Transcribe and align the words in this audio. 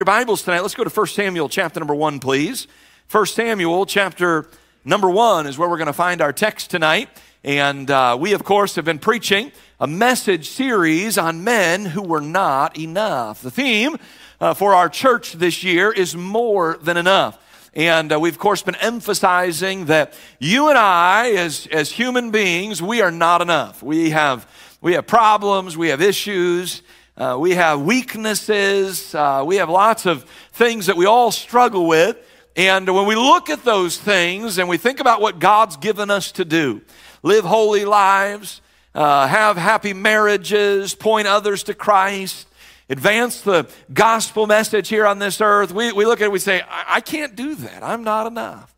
your 0.00 0.04
Bibles 0.04 0.44
tonight, 0.44 0.60
let's 0.60 0.76
go 0.76 0.84
to 0.84 0.90
1 0.90 1.06
Samuel 1.08 1.48
chapter 1.48 1.80
number 1.80 1.92
1, 1.92 2.20
please. 2.20 2.68
1 3.10 3.26
Samuel 3.26 3.84
chapter 3.84 4.48
number 4.84 5.10
1 5.10 5.48
is 5.48 5.58
where 5.58 5.68
we're 5.68 5.76
going 5.76 5.88
to 5.88 5.92
find 5.92 6.20
our 6.20 6.32
text 6.32 6.70
tonight. 6.70 7.08
And 7.42 7.90
uh, 7.90 8.16
we, 8.20 8.32
of 8.32 8.44
course, 8.44 8.76
have 8.76 8.84
been 8.84 9.00
preaching 9.00 9.50
a 9.80 9.88
message 9.88 10.50
series 10.50 11.18
on 11.18 11.42
men 11.42 11.84
who 11.84 12.02
were 12.02 12.20
not 12.20 12.78
enough. 12.78 13.42
The 13.42 13.50
theme 13.50 13.96
uh, 14.40 14.54
for 14.54 14.72
our 14.72 14.88
church 14.88 15.32
this 15.32 15.64
year 15.64 15.90
is 15.90 16.14
more 16.14 16.78
than 16.80 16.96
enough. 16.96 17.36
And 17.74 18.12
uh, 18.12 18.20
we've, 18.20 18.34
of 18.34 18.38
course, 18.38 18.62
been 18.62 18.76
emphasizing 18.76 19.86
that 19.86 20.16
you 20.38 20.68
and 20.68 20.78
I, 20.78 21.32
as, 21.32 21.66
as 21.72 21.90
human 21.90 22.30
beings, 22.30 22.80
we 22.80 23.02
are 23.02 23.10
not 23.10 23.42
enough. 23.42 23.82
We 23.82 24.10
have, 24.10 24.48
we 24.80 24.92
have 24.92 25.08
problems, 25.08 25.76
we 25.76 25.88
have 25.88 26.00
issues, 26.00 26.82
uh, 27.18 27.36
we 27.36 27.54
have 27.54 27.80
weaknesses. 27.80 29.12
Uh, 29.12 29.42
we 29.44 29.56
have 29.56 29.68
lots 29.68 30.06
of 30.06 30.22
things 30.52 30.86
that 30.86 30.96
we 30.96 31.04
all 31.04 31.32
struggle 31.32 31.88
with. 31.88 32.16
And 32.54 32.88
when 32.94 33.06
we 33.06 33.16
look 33.16 33.50
at 33.50 33.64
those 33.64 33.98
things 33.98 34.56
and 34.58 34.68
we 34.68 34.76
think 34.76 35.00
about 35.00 35.20
what 35.20 35.40
God's 35.40 35.76
given 35.76 36.10
us 36.10 36.30
to 36.32 36.44
do, 36.44 36.80
live 37.24 37.44
holy 37.44 37.84
lives, 37.84 38.60
uh, 38.94 39.26
have 39.26 39.56
happy 39.56 39.92
marriages, 39.92 40.94
point 40.94 41.26
others 41.26 41.64
to 41.64 41.74
Christ, 41.74 42.46
advance 42.88 43.40
the 43.40 43.68
gospel 43.92 44.46
message 44.46 44.88
here 44.88 45.04
on 45.04 45.18
this 45.18 45.40
earth, 45.40 45.72
we, 45.72 45.90
we 45.90 46.06
look 46.06 46.20
at 46.20 46.26
it, 46.26 46.32
we 46.32 46.38
say, 46.38 46.60
I, 46.60 46.84
I 46.88 47.00
can't 47.00 47.34
do 47.34 47.56
that. 47.56 47.82
I'm 47.82 48.04
not 48.04 48.28
enough. 48.28 48.72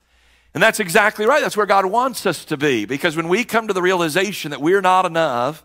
And 0.54 0.62
that's 0.62 0.80
exactly 0.80 1.26
right. 1.26 1.42
That's 1.42 1.58
where 1.58 1.66
God 1.66 1.84
wants 1.84 2.24
us 2.24 2.46
to 2.46 2.56
be. 2.56 2.86
Because 2.86 3.16
when 3.16 3.28
we 3.28 3.44
come 3.44 3.68
to 3.68 3.74
the 3.74 3.82
realization 3.82 4.50
that 4.50 4.62
we're 4.62 4.80
not 4.80 5.04
enough, 5.04 5.62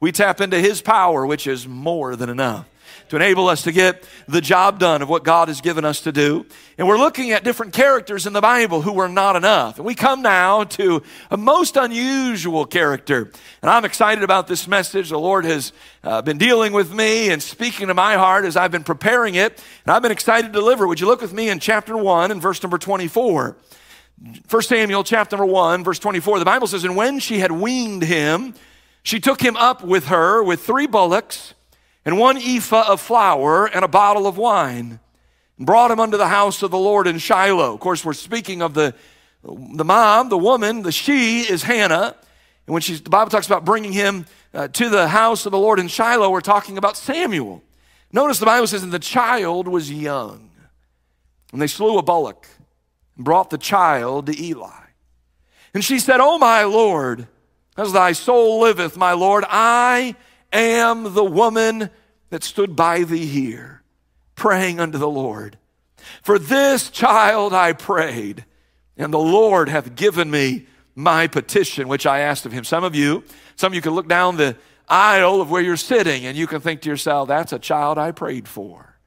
we 0.00 0.12
tap 0.12 0.40
into 0.40 0.58
His 0.58 0.80
power, 0.82 1.26
which 1.26 1.46
is 1.46 1.66
more 1.66 2.16
than 2.16 2.28
enough 2.28 2.66
to 3.08 3.16
enable 3.16 3.48
us 3.48 3.62
to 3.62 3.72
get 3.72 4.06
the 4.26 4.40
job 4.40 4.78
done 4.78 5.02
of 5.02 5.08
what 5.08 5.24
God 5.24 5.48
has 5.48 5.60
given 5.60 5.84
us 5.84 6.02
to 6.02 6.12
do. 6.12 6.44
And 6.76 6.86
we're 6.86 6.98
looking 6.98 7.32
at 7.32 7.44
different 7.44 7.72
characters 7.72 8.26
in 8.26 8.32
the 8.32 8.40
Bible 8.40 8.82
who 8.82 8.92
were 8.92 9.08
not 9.08 9.36
enough. 9.36 9.76
And 9.76 9.86
we 9.86 9.94
come 9.94 10.22
now 10.22 10.64
to 10.64 11.02
a 11.30 11.36
most 11.36 11.76
unusual 11.76 12.66
character. 12.66 13.30
And 13.62 13.70
I'm 13.70 13.84
excited 13.84 14.24
about 14.24 14.46
this 14.46 14.68
message. 14.68 15.08
The 15.08 15.18
Lord 15.18 15.44
has 15.44 15.72
uh, 16.04 16.22
been 16.22 16.38
dealing 16.38 16.72
with 16.72 16.92
me 16.92 17.30
and 17.30 17.42
speaking 17.42 17.88
to 17.88 17.94
my 17.94 18.14
heart 18.14 18.44
as 18.44 18.56
I've 18.56 18.72
been 18.72 18.84
preparing 18.84 19.34
it. 19.34 19.62
And 19.84 19.92
I've 19.92 20.02
been 20.02 20.12
excited 20.12 20.48
to 20.48 20.52
deliver. 20.52 20.86
Would 20.86 21.00
you 21.00 21.06
look 21.06 21.22
with 21.22 21.32
me 21.32 21.48
in 21.48 21.58
chapter 21.58 21.96
1 21.96 22.30
and 22.30 22.42
verse 22.42 22.62
number 22.62 22.78
24? 22.78 23.56
1 24.50 24.62
Samuel 24.62 25.04
chapter 25.04 25.36
number 25.36 25.50
1, 25.50 25.84
verse 25.84 26.00
24. 26.00 26.40
The 26.40 26.44
Bible 26.44 26.66
says, 26.66 26.84
And 26.84 26.96
when 26.96 27.20
she 27.20 27.38
had 27.38 27.52
weaned 27.52 28.02
him, 28.02 28.54
she 29.02 29.20
took 29.20 29.40
him 29.40 29.56
up 29.56 29.82
with 29.82 30.06
her 30.06 30.42
with 30.42 30.60
three 30.60 30.86
bullocks 30.86 31.54
and 32.04 32.18
one 32.18 32.36
ephah 32.36 32.92
of 32.92 33.00
flour 33.00 33.66
and 33.66 33.84
a 33.84 33.88
bottle 33.88 34.26
of 34.26 34.36
wine 34.36 35.00
and 35.56 35.66
brought 35.66 35.90
him 35.90 36.00
unto 36.00 36.16
the 36.16 36.28
house 36.28 36.62
of 36.62 36.70
the 36.70 36.78
Lord 36.78 37.06
in 37.06 37.18
Shiloh. 37.18 37.74
Of 37.74 37.80
course, 37.80 38.04
we're 38.04 38.12
speaking 38.12 38.62
of 38.62 38.74
the, 38.74 38.94
the 39.42 39.84
mom, 39.84 40.28
the 40.28 40.38
woman, 40.38 40.82
the 40.82 40.92
she 40.92 41.40
is 41.40 41.62
Hannah. 41.62 42.14
And 42.66 42.72
when 42.72 42.82
she's, 42.82 43.00
the 43.00 43.10
Bible 43.10 43.30
talks 43.30 43.46
about 43.46 43.64
bringing 43.64 43.92
him 43.92 44.26
uh, 44.54 44.68
to 44.68 44.88
the 44.88 45.08
house 45.08 45.46
of 45.46 45.52
the 45.52 45.58
Lord 45.58 45.78
in 45.78 45.88
Shiloh, 45.88 46.30
we're 46.30 46.40
talking 46.40 46.78
about 46.78 46.96
Samuel. 46.96 47.62
Notice 48.12 48.38
the 48.38 48.46
Bible 48.46 48.66
says, 48.66 48.82
and 48.82 48.92
the 48.92 48.98
child 48.98 49.68
was 49.68 49.90
young. 49.90 50.50
And 51.52 51.60
they 51.60 51.66
slew 51.66 51.98
a 51.98 52.02
bullock 52.02 52.46
and 53.16 53.24
brought 53.24 53.50
the 53.50 53.58
child 53.58 54.26
to 54.26 54.42
Eli. 54.42 54.84
And 55.74 55.84
she 55.84 55.98
said, 55.98 56.20
Oh, 56.20 56.38
my 56.38 56.64
Lord, 56.64 57.26
as 57.78 57.92
thy 57.92 58.12
soul 58.12 58.60
liveth, 58.60 58.96
my 58.96 59.12
Lord, 59.12 59.44
I 59.48 60.16
am 60.52 61.14
the 61.14 61.24
woman 61.24 61.90
that 62.30 62.42
stood 62.42 62.74
by 62.76 63.04
thee 63.04 63.24
here, 63.24 63.82
praying 64.34 64.80
unto 64.80 64.98
the 64.98 65.08
Lord. 65.08 65.56
For 66.22 66.38
this 66.38 66.90
child 66.90 67.54
I 67.54 67.72
prayed, 67.72 68.44
and 68.96 69.14
the 69.14 69.18
Lord 69.18 69.68
hath 69.68 69.94
given 69.94 70.30
me 70.30 70.66
my 70.94 71.28
petition, 71.28 71.86
which 71.86 72.04
I 72.04 72.20
asked 72.20 72.44
of 72.44 72.52
him. 72.52 72.64
Some 72.64 72.82
of 72.82 72.96
you, 72.96 73.22
some 73.54 73.72
of 73.72 73.74
you 73.76 73.80
can 73.80 73.94
look 73.94 74.08
down 74.08 74.36
the 74.36 74.56
aisle 74.88 75.40
of 75.40 75.48
where 75.50 75.62
you're 75.62 75.76
sitting 75.76 76.26
and 76.26 76.36
you 76.36 76.46
can 76.46 76.60
think 76.60 76.80
to 76.80 76.88
yourself, 76.88 77.28
that's 77.28 77.52
a 77.52 77.58
child 77.58 77.98
I 77.98 78.10
prayed 78.10 78.48
for. 78.48 78.98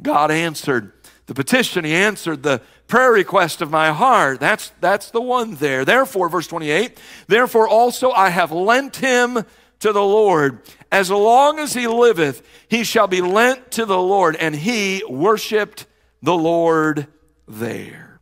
God 0.00 0.30
answered 0.30 0.92
the 1.26 1.34
petition, 1.34 1.84
He 1.84 1.94
answered 1.94 2.42
the 2.42 2.60
prayer 2.86 3.12
request 3.12 3.62
of 3.62 3.70
my 3.70 3.92
heart. 3.92 4.40
That's, 4.40 4.72
that's 4.80 5.10
the 5.10 5.20
one 5.20 5.54
there. 5.54 5.84
Therefore, 5.84 6.28
verse 6.28 6.46
28, 6.46 6.98
therefore 7.26 7.68
also 7.68 8.10
I 8.10 8.30
have 8.30 8.52
lent 8.52 8.96
him 8.96 9.44
to 9.80 9.92
the 9.92 10.02
Lord. 10.02 10.60
As 10.90 11.10
long 11.10 11.58
as 11.58 11.74
he 11.74 11.86
liveth, 11.86 12.42
he 12.68 12.84
shall 12.84 13.06
be 13.06 13.20
lent 13.20 13.72
to 13.72 13.84
the 13.84 13.98
Lord. 13.98 14.36
And 14.36 14.54
he 14.54 15.02
worshiped 15.08 15.86
the 16.22 16.36
Lord 16.36 17.06
there. 17.46 18.20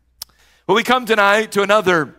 Well, 0.67 0.77
we 0.77 0.83
come 0.83 1.07
tonight 1.07 1.53
to 1.53 1.63
another 1.63 2.15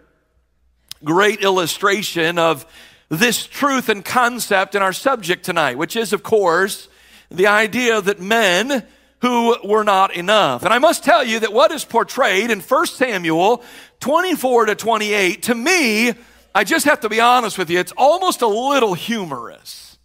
great 1.03 1.41
illustration 1.41 2.37
of 2.39 2.65
this 3.09 3.45
truth 3.45 3.89
and 3.89 4.03
concept 4.03 4.75
in 4.75 4.81
our 4.81 4.93
subject 4.93 5.43
tonight, 5.43 5.77
which 5.77 5.95
is, 5.95 6.13
of 6.13 6.23
course, 6.23 6.87
the 7.29 7.47
idea 7.47 8.01
that 8.01 8.19
men 8.19 8.85
who 9.23 9.55
were 9.63 9.85
not 9.85 10.13
enough. 10.13 10.63
And 10.63 10.73
I 10.73 10.79
must 10.79 11.05
tell 11.05 11.23
you 11.23 11.39
that 11.39 11.53
what 11.53 11.71
is 11.71 11.85
portrayed 11.85 12.51
in 12.51 12.59
1 12.59 12.85
Samuel 12.87 13.63
24 14.01 14.65
to 14.65 14.75
28, 14.75 15.43
to 15.43 15.55
me, 15.55 16.11
I 16.53 16.65
just 16.65 16.85
have 16.85 16.99
to 16.99 17.09
be 17.09 17.21
honest 17.21 17.57
with 17.57 17.69
you, 17.69 17.79
it's 17.79 17.93
almost 17.95 18.41
a 18.41 18.47
little 18.47 18.93
humorous. 18.93 19.97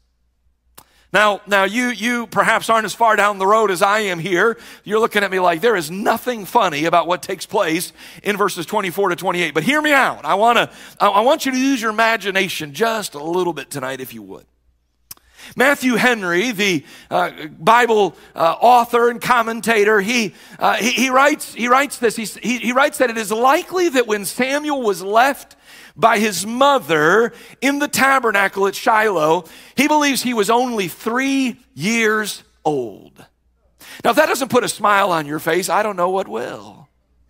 Now, 1.13 1.41
now 1.49 1.65
you, 1.65 1.89
you 1.89 2.29
perhaps 2.29 2.71
aren't 2.71 2.85
as 2.85 2.95
far 2.95 3.17
down 3.17 3.39
the 3.39 3.47
road 3.47 3.73
as 3.73 3.83
I 3.83 4.01
am 4.01 4.21
here. 4.21 4.57
You're 4.85 5.01
looking 5.01 5.25
at 5.25 5.33
me 5.33 5.41
like 5.41 5.63
there 5.63 5.75
is 5.75 5.91
nothing 5.91 6.45
funny 6.45 6.85
about 6.85 7.09
what 7.09 7.21
takes 7.21 7.45
place 7.45 7.93
in 8.23 8.37
verses 8.37 8.67
24 8.67 9.09
to 9.09 9.17
28. 9.17 9.53
But 9.53 9.65
hear 9.65 9.83
me 9.83 9.93
out. 9.93 10.25
I 10.25 10.35
want 10.35 10.59
to, 10.59 10.71
I 11.01 11.23
want 11.23 11.45
you 11.45 11.51
to 11.51 11.59
use 11.59 11.83
your 11.83 11.91
imagination 11.91 12.73
just 12.73 13.15
a 13.15 13.23
little 13.25 13.53
bit 13.53 13.69
tonight, 13.69 14.01
if 14.01 14.15
you 14.15 14.23
would. 14.23 14.47
Matthew 15.57 15.95
Henry, 15.95 16.53
the 16.53 16.85
uh, 17.11 17.47
Bible 17.59 18.17
uh, 18.35 18.57
author 18.61 19.11
and 19.11 19.21
commentator, 19.21 20.01
he, 20.01 20.35
uh, 20.59 20.75
he, 20.75 20.91
he, 20.91 21.11
writes, 21.11 21.55
he 21.55 21.69
writes 21.69 21.99
this. 21.99 22.17
He, 22.17 22.25
he, 22.25 22.59
he 22.59 22.73
writes 22.73 22.99
that 22.99 23.11
it 23.11 23.19
is 23.19 23.33
likely 23.33 23.89
that 23.91 24.07
when 24.07 24.25
Samuel 24.25 24.83
was 24.83 25.03
left 25.03 25.57
by 25.97 26.19
his 26.19 26.47
mother 26.47 27.33
in 27.61 27.81
the 27.81 27.89
tabernacle 27.89 28.67
at 28.69 28.75
Shiloh, 28.75 29.45
he 29.77 29.89
believes 29.89 30.23
he 30.23 30.35
was 30.35 30.49
only 30.49 30.89
three 30.89 31.59
years 31.75 32.45
old. 32.65 33.25
Now, 34.05 34.11
if 34.11 34.17
that 34.17 34.27
doesn't 34.27 34.51
put 34.51 34.63
a 34.63 34.69
smile 34.69 35.11
on 35.11 35.27
your 35.27 35.41
face, 35.41 35.69
I 35.69 35.83
don't 35.83 35.97
know 35.97 36.11
what 36.11 36.29
will. 36.29 36.78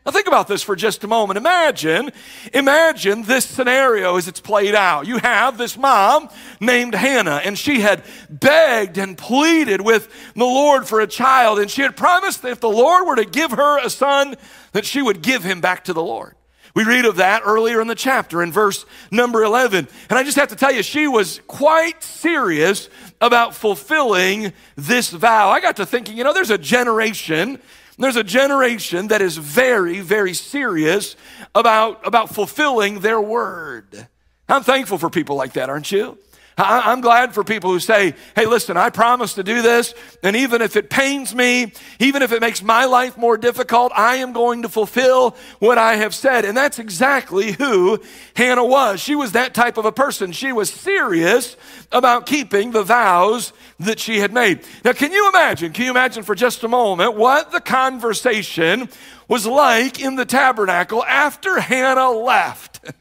Now 0.09 0.13
think 0.13 0.27
about 0.27 0.49
this 0.49 0.63
for 0.63 0.75
just 0.75 1.05
a 1.05 1.07
moment. 1.07 1.37
Imagine, 1.37 2.13
imagine 2.55 3.25
this 3.25 3.45
scenario 3.45 4.17
as 4.17 4.27
it's 4.27 4.41
played 4.41 4.75
out. 4.75 5.07
You 5.07 5.19
have 5.19 5.59
this 5.59 5.77
mom 5.77 6.31
named 6.63 6.95
Hannah, 6.95 7.43
and 7.45 7.59
she 7.59 7.81
had 7.81 8.03
begged 8.31 8.97
and 8.97 9.19
pleaded 9.19 9.83
with 9.83 10.09
the 10.33 10.47
Lord 10.47 10.89
for 10.89 11.03
a 11.03 11.07
child, 11.07 11.59
and 11.59 11.71
she 11.71 11.83
had 11.83 11.95
promised 11.95 12.41
that 12.41 12.53
if 12.53 12.61
the 12.61 12.71
Lord 12.71 13.07
were 13.07 13.17
to 13.17 13.27
give 13.27 13.51
her 13.51 13.85
a 13.85 13.91
son, 13.91 14.37
that 14.73 14.87
she 14.87 15.03
would 15.03 15.21
give 15.21 15.45
him 15.45 15.61
back 15.61 15.85
to 15.85 15.93
the 15.93 16.03
Lord. 16.03 16.35
We 16.75 16.85
read 16.85 17.05
of 17.05 17.17
that 17.17 17.43
earlier 17.45 17.79
in 17.83 17.87
the 17.87 17.95
chapter 17.95 18.43
in 18.43 18.51
verse 18.51 18.87
number 19.11 19.43
11. 19.43 19.89
And 20.09 20.19
I 20.19 20.23
just 20.23 20.39
have 20.39 20.49
to 20.49 20.57
tell 20.57 20.73
you, 20.73 20.83
she 20.83 21.07
was 21.07 21.43
quite 21.47 22.03
serious 22.03 22.89
about 23.21 23.55
fulfilling 23.55 24.55
this 24.75 25.11
vow. 25.11 25.51
I 25.51 25.61
got 25.61 25.77
to 25.77 25.85
thinking, 25.85 26.17
you 26.17 26.25
know, 26.25 26.33
there's 26.33 26.51
a 26.51 26.57
generation 26.57 27.61
there's 27.99 28.17
a 28.17 28.25
generation 28.25 29.09
that 29.09 29.21
is 29.21 29.37
very, 29.37 30.01
very 30.01 30.35
serious 30.35 31.17
about, 31.55 32.07
about 32.07 32.35
fulfilling 32.35 33.01
their 33.01 33.21
word. 33.21 34.09
I'm 34.49 34.63
thankful 34.63 34.99
for 34.99 35.11
people 35.11 35.37
like 35.37 35.55
that, 35.55 35.69
aren't 35.69 35.93
you? 35.93 36.17
I'm 36.61 37.01
glad 37.01 37.35
for 37.35 37.45
people 37.45 37.71
who 37.71 37.79
say, 37.79 38.15
hey, 38.35 38.47
listen, 38.47 38.77
I 38.77 38.91
promise 38.91 39.35
to 39.35 39.45
do 39.45 39.63
this, 39.63 39.95
and 40.25 40.35
even 40.35 40.61
if 40.61 40.75
it 40.75 40.91
pains 40.91 41.33
me, 41.33 41.73
even 42.01 42.21
if 42.21 42.33
it 42.33 42.41
makes 42.41 42.63
my 42.63 42.85
life 42.85 43.17
more 43.17 43.39
difficult, 43.39 43.93
I 43.95 44.17
am 44.17 44.33
going 44.33 44.63
to 44.63 44.69
fulfill 44.69 45.37
what 45.61 45.79
I 45.79 45.97
have 45.97 46.15
said. 46.15 46.45
And 46.45 46.57
that's 46.57 46.81
exactly 46.81 47.53
who 47.53 48.03
Hannah 48.35 48.65
was. 48.65 49.01
She 49.01 49.15
was 49.15 49.33
that 49.33 49.55
type 49.55 49.77
of 49.77 49.85
a 49.85 49.93
person. 49.93 50.33
She 50.33 50.51
was 50.51 50.69
serious 50.69 51.57
about 51.93 52.27
keeping 52.27 52.73
the 52.73 52.83
vows 52.83 53.53
that 53.79 54.01
she 54.01 54.19
had 54.19 54.33
made. 54.33 54.65
Now, 54.85 54.95
can 54.95 55.13
you 55.13 55.29
imagine, 55.29 55.73
can 55.73 55.85
you 55.85 55.93
imagine 55.93 56.25
for 56.25 56.35
just 56.35 56.65
a 56.65 56.69
moment 56.69 57.15
what 57.15 57.53
the 57.53 57.61
conversation 57.61 58.89
was 59.29 59.47
like 59.47 60.01
in 60.01 60.17
the 60.17 60.27
tabernacle 60.27 61.05
after 61.05 61.61
Hannah 61.61 62.11
left? 62.11 62.81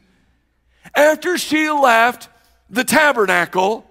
After 0.94 1.36
she 1.36 1.70
left, 1.70 2.28
the 2.70 2.84
tabernacle 2.84 3.88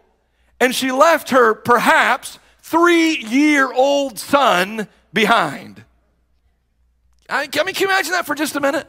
and 0.60 0.74
she 0.74 0.92
left 0.92 1.30
her 1.30 1.54
perhaps 1.54 2.40
three 2.62 3.18
year 3.18 3.72
old 3.72 4.20
son 4.20 4.88
behind. 5.14 5.84
I, 7.30 7.42
I, 7.42 7.64
mean, 7.64 7.76
can 7.76 7.88
you 7.88 7.88
imagine 7.88 8.12
that 8.12 8.26
for 8.26 8.36
just 8.36 8.56
a 8.56 8.62
minute? 8.62 8.88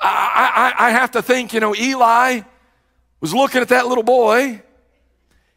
I, 0.00 0.74
I, 0.78 0.88
I 0.88 0.90
have 0.90 1.12
to 1.12 1.22
think, 1.22 1.52
you 1.52 1.60
know, 1.60 1.74
Eli 1.74 2.42
was 3.20 3.34
looking 3.34 3.60
at 3.60 3.68
that 3.68 3.86
little 3.86 4.04
boy, 4.04 4.62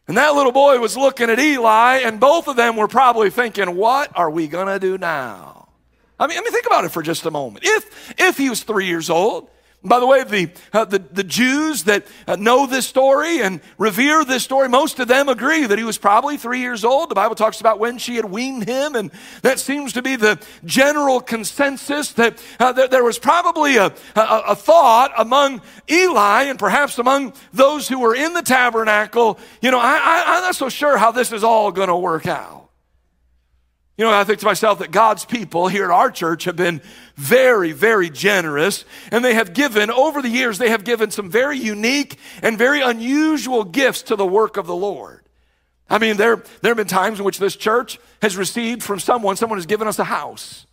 and 0.07 0.17
that 0.17 0.33
little 0.33 0.51
boy 0.51 0.79
was 0.79 0.97
looking 0.97 1.29
at 1.29 1.39
Eli, 1.39 1.99
and 1.99 2.19
both 2.19 2.47
of 2.47 2.55
them 2.55 2.75
were 2.75 2.87
probably 2.87 3.29
thinking, 3.29 3.75
What 3.75 4.11
are 4.17 4.29
we 4.29 4.47
going 4.47 4.67
to 4.67 4.79
do 4.79 4.97
now? 4.97 5.69
I 6.19 6.27
mean, 6.27 6.37
I 6.37 6.41
mean, 6.41 6.51
think 6.51 6.65
about 6.65 6.85
it 6.85 6.89
for 6.89 7.01
just 7.01 7.25
a 7.25 7.31
moment. 7.31 7.65
If, 7.65 8.13
if 8.19 8.37
he 8.37 8.49
was 8.49 8.63
three 8.63 8.87
years 8.87 9.09
old, 9.09 9.49
by 9.83 9.99
the 9.99 10.05
way, 10.05 10.23
the, 10.23 10.51
uh, 10.73 10.85
the, 10.85 10.99
the, 10.99 11.23
Jews 11.23 11.85
that 11.85 12.05
uh, 12.27 12.35
know 12.35 12.67
this 12.67 12.85
story 12.85 13.41
and 13.41 13.61
revere 13.79 14.23
this 14.23 14.43
story, 14.43 14.69
most 14.69 14.99
of 14.99 15.07
them 15.07 15.27
agree 15.27 15.65
that 15.65 15.79
he 15.79 15.83
was 15.83 15.97
probably 15.97 16.37
three 16.37 16.59
years 16.59 16.85
old. 16.85 17.09
The 17.09 17.15
Bible 17.15 17.33
talks 17.33 17.59
about 17.59 17.79
when 17.79 17.97
she 17.97 18.15
had 18.15 18.25
weaned 18.25 18.69
him, 18.69 18.95
and 18.95 19.09
that 19.41 19.59
seems 19.59 19.93
to 19.93 20.03
be 20.03 20.15
the 20.15 20.39
general 20.65 21.19
consensus 21.19 22.11
that, 22.13 22.43
uh, 22.59 22.71
that 22.73 22.91
there 22.91 23.03
was 23.03 23.17
probably 23.17 23.77
a, 23.77 23.87
a, 24.15 24.41
a, 24.49 24.55
thought 24.55 25.13
among 25.17 25.61
Eli 25.89 26.43
and 26.43 26.59
perhaps 26.59 26.99
among 26.99 27.33
those 27.51 27.87
who 27.87 27.99
were 27.99 28.13
in 28.13 28.33
the 28.33 28.43
tabernacle, 28.43 29.39
you 29.63 29.71
know, 29.71 29.79
I, 29.79 29.97
I, 29.97 30.23
I'm 30.27 30.43
not 30.43 30.55
so 30.55 30.69
sure 30.69 30.95
how 30.97 31.11
this 31.11 31.31
is 31.31 31.43
all 31.43 31.71
going 31.71 31.89
to 31.89 31.97
work 31.97 32.27
out. 32.27 32.60
You 34.01 34.07
know, 34.07 34.13
I 34.13 34.23
think 34.23 34.39
to 34.39 34.47
myself 34.47 34.79
that 34.79 34.89
God's 34.89 35.25
people 35.25 35.67
here 35.67 35.83
at 35.83 35.91
our 35.91 36.09
church 36.09 36.45
have 36.45 36.55
been 36.55 36.81
very, 37.17 37.71
very 37.71 38.09
generous, 38.09 38.83
and 39.11 39.23
they 39.23 39.35
have 39.35 39.53
given, 39.53 39.91
over 39.91 40.23
the 40.23 40.27
years, 40.27 40.57
they 40.57 40.71
have 40.71 40.83
given 40.83 41.11
some 41.11 41.29
very 41.29 41.59
unique 41.59 42.17
and 42.41 42.57
very 42.57 42.81
unusual 42.81 43.63
gifts 43.63 44.01
to 44.01 44.15
the 44.15 44.25
work 44.25 44.57
of 44.57 44.65
the 44.65 44.75
Lord. 44.75 45.21
I 45.87 45.99
mean, 45.99 46.17
there, 46.17 46.37
there 46.63 46.71
have 46.71 46.77
been 46.77 46.87
times 46.87 47.19
in 47.19 47.25
which 47.25 47.37
this 47.37 47.55
church 47.55 47.99
has 48.23 48.35
received 48.35 48.81
from 48.81 48.99
someone, 48.99 49.35
someone 49.35 49.59
has 49.59 49.67
given 49.67 49.87
us 49.87 49.99
a 49.99 50.05
house. 50.05 50.65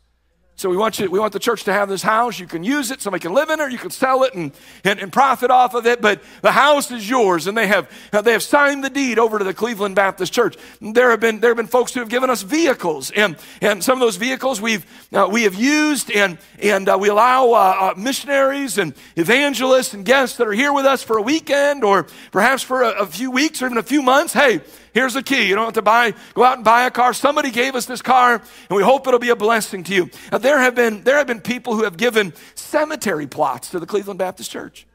So 0.59 0.69
we 0.69 0.77
want 0.77 0.99
you, 0.99 1.09
we 1.09 1.21
want 1.21 1.33
the 1.33 1.39
church 1.39 1.63
to 1.65 1.73
have 1.73 1.89
this 1.89 2.03
house. 2.03 2.41
You 2.41 2.49
can 2.49 2.65
use 2.65 2.91
it, 2.91 3.01
somebody 3.01 3.23
can 3.23 3.33
live 3.33 3.49
in 3.49 3.61
it, 3.61 3.71
you 3.71 3.79
can 3.79 3.91
sell 3.91 4.25
it 4.25 4.35
and, 4.35 4.51
and, 4.83 4.99
and 4.99 5.13
profit 5.13 5.53
off 5.53 5.73
of 5.73 5.87
it, 5.87 6.01
but 6.01 6.21
the 6.43 6.51
house 6.51 6.91
is 6.91 7.09
yours. 7.09 7.47
And 7.47 7.57
they 7.57 7.69
have, 7.69 7.89
uh, 8.13 8.23
they 8.23 8.33
have 8.33 8.43
signed 8.43 8.83
the 8.83 8.91
deed 8.91 9.21
over 9.21 9.39
to 9.39 9.45
the 9.45 9.55
Cleveland 9.55 9.95
Baptist 9.95 10.33
Church. 10.33 10.57
There 10.81 11.11
have 11.11 11.21
been, 11.21 11.39
there 11.39 11.51
have 11.51 11.57
been 11.57 11.69
folks 11.69 11.95
who 11.95 12.01
have 12.01 12.09
given 12.09 12.29
us 12.29 12.43
vehicles, 12.43 13.13
and, 13.13 13.37
and 13.61 13.85
some 13.85 13.93
of 13.93 14.01
those 14.01 14.17
vehicles 14.17 14.61
we've, 14.61 14.85
uh, 15.13 15.29
we 15.31 15.45
have 15.45 15.55
used, 15.55 16.11
and, 16.11 16.39
and 16.61 16.89
uh, 16.89 16.99
we 17.01 17.09
allow 17.09 17.53
uh, 17.53 17.93
uh 17.93 17.95
missionaries 17.97 18.79
and 18.79 18.95
evangelists 19.15 19.95
and 19.95 20.05
guests 20.05 20.39
that 20.39 20.49
are 20.49 20.53
here 20.53 20.73
with 20.73 20.87
us 20.87 21.05
for 21.05 21.19
a 21.19 21.23
weekend 21.23 21.85
or 21.85 22.09
perhaps 22.33 22.65
for 22.65 22.83
a, 22.83 23.03
a 23.03 23.07
few 23.07 23.31
weeks 23.31 23.63
or 23.63 23.67
even 23.67 23.79
a 23.79 23.83
few 23.85 24.03
months. 24.03 24.33
Hey, 24.33 24.61
Here's 24.99 25.15
the 25.15 25.23
key. 25.23 25.47
You 25.47 25.55
don't 25.55 25.67
have 25.67 25.75
to 25.75 25.83
buy, 25.83 26.12
go 26.35 26.43
out 26.43 26.56
and 26.56 26.65
buy 26.65 26.85
a 26.85 26.91
car. 26.91 27.15
Somebody 27.15 27.53
gave 27.53 27.77
us 27.77 27.87
this 27.87 28.03
car, 28.03 28.35
and 28.35 28.77
we 28.77 28.83
hope 28.83 29.06
it'll 29.06 29.21
be 29.21 29.29
a 29.29 29.37
blessing 29.37 29.85
to 29.85 29.95
you. 29.95 30.11
Now, 30.33 30.39
there 30.39 30.59
have 30.59 30.75
been 30.75 31.05
there 31.05 31.19
have 31.19 31.29
been 31.29 31.41
people 31.41 31.77
who 31.77 31.85
have 31.85 31.97
given 31.97 32.35
cemetery 32.56 33.29
plots 33.29 33.71
to 33.71 33.79
the 33.79 33.87
Cleveland 33.87 34.19
Baptist 34.19 34.50
Church. 34.50 34.88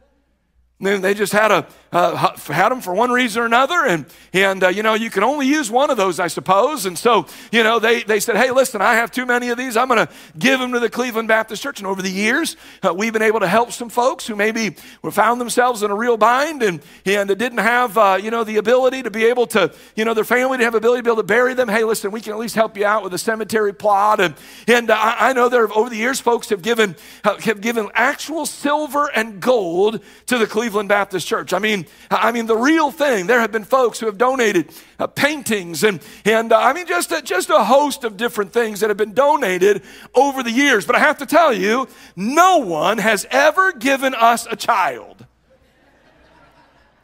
They 0.79 1.13
just 1.13 1.31
had, 1.31 1.49
a, 1.49 1.65
uh, 1.93 2.35
had 2.37 2.69
them 2.69 2.81
for 2.81 2.93
one 2.93 3.09
reason 3.09 3.41
or 3.41 3.45
another. 3.45 3.85
And, 3.85 4.05
and 4.33 4.65
uh, 4.65 4.67
you 4.67 4.83
know, 4.83 4.95
you 4.95 5.09
can 5.09 5.23
only 5.23 5.47
use 5.47 5.71
one 5.71 5.89
of 5.89 5.95
those, 5.95 6.19
I 6.19 6.27
suppose. 6.27 6.85
And 6.85 6.97
so, 6.97 7.25
you 7.53 7.63
know, 7.63 7.79
they, 7.79 8.03
they 8.03 8.19
said, 8.19 8.35
hey, 8.35 8.51
listen, 8.51 8.81
I 8.81 8.95
have 8.95 9.09
too 9.09 9.25
many 9.25 9.47
of 9.47 9.57
these. 9.57 9.77
I'm 9.77 9.87
going 9.87 10.05
to 10.05 10.11
give 10.37 10.59
them 10.59 10.73
to 10.73 10.81
the 10.81 10.89
Cleveland 10.89 11.29
Baptist 11.29 11.63
Church. 11.63 11.79
And 11.79 11.87
over 11.87 12.01
the 12.01 12.09
years, 12.09 12.57
uh, 12.81 12.93
we've 12.93 13.13
been 13.13 13.21
able 13.21 13.39
to 13.39 13.47
help 13.47 13.71
some 13.71 13.87
folks 13.87 14.27
who 14.27 14.35
maybe 14.35 14.71
found 15.11 15.39
themselves 15.39 15.83
in 15.83 15.91
a 15.91 15.95
real 15.95 16.17
bind 16.17 16.63
and, 16.63 16.81
and 17.05 17.29
didn't 17.29 17.59
have, 17.59 17.97
uh, 17.97 18.19
you 18.21 18.29
know, 18.29 18.43
the 18.43 18.57
ability 18.57 19.03
to 19.03 19.11
be 19.11 19.23
able 19.23 19.47
to, 19.47 19.73
you 19.95 20.03
know, 20.03 20.13
their 20.13 20.25
family 20.25 20.57
to 20.57 20.65
have 20.65 20.75
ability 20.75 20.99
to 20.99 21.03
be 21.03 21.09
able 21.11 21.21
to 21.21 21.27
bury 21.27 21.53
them. 21.53 21.69
Hey, 21.69 21.85
listen, 21.85 22.11
we 22.11 22.19
can 22.19 22.33
at 22.33 22.39
least 22.39 22.55
help 22.55 22.75
you 22.75 22.85
out 22.85 23.03
with 23.03 23.13
a 23.13 23.19
cemetery 23.19 23.73
plot. 23.73 24.19
And, 24.19 24.35
and 24.67 24.89
uh, 24.89 24.95
I, 24.95 25.29
I 25.29 25.33
know 25.33 25.47
there 25.47 25.71
over 25.71 25.89
the 25.89 25.95
years, 25.95 26.19
folks 26.19 26.49
have 26.49 26.61
given, 26.61 26.97
uh, 27.23 27.39
have 27.39 27.61
given 27.61 27.89
actual 27.93 28.45
silver 28.45 29.09
and 29.15 29.39
gold 29.39 30.03
to 30.25 30.37
the 30.37 30.45
Cleveland 30.45 30.72
Cleveland 30.73 30.89
Baptist 30.89 31.27
Church. 31.27 31.53
I 31.53 31.59
mean, 31.59 31.85
I 32.09 32.31
mean 32.31 32.47
the 32.47 32.57
real 32.57 32.89
thing. 32.89 33.27
There 33.27 33.39
have 33.39 33.51
been 33.51 33.63
folks 33.63 33.99
who 33.99 34.07
have 34.07 34.17
donated 34.17 34.71
uh, 34.97 35.05
paintings 35.05 35.83
and 35.83 36.01
and 36.25 36.51
uh, 36.51 36.57
I 36.57 36.73
mean 36.73 36.87
just 36.87 37.11
a, 37.11 37.21
just 37.21 37.51
a 37.51 37.63
host 37.63 38.03
of 38.03 38.17
different 38.17 38.51
things 38.53 38.79
that 38.79 38.89
have 38.89 38.97
been 38.97 39.13
donated 39.13 39.83
over 40.15 40.41
the 40.41 40.49
years. 40.49 40.83
But 40.83 40.95
I 40.95 40.99
have 40.99 41.19
to 41.19 41.27
tell 41.27 41.53
you, 41.53 41.87
no 42.15 42.57
one 42.57 42.97
has 42.97 43.27
ever 43.29 43.71
given 43.73 44.15
us 44.15 44.47
a 44.49 44.55
child, 44.55 45.27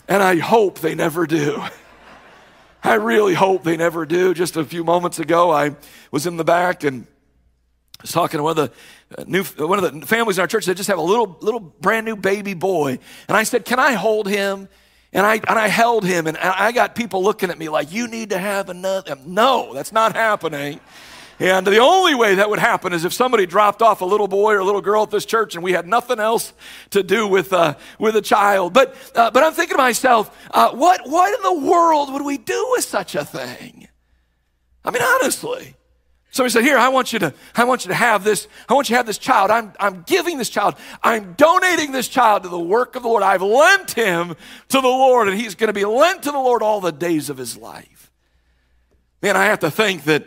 and 0.08 0.24
I 0.24 0.38
hope 0.38 0.80
they 0.80 0.96
never 0.96 1.28
do. 1.28 1.62
I 2.84 2.96
really 2.96 3.36
hope 3.36 3.64
they 3.64 3.78
never 3.78 4.04
do. 4.08 4.34
Just 4.34 4.58
a 4.58 4.66
few 4.66 4.84
moments 4.84 5.20
ago, 5.20 5.52
I 5.52 5.76
was 6.10 6.26
in 6.26 6.38
the 6.38 6.44
back 6.44 6.84
and 6.84 7.06
I 8.00 8.02
was 8.02 8.14
talking 8.14 8.40
to 8.40 8.44
one 8.44 8.58
of 8.58 8.70
the 8.70 8.74
new, 9.26 9.44
one 9.44 9.84
of 9.84 9.94
the 10.00 10.06
families 10.06 10.38
in 10.38 10.42
our 10.42 10.48
church 10.48 10.66
that 10.66 10.76
just 10.76 10.88
have 10.88 11.00
a 11.00 11.04
little, 11.04 11.38
little 11.42 11.60
brand 11.60 12.06
new 12.06 12.16
baby 12.16 12.54
boy. 12.54 13.00
And 13.28 13.38
I 13.38 13.44
said, 13.44 13.66
can 13.66 13.80
I 13.80 13.94
hold 13.94 14.28
him? 14.28 14.70
And 15.12 15.26
I, 15.26 15.36
and 15.36 15.58
I 15.58 15.68
held 15.68 16.06
him 16.06 16.28
and 16.28 16.38
I 16.38 16.72
got 16.72 16.94
people 16.94 17.24
looking 17.24 17.50
at 17.50 17.58
me 17.58 17.68
like, 17.68 17.92
you 17.92 18.08
need 18.08 18.30
to 18.30 18.38
have 18.38 18.70
another. 18.70 19.16
No, 19.26 19.74
that's 19.74 19.92
not 19.92 20.16
happening. 20.16 20.80
And 21.40 21.66
the 21.66 21.80
only 21.80 22.14
way 22.16 22.36
that 22.36 22.50
would 22.50 22.60
happen 22.60 22.92
is 22.94 23.06
if 23.06 23.14
somebody 23.14 23.46
dropped 23.46 23.82
off 23.82 24.02
a 24.02 24.06
little 24.06 24.28
boy 24.28 24.54
or 24.54 24.60
a 24.60 24.66
little 24.66 24.82
girl 24.82 25.04
at 25.04 25.10
this 25.10 25.26
church 25.26 25.56
and 25.56 25.64
we 25.64 25.72
had 25.72 25.88
nothing 25.88 26.20
else 26.20 26.54
to 26.92 27.02
do 27.02 27.26
with, 27.26 27.54
uh, 27.54 27.76
with 27.98 28.16
a 28.18 28.22
child. 28.22 28.74
But, 28.74 28.94
uh, 29.16 29.32
but 29.32 29.42
I'm 29.42 29.54
thinking 29.54 29.78
to 29.78 29.82
myself, 29.82 30.38
uh, 30.52 30.72
what, 30.74 31.02
what 31.10 31.34
in 31.34 31.42
the 31.42 31.68
world 31.68 32.14
would 32.14 32.24
we 32.24 32.38
do 32.38 32.68
with 32.72 32.84
such 32.84 33.16
a 33.16 33.24
thing? 33.26 33.88
I 34.84 34.92
mean, 34.92 35.02
honestly. 35.02 35.76
Somebody 36.32 36.52
said, 36.52 36.64
Here, 36.64 36.78
I 36.78 36.90
want 36.90 37.12
you 37.12 37.20
to, 37.20 37.34
I 37.56 37.64
want 37.64 37.86
you 37.86 37.90
to 37.90 37.96
have 37.96 38.24
this, 38.24 38.48
I 38.68 38.74
want 38.74 38.90
you 38.90 38.94
to 38.94 38.98
have 38.98 39.06
this 39.06 39.18
child. 39.18 39.50
I'm, 39.50 39.74
I'm 39.80 40.04
giving 40.04 40.38
this 40.38 40.50
child, 40.50 40.76
I'm 41.04 41.34
donating 41.34 41.92
this 41.92 42.08
child 42.08 42.44
to 42.44 42.50
the 42.50 42.60
work 42.60 42.96
of 42.96 43.04
the 43.04 43.10
Lord. 43.10 43.24
I've 43.24 43.42
lent 43.42 43.92
him 43.92 44.36
to 44.70 44.82
the 44.82 44.88
Lord, 44.88 45.28
and 45.28 45.40
he's 45.40 45.56
going 45.56 45.70
to 45.70 45.74
be 45.74 45.86
lent 45.86 46.24
to 46.24 46.32
the 46.32 46.40
Lord 46.40 46.62
all 46.62 46.82
the 46.82 46.92
days 46.92 47.30
of 47.30 47.38
his 47.38 47.58
life. 47.58 48.12
Man, 49.22 49.36
I 49.36 49.46
have 49.46 49.60
to 49.60 49.72
think 49.72 50.04
that, 50.04 50.26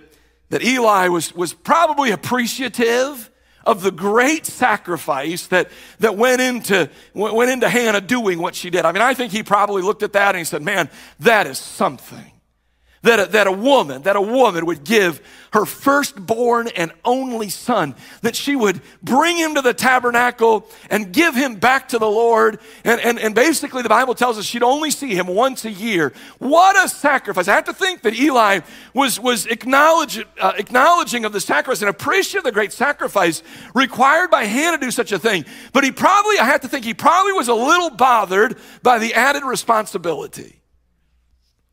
that 0.51 0.63
Eli 0.63 1.09
was, 1.09 1.35
was 1.35 1.55
probably 1.55 2.11
appreciative 2.11 3.31
of 3.65 3.83
the 3.83 3.93
great 3.93 4.45
sacrifice 4.45 5.47
that, 5.47 5.71
that 6.01 6.17
went 6.17 6.43
into, 6.43 6.91
went 7.15 7.49
into 7.49 7.69
Hannah 7.69 8.01
doing 8.01 8.41
what 8.41 8.57
she 8.57 8.71
did. 8.71 8.85
I 8.85 8.91
mean, 8.91 9.03
I 9.03 9.15
think 9.15 9.31
he 9.31 9.45
probably 9.45 9.83
looked 9.83 10.03
at 10.03 10.15
that 10.15 10.31
and 10.31 10.39
he 10.39 10.45
said, 10.45 10.63
Man, 10.63 10.91
that 11.21 11.47
is 11.47 11.59
something 11.59 12.32
that 13.03 13.21
a, 13.21 13.27
that 13.33 13.47
a 13.47 13.53
woman, 13.53 14.03
that 14.03 14.17
a 14.17 14.21
woman 14.21 14.67
would 14.67 14.85
give 14.85 15.21
her 15.53 15.67
firstborn 15.67 16.69
and 16.69 16.93
only 17.05 17.49
son, 17.49 17.95
that 18.23 18.35
she 18.35 18.57
would 18.57 18.81
bring 19.03 19.37
him 19.37 19.55
to 19.55 19.61
the 19.61 19.75
tabernacle 19.75 20.67
and 20.89 21.13
give 21.13 21.35
him 21.35 21.57
back 21.57 21.89
to 21.89 21.99
the 21.99 22.09
Lord. 22.09 22.59
And, 22.85 23.01
and, 23.01 23.19
and 23.19 23.35
basically, 23.35 23.83
the 23.83 23.89
Bible 23.89 24.15
tells 24.15 24.39
us 24.39 24.47
she'd 24.47 24.63
only 24.63 24.91
see 24.91 25.15
him 25.15 25.27
once 25.27 25.65
a 25.65 25.71
year. 25.71 26.13
What 26.39 26.83
a 26.83 26.89
sacrifice. 26.89 27.49
I 27.49 27.55
have 27.55 27.65
to 27.65 27.75
think 27.75 28.03
that 28.03 28.15
Eli 28.15 28.61
was, 28.95 29.21
was 29.21 29.47
acknowledge, 29.47 30.25
uh, 30.41 30.53
acknowledging 30.57 31.25
of 31.25 31.33
the 31.33 31.41
sacrifice 31.41 31.83
and 31.83 31.91
appreciative 31.91 32.39
of 32.39 32.45
the 32.45 32.53
great 32.53 32.73
sacrifice 32.73 33.43
required 33.75 34.31
by 34.31 34.45
Hannah 34.45 34.79
to 34.79 34.87
do 34.87 34.91
such 34.91 35.13
a 35.13 35.19
thing. 35.19 35.45
But 35.73 35.85
he 35.85 35.93
probably, 35.93 36.39
I 36.39 36.45
have 36.45 36.63
to 36.63 36.69
think, 36.69 36.85
he 36.85 36.95
probably 36.95 37.33
was 37.33 37.49
a 37.49 37.55
little 37.55 37.91
bothered 37.91 38.57
by 38.83 38.99
the 38.99 39.13
added 39.13 39.43
responsibility. 39.43 40.62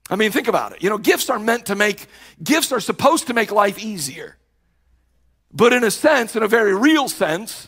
I 0.10 0.16
mean, 0.16 0.32
think 0.32 0.48
about 0.48 0.72
it. 0.74 0.82
You 0.82 0.89
know, 0.89 0.98
gifts 0.98 1.30
are 1.30 1.39
meant 1.39 1.68
to 1.68 1.75
make, 1.75 2.08
gifts 2.42 2.72
are 2.72 2.80
supposed 2.80 3.28
to 3.28 3.34
make 3.34 3.51
life 3.51 3.78
easier. 3.78 4.38
But 5.51 5.74
in 5.74 5.84
a 5.84 5.92
sense, 5.92 6.36
in 6.36 6.44
a 6.44 6.48
very 6.48 6.75
real 6.75 7.08
sense, 7.08 7.68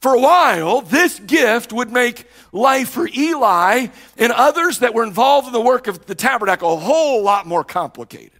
for 0.00 0.14
a 0.14 0.20
while, 0.20 0.80
this 0.80 1.18
gift 1.20 1.72
would 1.72 1.92
make 1.92 2.26
life 2.52 2.90
for 2.90 3.08
Eli 3.14 3.88
and 4.16 4.32
others 4.32 4.78
that 4.78 4.94
were 4.94 5.04
involved 5.04 5.46
in 5.46 5.52
the 5.52 5.60
work 5.60 5.86
of 5.86 6.06
the 6.06 6.14
tabernacle 6.14 6.74
a 6.74 6.76
whole 6.76 7.22
lot 7.22 7.46
more 7.46 7.64
complicated. 7.64 8.32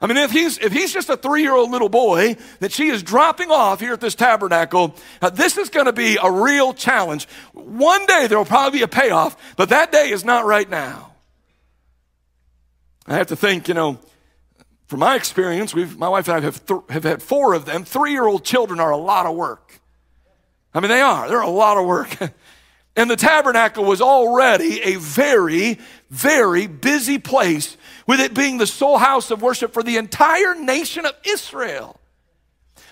I 0.00 0.06
mean, 0.06 0.18
if 0.18 0.30
he's, 0.30 0.58
if 0.58 0.72
he's 0.72 0.92
just 0.92 1.08
a 1.08 1.16
three 1.16 1.42
year 1.42 1.54
old 1.54 1.70
little 1.70 1.88
boy 1.88 2.36
that 2.60 2.70
she 2.70 2.88
is 2.88 3.02
dropping 3.02 3.50
off 3.50 3.80
here 3.80 3.94
at 3.94 4.00
this 4.00 4.14
tabernacle, 4.14 4.94
uh, 5.20 5.30
this 5.30 5.56
is 5.56 5.70
going 5.70 5.86
to 5.86 5.92
be 5.92 6.18
a 6.22 6.30
real 6.30 6.74
challenge. 6.74 7.26
One 7.52 8.04
day 8.06 8.26
there 8.26 8.38
will 8.38 8.44
probably 8.44 8.78
be 8.78 8.82
a 8.82 8.88
payoff, 8.88 9.56
but 9.56 9.70
that 9.70 9.90
day 9.90 10.10
is 10.10 10.24
not 10.24 10.44
right 10.44 10.68
now. 10.68 11.15
I 13.08 13.14
have 13.14 13.28
to 13.28 13.36
think, 13.36 13.68
you 13.68 13.74
know, 13.74 13.98
from 14.86 15.00
my 15.00 15.16
experience, 15.16 15.74
we've, 15.74 15.98
my 15.98 16.08
wife 16.08 16.28
and 16.28 16.36
I 16.36 16.40
have, 16.40 16.64
th- 16.64 16.80
have 16.90 17.04
had 17.04 17.22
four 17.22 17.54
of 17.54 17.64
them. 17.64 17.84
Three 17.84 18.12
year 18.12 18.26
old 18.26 18.44
children 18.44 18.80
are 18.80 18.90
a 18.90 18.96
lot 18.96 19.26
of 19.26 19.34
work. 19.34 19.80
I 20.72 20.80
mean, 20.80 20.90
they 20.90 21.00
are. 21.00 21.28
They're 21.28 21.40
a 21.40 21.48
lot 21.48 21.78
of 21.78 21.86
work. 21.86 22.16
and 22.96 23.10
the 23.10 23.16
tabernacle 23.16 23.84
was 23.84 24.00
already 24.00 24.82
a 24.82 24.96
very, 24.96 25.78
very 26.10 26.66
busy 26.66 27.18
place, 27.18 27.76
with 28.06 28.20
it 28.20 28.34
being 28.34 28.58
the 28.58 28.66
sole 28.66 28.98
house 28.98 29.30
of 29.30 29.42
worship 29.42 29.72
for 29.72 29.82
the 29.82 29.96
entire 29.96 30.54
nation 30.54 31.06
of 31.06 31.14
Israel. 31.24 31.98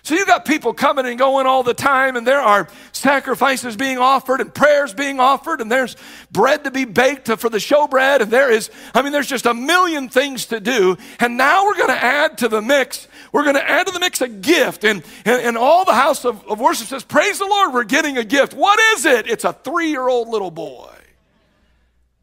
So 0.05 0.15
you 0.15 0.27
got 0.27 0.45
people 0.45 0.75
coming 0.75 1.07
and 1.07 1.19
going 1.19 1.47
all 1.47 1.63
the 1.63 1.73
time, 1.73 2.15
and 2.17 2.27
there 2.27 2.43
are 2.43 2.69
sacrifices 2.93 3.75
being 3.75 3.97
offered 3.97 4.43
and 4.43 4.55
prayers 4.55 4.93
being 4.93 5.19
offered, 5.19 5.63
and 5.63 5.73
there's 5.73 5.97
bread 6.31 6.65
to 6.65 6.71
be 6.71 6.85
baked 6.85 7.29
for 7.29 7.49
the 7.49 7.57
showbread, 7.57 8.21
and 8.21 8.31
there 8.31 8.53
is, 8.53 8.71
I 8.93 9.01
mean, 9.01 9.13
there's 9.13 9.27
just 9.27 9.47
a 9.47 9.55
million 9.55 10.11
things 10.11 10.45
to 10.47 10.61
do. 10.61 10.99
And 11.21 11.39
now 11.39 11.65
we're 11.65 11.77
going 11.77 11.89
to 11.89 12.05
add 12.05 12.37
to 12.39 12.49
the 12.49 12.61
mix, 12.61 13.09
we're 13.33 13.45
going 13.45 13.55
to 13.55 13.67
add 13.67 13.87
to 13.87 13.95
the 13.95 13.99
mix 13.99 14.21
a 14.21 14.29
gift. 14.29 14.85
And, 14.85 15.03
and, 15.25 15.41
and 15.41 15.57
all 15.57 15.87
the 15.87 15.95
house 15.95 16.27
of, 16.27 16.47
of 16.49 16.61
worship 16.61 16.89
says, 16.89 17.03
Praise 17.03 17.39
the 17.39 17.47
Lord, 17.47 17.73
we're 17.73 17.85
getting 17.85 18.19
a 18.19 18.25
gift. 18.25 18.53
What 18.53 18.79
is 18.99 19.07
it? 19.07 19.27
It's 19.27 19.45
a 19.45 19.55
three 19.55 19.89
year 19.89 20.07
old 20.07 20.29
little 20.29 20.51
boy. 20.51 20.95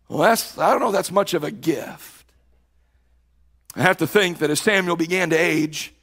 Well, 0.07 0.19
that's, 0.19 0.55
I 0.55 0.69
don't 0.69 0.81
know 0.81 0.91
that's 0.91 1.11
much 1.11 1.33
of 1.33 1.43
a 1.43 1.51
gift. 1.51 2.25
I 3.75 3.81
have 3.81 3.97
to 3.97 4.07
think 4.07 4.37
that 4.37 4.51
as 4.51 4.59
Samuel 4.59 4.97
began 4.97 5.31
to 5.31 5.35
age, 5.35 5.95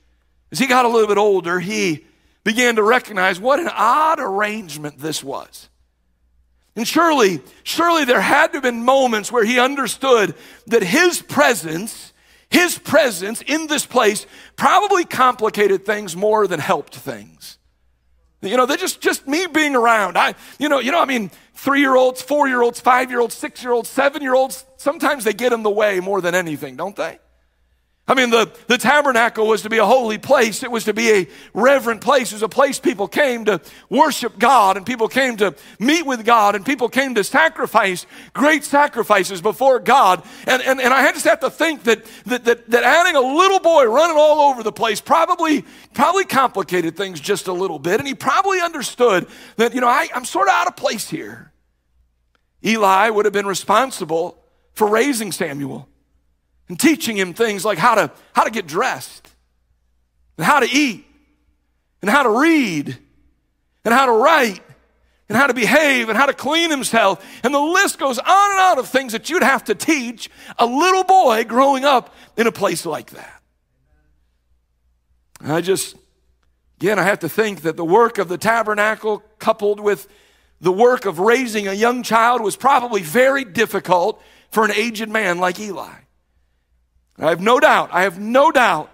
as 0.51 0.59
he 0.59 0.67
got 0.67 0.85
a 0.85 0.89
little 0.89 1.09
bit 1.09 1.19
older, 1.19 1.61
he 1.61 2.07
began 2.45 2.77
to 2.77 2.83
recognize 2.83 3.39
what 3.39 3.61
an 3.61 3.69
odd 3.71 4.21
arrangement 4.21 4.99
this 4.99 5.23
was. 5.23 5.69
And 6.77 6.87
surely, 6.87 7.41
surely 7.65 8.05
there 8.05 8.21
had 8.21 8.49
to 8.49 8.53
have 8.55 8.63
been 8.63 8.85
moments 8.85 9.33
where 9.33 9.45
he 9.45 9.59
understood 9.59 10.35
that 10.69 10.83
his 10.83 11.21
presence, 11.21 12.13
his 12.51 12.79
presence 12.79 13.43
in 13.43 13.67
this 13.67 13.85
place 13.85 14.27
probably 14.57 15.05
complicated 15.05 15.85
things 15.85 16.15
more 16.15 16.47
than 16.47 16.61
helped 16.61 16.95
things. 16.95 17.59
You 18.41 18.57
know, 18.57 18.67
they 18.67 18.77
just 18.77 19.01
just 19.01 19.27
me 19.27 19.47
being 19.49 19.75
around. 19.75 20.17
I, 20.17 20.37
you 20.61 20.69
know, 20.69 20.79
you 20.79 20.93
know, 20.93 21.01
I 21.01 21.05
mean, 21.05 21.33
three-year-olds, 21.55 22.23
four-year-olds, 22.23 22.79
five-year-olds, 22.79 23.35
six-year-olds, 23.35 23.89
seven-year-olds, 23.89 24.65
sometimes 24.77 25.25
they 25.25 25.33
get 25.33 25.53
in 25.53 25.65
the 25.65 25.71
way 25.71 25.99
more 25.99 26.21
than 26.21 26.37
anything, 26.37 26.77
don't 26.77 26.95
they? 26.95 27.19
I 28.11 28.15
mean, 28.15 28.31
the, 28.31 28.51
the 28.69 28.79
tabernacle 28.79 29.47
was 29.47 29.63
to 29.63 29.69
be 29.69 29.77
a 29.77 29.85
holy 29.85 30.17
place. 30.17 30.63
It 30.63 30.71
was 30.71 30.85
to 30.85 30.95
be 30.95 31.11
a 31.11 31.29
reverent 31.53 32.01
place. 32.01 32.33
It 32.33 32.37
was 32.37 32.43
a 32.43 32.49
place 32.49 32.81
people 32.81 33.07
came 33.07 33.45
to 33.45 33.61
worship 33.91 34.39
God 34.39 34.79
and 34.79 34.87
people 34.87 35.09
came 35.09 35.37
to 35.37 35.55
meet 35.79 36.07
with 36.07 36.25
God 36.25 36.55
and 36.55 36.65
people 36.65 36.89
came 36.89 37.17
to 37.17 37.23
sacrifice 37.23 38.07
great 38.33 38.65
sacrifices 38.65 39.43
before 39.43 39.79
God. 39.79 40.25
And, 40.47 40.63
and, 40.63 40.81
and 40.81 40.95
I 40.95 41.13
just 41.13 41.27
have 41.27 41.41
to 41.41 41.51
think 41.51 41.83
that, 41.83 42.03
that, 42.25 42.47
that, 42.47 42.71
that 42.71 42.83
adding 42.83 43.15
a 43.15 43.21
little 43.21 43.61
boy 43.61 43.85
running 43.85 44.17
all 44.17 44.51
over 44.51 44.63
the 44.63 44.73
place 44.73 45.03
probably, 45.03 45.67
probably 45.93 46.25
complicated 46.25 46.97
things 46.97 47.21
just 47.21 47.47
a 47.47 47.53
little 47.53 47.79
bit. 47.79 48.01
And 48.01 48.09
he 48.09 48.15
probably 48.15 48.63
understood 48.63 49.27
that, 49.57 49.75
you 49.75 49.83
know, 49.83 49.87
I, 49.87 50.09
I'm 50.15 50.25
sort 50.25 50.49
of 50.49 50.55
out 50.55 50.67
of 50.67 50.77
place 50.77 51.11
here. 51.11 51.53
Eli 52.65 53.11
would 53.11 53.27
have 53.27 53.35
been 53.35 53.47
responsible 53.47 54.43
for 54.73 54.89
raising 54.89 55.31
Samuel 55.31 55.91
and 56.69 56.79
teaching 56.79 57.17
him 57.17 57.33
things 57.35 57.65
like 57.65 57.79
how 57.79 57.95
to, 57.95 58.11
how 58.33 58.45
to 58.45 58.51
get 58.51 58.67
dressed, 58.67 59.31
and 60.37 60.47
how 60.47 60.61
to 60.61 60.69
eat, 60.71 61.05
and 62.03 62.11
how 62.11 62.23
to 62.23 62.31
read, 62.31 62.97
and 63.85 63.95
how 63.95 64.07
to 64.07 64.13
write, 64.13 64.63
and 65.29 65.37
how 65.37 65.47
to 65.47 65.55
behave, 65.55 66.09
and 66.09 66.17
how 66.17 66.27
to 66.27 66.33
clean 66.33 66.71
himself. 66.71 67.25
And 67.43 67.55
the 67.55 67.61
list 67.61 67.99
goes 67.99 68.19
on 68.19 68.51
and 68.51 68.61
on 68.61 68.79
of 68.79 68.89
things 68.89 69.13
that 69.13 69.29
you'd 69.29 69.43
have 69.43 69.65
to 69.65 69.75
teach 69.75 70.31
a 70.59 70.67
little 70.67 71.05
boy 71.05 71.45
growing 71.45 71.85
up 71.85 72.15
in 72.37 72.47
a 72.47 72.53
place 72.53 72.87
like 72.87 73.11
that. 73.11 73.43
And 75.41 75.53
I 75.53 75.61
just, 75.61 75.97
again, 76.81 76.99
I 76.99 77.03
have 77.03 77.21
to 77.21 77.29
think 77.29 77.63
that 77.63 77.77
the 77.77 77.85
work 77.85 78.19
of 78.19 78.29
the 78.29 78.39
tabernacle 78.39 79.23
coupled 79.39 79.81
with 79.81 80.09
the 80.61 80.73
work 80.73 81.05
of 81.05 81.19
raising 81.19 81.69
a 81.69 81.73
young 81.73 82.03
child 82.03 82.41
was 82.41 82.57
probably 82.57 83.03
very 83.03 83.45
difficult 83.45 84.21
for 84.51 84.65
an 84.65 84.73
aged 84.73 85.09
man 85.09 85.39
like 85.39 85.61
Eli. 85.61 85.95
I 87.19 87.31
have 87.31 87.41
no 87.41 87.59
doubt, 87.59 87.91
I 87.93 88.03
have 88.03 88.19
no 88.19 88.53
doubt 88.53 88.91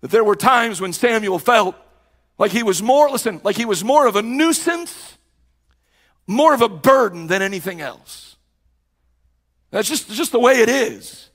that 0.00 0.10
there 0.10 0.24
were 0.24 0.34
times 0.34 0.80
when 0.80 0.92
Samuel 0.92 1.38
felt 1.38 1.76
like 2.38 2.50
he 2.50 2.62
was 2.62 2.82
more, 2.82 3.08
listen, 3.08 3.40
like 3.44 3.56
he 3.56 3.64
was 3.64 3.84
more 3.84 4.06
of 4.06 4.16
a 4.16 4.22
nuisance, 4.22 5.16
more 6.26 6.54
of 6.54 6.60
a 6.60 6.68
burden 6.68 7.28
than 7.28 7.40
anything 7.40 7.80
else. 7.80 8.36
That's 9.70 9.88
just, 9.88 10.10
just 10.10 10.32
the 10.32 10.40
way 10.40 10.60
it 10.60 10.68
is. 10.68 11.30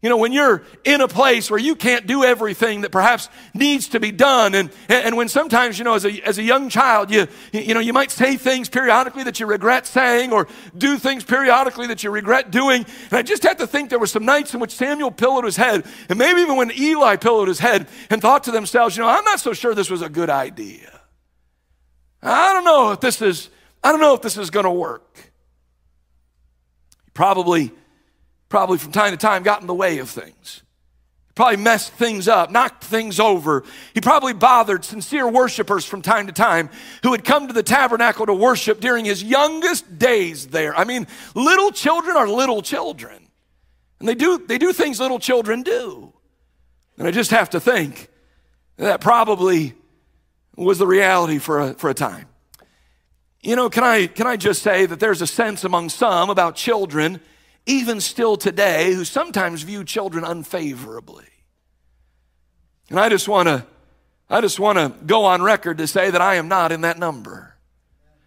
You 0.00 0.08
know, 0.08 0.16
when 0.16 0.32
you're 0.32 0.62
in 0.84 1.00
a 1.00 1.08
place 1.08 1.50
where 1.50 1.58
you 1.58 1.74
can't 1.74 2.06
do 2.06 2.22
everything 2.22 2.82
that 2.82 2.92
perhaps 2.92 3.28
needs 3.52 3.88
to 3.88 3.98
be 3.98 4.12
done, 4.12 4.54
and, 4.54 4.70
and 4.88 5.16
when 5.16 5.28
sometimes, 5.28 5.76
you 5.76 5.84
know, 5.84 5.94
as 5.94 6.04
a, 6.04 6.20
as 6.24 6.38
a 6.38 6.42
young 6.44 6.68
child, 6.68 7.10
you, 7.10 7.26
you 7.52 7.74
know, 7.74 7.80
you 7.80 7.92
might 7.92 8.12
say 8.12 8.36
things 8.36 8.68
periodically 8.68 9.24
that 9.24 9.40
you 9.40 9.46
regret 9.46 9.88
saying 9.88 10.32
or 10.32 10.46
do 10.76 10.98
things 10.98 11.24
periodically 11.24 11.88
that 11.88 12.04
you 12.04 12.12
regret 12.12 12.52
doing. 12.52 12.86
And 13.10 13.18
I 13.18 13.22
just 13.22 13.42
have 13.42 13.56
to 13.56 13.66
think 13.66 13.90
there 13.90 13.98
were 13.98 14.06
some 14.06 14.24
nights 14.24 14.54
in 14.54 14.60
which 14.60 14.70
Samuel 14.70 15.10
pillowed 15.10 15.44
his 15.44 15.56
head, 15.56 15.84
and 16.08 16.16
maybe 16.16 16.42
even 16.42 16.56
when 16.56 16.70
Eli 16.70 17.16
pillowed 17.16 17.48
his 17.48 17.58
head 17.58 17.88
and 18.08 18.22
thought 18.22 18.44
to 18.44 18.52
themselves, 18.52 18.96
you 18.96 19.02
know, 19.02 19.08
I'm 19.08 19.24
not 19.24 19.40
so 19.40 19.52
sure 19.52 19.74
this 19.74 19.90
was 19.90 20.02
a 20.02 20.08
good 20.08 20.30
idea. 20.30 21.00
I 22.22 22.52
don't 22.52 22.64
know 22.64 22.92
if 22.92 23.00
this 23.00 23.20
is, 23.20 23.50
I 23.82 23.90
don't 23.90 24.00
know 24.00 24.14
if 24.14 24.22
this 24.22 24.38
is 24.38 24.50
going 24.50 24.64
to 24.64 24.70
work. 24.70 25.32
Probably 27.14 27.72
probably 28.48 28.78
from 28.78 28.92
time 28.92 29.12
to 29.12 29.16
time 29.16 29.42
got 29.42 29.60
in 29.60 29.66
the 29.66 29.74
way 29.74 29.98
of 29.98 30.08
things. 30.08 30.62
Probably 31.34 31.56
messed 31.56 31.92
things 31.92 32.26
up, 32.26 32.50
knocked 32.50 32.82
things 32.82 33.20
over. 33.20 33.62
He 33.94 34.00
probably 34.00 34.32
bothered 34.32 34.84
sincere 34.84 35.28
worshipers 35.28 35.84
from 35.84 36.02
time 36.02 36.26
to 36.26 36.32
time 36.32 36.68
who 37.04 37.12
had 37.12 37.24
come 37.24 37.46
to 37.46 37.52
the 37.52 37.62
tabernacle 37.62 38.26
to 38.26 38.34
worship 38.34 38.80
during 38.80 39.04
his 39.04 39.22
youngest 39.22 39.98
days 39.98 40.48
there. 40.48 40.76
I 40.76 40.82
mean, 40.82 41.06
little 41.36 41.70
children 41.70 42.16
are 42.16 42.28
little 42.28 42.60
children. 42.60 43.28
And 44.00 44.08
they 44.08 44.16
do, 44.16 44.38
they 44.38 44.58
do 44.58 44.72
things 44.72 44.98
little 44.98 45.20
children 45.20 45.62
do. 45.62 46.12
And 46.98 47.06
I 47.06 47.12
just 47.12 47.30
have 47.30 47.50
to 47.50 47.60
think 47.60 48.08
that 48.76 49.00
probably 49.00 49.74
was 50.56 50.78
the 50.78 50.86
reality 50.86 51.38
for 51.38 51.60
a, 51.60 51.74
for 51.74 51.88
a 51.88 51.94
time. 51.94 52.26
You 53.42 53.54
know, 53.54 53.70
can 53.70 53.84
I, 53.84 54.08
can 54.08 54.26
I 54.26 54.36
just 54.36 54.62
say 54.62 54.86
that 54.86 54.98
there's 54.98 55.22
a 55.22 55.26
sense 55.26 55.62
among 55.62 55.90
some 55.90 56.30
about 56.30 56.56
children 56.56 57.20
even 57.68 58.00
still 58.00 58.36
today, 58.36 58.92
who 58.94 59.04
sometimes 59.04 59.62
view 59.62 59.84
children 59.84 60.24
unfavorably. 60.24 61.26
And 62.90 62.98
I 62.98 63.08
just 63.08 63.28
want 63.28 63.48
to 63.48 63.64
I 64.30 64.40
just 64.40 64.58
want 64.58 64.76
to 64.78 64.92
go 65.06 65.24
on 65.24 65.42
record 65.42 65.78
to 65.78 65.86
say 65.86 66.10
that 66.10 66.20
I 66.20 66.34
am 66.34 66.48
not 66.48 66.72
in 66.72 66.82
that 66.82 66.98
number. 66.98 67.54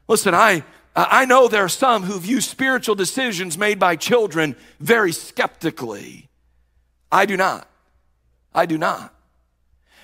Listen, 0.08 0.34
I 0.34 0.64
I 0.96 1.26
know 1.26 1.48
there 1.48 1.64
are 1.64 1.70
some 1.70 2.04
who 2.04 2.20
view 2.20 2.42
spiritual 2.42 2.96
decisions 2.96 3.58
made 3.58 3.80
by 3.80 3.96
children 3.96 4.56
very 4.80 5.12
skeptically. 5.12 6.30
I 7.12 7.26
do 7.26 7.36
not. 7.36 7.68
I 8.54 8.66
do 8.66 8.78
not. 8.78 9.14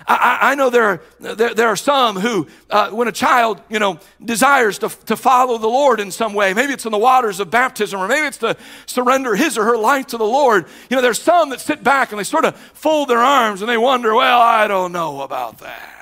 I, 0.06 0.52
I 0.52 0.56
know 0.56 0.70
there 0.70 0.84
are, 0.84 1.02
there, 1.20 1.54
there, 1.54 1.68
are 1.68 1.76
some 1.76 2.18
who, 2.18 2.48
uh, 2.70 2.92
when 2.92 3.08
a 3.08 3.12
child, 3.12 3.62
you 3.70 3.80
know, 3.80 4.00
desires 4.24 4.80
to, 4.80 4.90
to 5.06 5.18
follow 5.18 5.58
the 5.58 5.68
Lord 5.68 6.00
in 6.00 6.12
some 6.12 6.34
way, 6.34 6.54
maybe 6.54 6.74
it's 6.74 6.86
in 6.86 6.92
the 6.92 6.98
waters 6.98 7.40
of 7.40 7.50
baptism, 7.50 8.00
or 8.00 8.08
maybe 8.08 8.28
it's 8.28 8.38
to 8.38 8.56
surrender 8.86 9.36
his 9.36 9.58
or 9.58 9.64
her 9.66 9.78
life 9.78 10.08
to 10.08 10.18
the 10.18 10.26
Lord. 10.26 10.66
You 10.90 10.96
know, 10.96 11.02
there's 11.02 11.22
some 11.22 11.50
that 11.50 11.62
sit 11.62 11.84
back 11.84 12.12
and 12.12 12.20
they 12.20 12.24
sort 12.24 12.46
of 12.46 12.56
fold 12.56 13.10
their 13.10 13.20
arms 13.20 13.62
and 13.62 13.70
they 13.70 13.78
wonder, 13.78 14.14
well, 14.14 14.40
I 14.40 14.68
don't 14.68 14.92
know 14.92 15.22
about 15.22 15.60
that. 15.60 15.97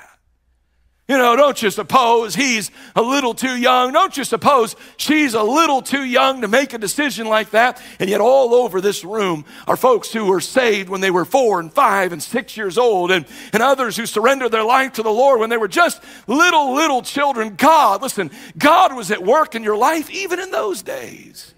You 1.08 1.18
know, 1.18 1.36
don't 1.36 1.62
you 1.62 1.70
suppose 1.70 2.34
he's 2.34 2.72
a 2.96 3.02
little 3.02 3.32
too 3.32 3.56
young? 3.56 3.92
Don't 3.92 4.16
you 4.16 4.24
suppose 4.24 4.74
she's 4.96 5.34
a 5.34 5.42
little 5.42 5.80
too 5.80 6.02
young 6.02 6.40
to 6.40 6.48
make 6.48 6.72
a 6.72 6.78
decision 6.78 7.28
like 7.28 7.50
that? 7.50 7.80
And 8.00 8.10
yet, 8.10 8.20
all 8.20 8.52
over 8.54 8.80
this 8.80 9.04
room 9.04 9.44
are 9.68 9.76
folks 9.76 10.12
who 10.12 10.24
were 10.24 10.40
saved 10.40 10.88
when 10.88 11.00
they 11.00 11.12
were 11.12 11.24
four 11.24 11.60
and 11.60 11.72
five 11.72 12.12
and 12.12 12.20
six 12.20 12.56
years 12.56 12.76
old, 12.76 13.12
and, 13.12 13.24
and 13.52 13.62
others 13.62 13.96
who 13.96 14.04
surrendered 14.04 14.50
their 14.50 14.64
life 14.64 14.94
to 14.94 15.04
the 15.04 15.10
Lord 15.10 15.38
when 15.38 15.48
they 15.48 15.56
were 15.56 15.68
just 15.68 16.02
little, 16.26 16.74
little 16.74 17.02
children. 17.02 17.54
God, 17.54 18.02
listen, 18.02 18.32
God 18.58 18.96
was 18.96 19.12
at 19.12 19.22
work 19.22 19.54
in 19.54 19.62
your 19.62 19.76
life 19.76 20.10
even 20.10 20.40
in 20.40 20.50
those 20.50 20.82
days. 20.82 21.54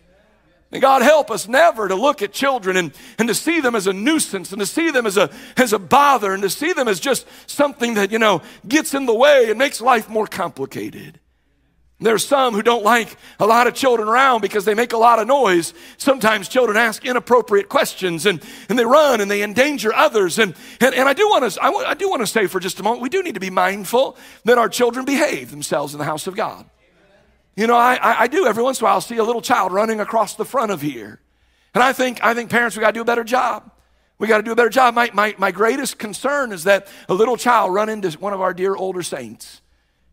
And 0.71 0.83
God 0.83 1.01
help 1.01 1.31
us 1.31 1.49
never 1.49 1.89
to 1.89 1.95
look 1.95 2.21
at 2.21 2.33
children 2.33 2.77
and, 2.77 2.93
and 3.19 3.29
to 3.29 3.35
see 3.35 3.61
them 3.61 3.75
as 3.75 3.87
a 3.87 3.93
nuisance 3.93 4.53
and 4.53 4.61
to 4.61 4.67
see 4.67 4.91
them 4.91 5.07
as 5.07 5.17
a, 5.17 5.31
as 5.57 5.73
a 5.73 5.79
bother 5.79 6.35
and 6.35 6.43
to 6.43 6.51
see 6.51 6.75
them 6.75 6.89
as 6.89 7.01
just 7.01 7.27
something 7.47 7.95
that, 7.95 8.13
you 8.13 8.19
know, 8.19 8.43
gets 8.67 8.93
in 8.93 9.07
the 9.07 9.15
way 9.15 9.49
and 9.49 9.59
makes 9.59 9.81
life 9.81 10.11
more 10.11 10.27
complicated. 10.27 11.21
There's 12.01 12.25
some 12.25 12.55
who 12.55 12.63
don't 12.63 12.85
like 12.85 13.17
a 13.41 13.47
lot 13.47 13.67
of 13.67 13.75
children 13.75 14.09
around 14.09 14.41
because 14.41 14.65
they 14.65 14.75
make 14.75 14.93
a 14.93 14.99
lot 14.99 15.19
of 15.19 15.27
noise. 15.27 15.75
Sometimes 15.97 16.49
children 16.49 16.77
ask 16.77 17.05
inappropriate 17.05 17.69
questions 17.69 18.25
and, 18.25 18.41
and 18.69 18.79
they 18.79 18.85
run 18.85 19.21
and 19.21 19.29
they 19.29 19.43
endanger 19.43 19.93
others. 19.93 20.39
And, 20.39 20.55
and, 20.81 20.95
and 20.95 21.09
I 21.09 21.13
do 21.13 21.29
want 21.29 21.51
to, 21.51 21.63
I, 21.63 21.71
I 21.71 21.95
do 21.95 22.09
want 22.09 22.21
to 22.21 22.27
say 22.27 22.47
for 22.47 22.61
just 22.61 22.79
a 22.79 22.85
moment, 22.85 23.03
we 23.03 23.09
do 23.09 23.23
need 23.23 23.35
to 23.35 23.41
be 23.41 23.51
mindful 23.51 24.17
that 24.45 24.59
our 24.59 24.69
children 24.69 25.07
behave 25.07 25.51
themselves 25.51 25.93
in 25.93 25.99
the 25.99 26.05
house 26.05 26.29
of 26.29 26.37
God. 26.37 26.67
You 27.59 27.67
know, 27.67 27.77
I, 27.77 27.99
I, 28.00 28.27
do 28.29 28.47
every 28.47 28.62
once 28.62 28.79
in 28.79 28.85
a 28.85 28.88
while 28.88 29.00
see 29.00 29.17
a 29.17 29.25
little 29.25 29.43
child 29.43 29.73
running 29.73 29.99
across 29.99 30.37
the 30.37 30.45
front 30.45 30.71
of 30.71 30.81
here. 30.81 31.21
And 31.75 31.83
I 31.83 31.93
think, 31.93 32.23
I 32.23 32.33
think 32.33 32.50
parents, 32.50 32.77
we 32.77 32.83
got 32.83 32.91
to 32.91 32.93
do 32.93 33.00
a 33.00 33.05
better 33.05 33.25
job. 33.25 33.73
We 34.21 34.29
got 34.29 34.37
to 34.37 34.45
do 34.45 34.53
a 34.53 34.55
better 34.55 34.69
job. 34.69 34.95
My, 34.95 35.11
my, 35.12 35.35
my 35.38 35.50
greatest 35.50 35.99
concern 35.99 36.53
is 36.53 36.62
that 36.65 36.87
a 37.09 37.15
little 37.15 37.37
child 37.37 37.75
run 37.75 37.88
into 37.88 38.12
one 38.12 38.33
of 38.33 38.41
our 38.41 38.55
dear 38.55 38.77
older 38.77 39.03
saints 39.03 39.61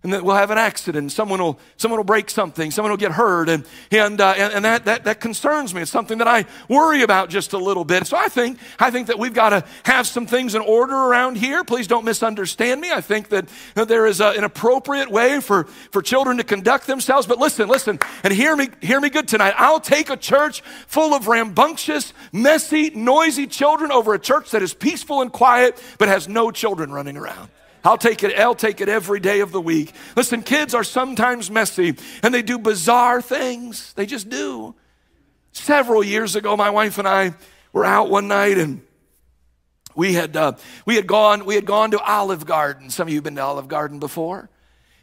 and 0.05 0.13
that 0.13 0.23
we'll 0.23 0.35
have 0.35 0.51
an 0.51 0.59
accident. 0.59 1.11
Someone 1.11 1.41
will, 1.41 1.57
someone 1.77 1.97
will 1.97 2.03
break 2.03 2.29
something. 2.29 2.69
Someone 2.69 2.91
will 2.91 2.97
get 2.97 3.11
hurt. 3.11 3.49
And, 3.49 3.65
and, 3.89 4.21
uh, 4.21 4.35
and, 4.37 4.53
and, 4.53 4.63
that, 4.63 4.85
that, 4.85 5.05
that 5.05 5.19
concerns 5.19 5.73
me. 5.73 5.81
It's 5.81 5.89
something 5.89 6.19
that 6.19 6.27
I 6.27 6.45
worry 6.69 7.01
about 7.01 7.31
just 7.31 7.53
a 7.53 7.57
little 7.57 7.83
bit. 7.83 8.05
So 8.05 8.15
I 8.15 8.27
think, 8.27 8.59
I 8.77 8.91
think 8.91 9.07
that 9.07 9.17
we've 9.17 9.33
got 9.33 9.49
to 9.49 9.65
have 9.83 10.05
some 10.05 10.27
things 10.27 10.53
in 10.53 10.61
order 10.61 10.93
around 10.93 11.37
here. 11.37 11.63
Please 11.63 11.87
don't 11.87 12.05
misunderstand 12.05 12.81
me. 12.81 12.91
I 12.91 13.01
think 13.01 13.29
that, 13.29 13.49
that 13.73 13.87
there 13.87 14.05
is 14.05 14.21
a, 14.21 14.27
an 14.27 14.43
appropriate 14.43 15.09
way 15.09 15.41
for, 15.41 15.63
for 15.63 16.03
children 16.03 16.37
to 16.37 16.43
conduct 16.43 16.85
themselves. 16.85 17.25
But 17.25 17.39
listen, 17.39 17.67
listen, 17.67 17.97
and 18.23 18.31
hear 18.31 18.55
me, 18.55 18.69
hear 18.81 19.01
me 19.01 19.09
good 19.09 19.27
tonight. 19.27 19.55
I'll 19.57 19.79
take 19.79 20.11
a 20.11 20.17
church 20.17 20.61
full 20.85 21.15
of 21.15 21.27
rambunctious, 21.27 22.13
messy, 22.31 22.91
noisy 22.91 23.47
children 23.47 23.91
over 23.91 24.13
a 24.13 24.19
church 24.19 24.51
that 24.51 24.61
is 24.61 24.75
peaceful 24.75 25.23
and 25.23 25.31
quiet, 25.31 25.81
but 25.97 26.09
has 26.09 26.27
no 26.27 26.51
children 26.51 26.91
running 26.91 27.17
around. 27.17 27.49
I'll 27.85 27.99
take 27.99 28.23
it, 28.23 28.37
I'll 28.37 28.55
take 28.55 28.81
it 28.81 28.89
every 28.89 29.19
day 29.19 29.41
of 29.41 29.51
the 29.51 29.61
week. 29.61 29.93
Listen, 30.15 30.41
kids 30.41 30.73
are 30.73 30.83
sometimes 30.83 31.51
messy 31.51 31.95
and 32.23 32.33
they 32.33 32.41
do 32.41 32.57
bizarre 32.57 33.21
things. 33.21 33.93
They 33.93 34.07
just 34.07 34.27
do. 34.27 34.73
Several 35.51 36.03
years 36.03 36.35
ago, 36.35 36.57
my 36.57 36.71
wife 36.71 36.97
and 36.97 37.07
I 37.07 37.35
were 37.71 37.85
out 37.85 38.09
one 38.09 38.27
night 38.27 38.57
and 38.57 38.81
we 39.95 40.13
had, 40.13 40.35
uh, 40.35 40.53
we 40.85 40.95
had 40.95 41.05
gone, 41.05 41.45
we 41.45 41.53
had 41.53 41.65
gone 41.65 41.91
to 41.91 41.99
Olive 41.99 42.45
Garden. 42.45 42.89
Some 42.89 43.07
of 43.07 43.11
you 43.13 43.17
have 43.17 43.23
been 43.23 43.35
to 43.35 43.43
Olive 43.43 43.67
Garden 43.67 43.99
before. 43.99 44.49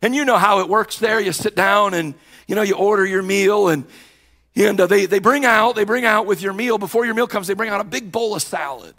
And 0.02 0.14
you 0.14 0.24
know 0.24 0.36
how 0.36 0.58
it 0.58 0.68
works 0.68 0.98
there. 0.98 1.20
You 1.20 1.30
sit 1.32 1.54
down 1.54 1.94
and, 1.94 2.14
you 2.48 2.56
know, 2.56 2.62
you 2.62 2.74
order 2.74 3.06
your 3.06 3.22
meal 3.22 3.68
and, 3.68 3.86
and 4.56 4.80
uh, 4.80 4.86
they, 4.88 5.06
they 5.06 5.20
bring 5.20 5.44
out, 5.44 5.76
they 5.76 5.84
bring 5.84 6.04
out 6.04 6.26
with 6.26 6.42
your 6.42 6.52
meal, 6.52 6.76
before 6.78 7.06
your 7.06 7.14
meal 7.14 7.28
comes, 7.28 7.46
they 7.46 7.54
bring 7.54 7.70
out 7.70 7.80
a 7.80 7.84
big 7.84 8.10
bowl 8.10 8.34
of 8.34 8.42
salad. 8.42 8.94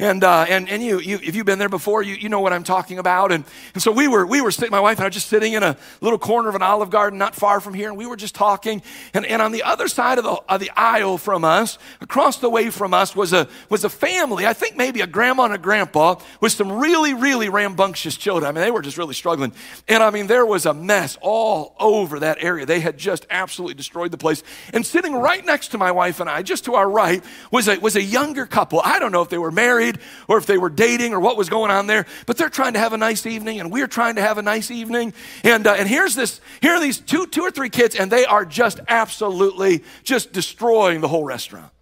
And, 0.00 0.24
uh, 0.24 0.46
and, 0.48 0.66
and 0.70 0.82
you, 0.82 0.98
you, 0.98 1.20
if 1.22 1.36
you've 1.36 1.44
been 1.44 1.58
there 1.58 1.68
before, 1.68 2.02
you, 2.02 2.14
you 2.14 2.30
know 2.30 2.40
what 2.40 2.54
I'm 2.54 2.64
talking 2.64 2.98
about. 2.98 3.32
And, 3.32 3.44
and 3.74 3.82
so 3.82 3.92
we 3.92 4.08
were, 4.08 4.24
we 4.26 4.40
were 4.40 4.50
sitting, 4.50 4.70
my 4.70 4.80
wife 4.80 4.96
and 4.96 5.02
I 5.02 5.06
were 5.08 5.10
just 5.10 5.26
sitting 5.26 5.52
in 5.52 5.62
a 5.62 5.76
little 6.00 6.18
corner 6.18 6.48
of 6.48 6.54
an 6.54 6.62
olive 6.62 6.88
garden 6.88 7.18
not 7.18 7.34
far 7.34 7.60
from 7.60 7.74
here, 7.74 7.90
and 7.90 7.98
we 7.98 8.06
were 8.06 8.16
just 8.16 8.34
talking. 8.34 8.80
And, 9.12 9.26
and 9.26 9.42
on 9.42 9.52
the 9.52 9.62
other 9.62 9.88
side 9.88 10.16
of 10.16 10.24
the, 10.24 10.40
of 10.48 10.58
the 10.58 10.70
aisle 10.74 11.18
from 11.18 11.44
us, 11.44 11.76
across 12.00 12.38
the 12.38 12.48
way 12.48 12.70
from 12.70 12.94
us, 12.94 13.14
was 13.14 13.34
a, 13.34 13.46
was 13.68 13.84
a 13.84 13.90
family, 13.90 14.46
I 14.46 14.54
think 14.54 14.74
maybe 14.74 15.02
a 15.02 15.06
grandma 15.06 15.44
and 15.44 15.52
a 15.52 15.58
grandpa, 15.58 16.14
with 16.40 16.52
some 16.52 16.72
really, 16.72 17.12
really 17.12 17.50
rambunctious 17.50 18.16
children. 18.16 18.48
I 18.48 18.52
mean, 18.52 18.64
they 18.64 18.70
were 18.70 18.80
just 18.80 18.96
really 18.96 19.12
struggling. 19.12 19.52
And 19.86 20.02
I 20.02 20.08
mean, 20.08 20.28
there 20.28 20.46
was 20.46 20.64
a 20.64 20.72
mess 20.72 21.18
all 21.20 21.74
over 21.78 22.20
that 22.20 22.38
area. 22.40 22.64
They 22.64 22.80
had 22.80 22.96
just 22.96 23.26
absolutely 23.28 23.74
destroyed 23.74 24.12
the 24.12 24.18
place. 24.18 24.42
And 24.72 24.86
sitting 24.86 25.14
right 25.14 25.44
next 25.44 25.72
to 25.72 25.78
my 25.78 25.92
wife 25.92 26.20
and 26.20 26.30
I, 26.30 26.40
just 26.40 26.64
to 26.64 26.76
our 26.76 26.88
right, 26.88 27.22
was 27.50 27.68
a, 27.68 27.78
was 27.78 27.96
a 27.96 28.02
younger 28.02 28.46
couple. 28.46 28.80
I 28.82 28.98
don't 28.98 29.12
know 29.12 29.20
if 29.20 29.28
they 29.28 29.36
were 29.36 29.50
married 29.50 29.89
married 29.90 30.06
or 30.28 30.38
if 30.38 30.46
they 30.46 30.58
were 30.58 30.70
dating 30.70 31.12
or 31.12 31.20
what 31.20 31.36
was 31.36 31.48
going 31.48 31.70
on 31.70 31.86
there, 31.86 32.06
but 32.26 32.36
they're 32.36 32.48
trying 32.48 32.74
to 32.74 32.78
have 32.78 32.92
a 32.92 32.98
nice 32.98 33.26
evening 33.26 33.60
and 33.60 33.72
we're 33.72 33.86
trying 33.86 34.16
to 34.16 34.22
have 34.22 34.38
a 34.38 34.42
nice 34.42 34.70
evening. 34.70 35.12
And, 35.44 35.66
uh, 35.66 35.74
and 35.74 35.88
here's 35.88 36.14
this, 36.14 36.40
here 36.60 36.72
are 36.72 36.80
these 36.80 36.98
two, 36.98 37.26
two 37.26 37.42
or 37.42 37.50
three 37.50 37.70
kids 37.70 37.96
and 37.96 38.10
they 38.10 38.24
are 38.24 38.44
just 38.44 38.80
absolutely 38.88 39.82
just 40.04 40.32
destroying 40.32 41.00
the 41.00 41.08
whole 41.08 41.24
restaurant. 41.24 41.72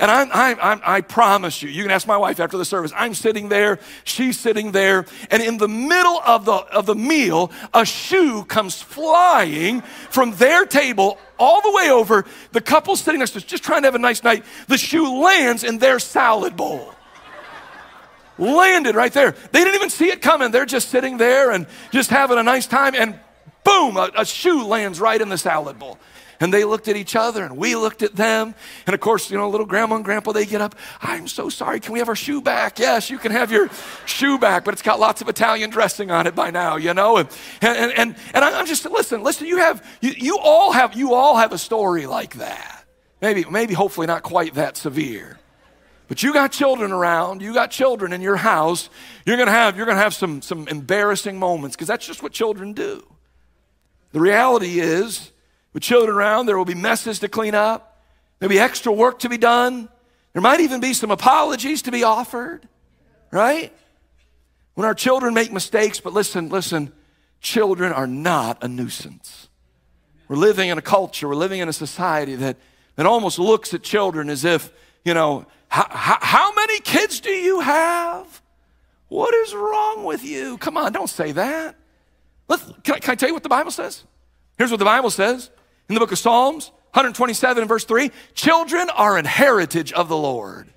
And 0.00 0.10
I'm, 0.10 0.30
I'm, 0.32 0.58
I'm, 0.62 0.80
i 0.86 1.00
promise 1.02 1.62
you, 1.62 1.68
you 1.68 1.82
can 1.82 1.90
ask 1.90 2.06
my 2.06 2.16
wife 2.16 2.40
after 2.40 2.56
the 2.56 2.64
service. 2.64 2.92
I'm 2.96 3.12
sitting 3.12 3.50
there, 3.50 3.78
she's 4.04 4.40
sitting 4.40 4.72
there, 4.72 5.04
and 5.30 5.42
in 5.42 5.58
the 5.58 5.68
middle 5.68 6.18
of 6.24 6.46
the, 6.46 6.54
of 6.54 6.86
the 6.86 6.94
meal, 6.94 7.52
a 7.74 7.84
shoe 7.84 8.42
comes 8.44 8.80
flying 8.80 9.82
from 10.08 10.34
their 10.36 10.64
table 10.64 11.18
all 11.38 11.60
the 11.60 11.72
way 11.72 11.90
over. 11.90 12.24
The 12.52 12.62
couple 12.62 12.96
sitting 12.96 13.18
next 13.18 13.32
to 13.32 13.38
us, 13.38 13.44
just 13.44 13.64
trying 13.64 13.82
to 13.82 13.86
have 13.86 13.94
a 13.94 13.98
nice 13.98 14.24
night. 14.24 14.46
The 14.66 14.78
shoe 14.78 15.22
lands 15.22 15.62
in 15.62 15.76
their 15.76 15.98
salad 15.98 16.56
bowl 16.56 16.94
landed 18.38 18.94
right 18.94 19.12
there. 19.12 19.32
They 19.52 19.60
didn't 19.64 19.74
even 19.74 19.90
see 19.90 20.08
it 20.08 20.22
coming. 20.22 20.50
They're 20.50 20.66
just 20.66 20.88
sitting 20.88 21.16
there 21.16 21.50
and 21.50 21.66
just 21.90 22.10
having 22.10 22.38
a 22.38 22.42
nice 22.42 22.66
time, 22.66 22.94
and 22.94 23.18
boom, 23.64 23.96
a, 23.96 24.10
a, 24.16 24.24
shoe 24.24 24.64
lands 24.64 25.00
right 25.00 25.20
in 25.20 25.28
the 25.28 25.38
salad 25.38 25.78
bowl. 25.78 25.98
And 26.40 26.52
they 26.52 26.64
looked 26.64 26.88
at 26.88 26.96
each 26.96 27.14
other, 27.14 27.44
and 27.44 27.56
we 27.56 27.76
looked 27.76 28.02
at 28.02 28.16
them. 28.16 28.56
And 28.86 28.94
of 28.94 29.00
course, 29.00 29.30
you 29.30 29.38
know, 29.38 29.48
little 29.48 29.66
grandma 29.66 29.94
and 29.94 30.04
grandpa, 30.04 30.32
they 30.32 30.44
get 30.44 30.60
up. 30.60 30.74
I'm 31.00 31.28
so 31.28 31.48
sorry. 31.48 31.78
Can 31.78 31.92
we 31.92 32.00
have 32.00 32.08
our 32.08 32.16
shoe 32.16 32.40
back? 32.40 32.80
Yes, 32.80 33.10
you 33.10 33.18
can 33.18 33.30
have 33.30 33.52
your 33.52 33.70
shoe 34.06 34.38
back, 34.38 34.64
but 34.64 34.74
it's 34.74 34.82
got 34.82 34.98
lots 34.98 35.20
of 35.20 35.28
Italian 35.28 35.70
dressing 35.70 36.10
on 36.10 36.26
it 36.26 36.34
by 36.34 36.50
now, 36.50 36.76
you 36.76 36.94
know. 36.94 37.18
And 37.18 37.28
and 37.60 37.92
and, 37.92 38.16
and 38.34 38.44
I'm 38.44 38.66
just 38.66 38.84
listen, 38.86 39.22
listen. 39.22 39.46
You 39.46 39.58
have 39.58 39.86
you, 40.00 40.14
you 40.16 40.38
all 40.38 40.72
have 40.72 40.94
you 40.94 41.14
all 41.14 41.36
have 41.36 41.52
a 41.52 41.58
story 41.58 42.06
like 42.06 42.34
that. 42.34 42.86
Maybe 43.20 43.44
maybe 43.48 43.74
hopefully 43.74 44.08
not 44.08 44.24
quite 44.24 44.54
that 44.54 44.76
severe. 44.76 45.38
But 46.12 46.22
you 46.22 46.34
got 46.34 46.52
children 46.52 46.92
around, 46.92 47.40
you 47.40 47.54
got 47.54 47.70
children 47.70 48.12
in 48.12 48.20
your 48.20 48.36
house, 48.36 48.90
you're 49.24 49.38
gonna 49.38 49.50
have, 49.50 49.78
you're 49.78 49.86
gonna 49.86 49.98
have 49.98 50.12
some, 50.12 50.42
some 50.42 50.68
embarrassing 50.68 51.38
moments 51.38 51.74
because 51.74 51.88
that's 51.88 52.06
just 52.06 52.22
what 52.22 52.32
children 52.32 52.74
do. 52.74 53.02
The 54.10 54.20
reality 54.20 54.78
is, 54.78 55.30
with 55.72 55.82
children 55.82 56.14
around, 56.14 56.44
there 56.44 56.58
will 56.58 56.66
be 56.66 56.74
messes 56.74 57.20
to 57.20 57.28
clean 57.28 57.54
up, 57.54 58.04
there'll 58.38 58.50
be 58.50 58.58
extra 58.58 58.92
work 58.92 59.20
to 59.20 59.30
be 59.30 59.38
done, 59.38 59.88
there 60.34 60.42
might 60.42 60.60
even 60.60 60.82
be 60.82 60.92
some 60.92 61.10
apologies 61.10 61.80
to 61.80 61.90
be 61.90 62.04
offered, 62.04 62.68
right? 63.30 63.72
When 64.74 64.86
our 64.86 64.94
children 64.94 65.32
make 65.32 65.50
mistakes, 65.50 65.98
but 65.98 66.12
listen, 66.12 66.50
listen, 66.50 66.92
children 67.40 67.90
are 67.90 68.06
not 68.06 68.62
a 68.62 68.68
nuisance. 68.68 69.48
We're 70.28 70.36
living 70.36 70.68
in 70.68 70.76
a 70.76 70.82
culture, 70.82 71.26
we're 71.26 71.36
living 71.36 71.60
in 71.60 71.70
a 71.70 71.72
society 71.72 72.34
that, 72.34 72.58
that 72.96 73.06
almost 73.06 73.38
looks 73.38 73.72
at 73.72 73.82
children 73.82 74.28
as 74.28 74.44
if, 74.44 74.70
you 75.06 75.14
know, 75.14 75.46
how, 75.72 76.18
how, 76.20 76.52
many 76.52 76.80
kids 76.80 77.20
do 77.20 77.30
you 77.30 77.60
have? 77.60 78.42
What 79.08 79.34
is 79.34 79.54
wrong 79.54 80.04
with 80.04 80.22
you? 80.22 80.58
Come 80.58 80.76
on, 80.76 80.92
don't 80.92 81.08
say 81.08 81.32
that. 81.32 81.76
Let's, 82.46 82.62
can, 82.82 82.96
I, 82.96 82.98
can 82.98 83.12
I 83.12 83.14
tell 83.14 83.30
you 83.30 83.34
what 83.34 83.42
the 83.42 83.48
Bible 83.48 83.70
says? 83.70 84.04
Here's 84.58 84.70
what 84.70 84.76
the 84.76 84.84
Bible 84.84 85.08
says 85.08 85.50
in 85.88 85.94
the 85.94 86.00
book 86.00 86.12
of 86.12 86.18
Psalms, 86.18 86.68
127 86.92 87.62
and 87.62 87.68
verse 87.70 87.84
3 87.84 88.10
Children 88.34 88.90
are 88.90 89.16
an 89.16 89.24
heritage 89.24 89.94
of 89.94 90.10
the 90.10 90.16
Lord, 90.16 90.68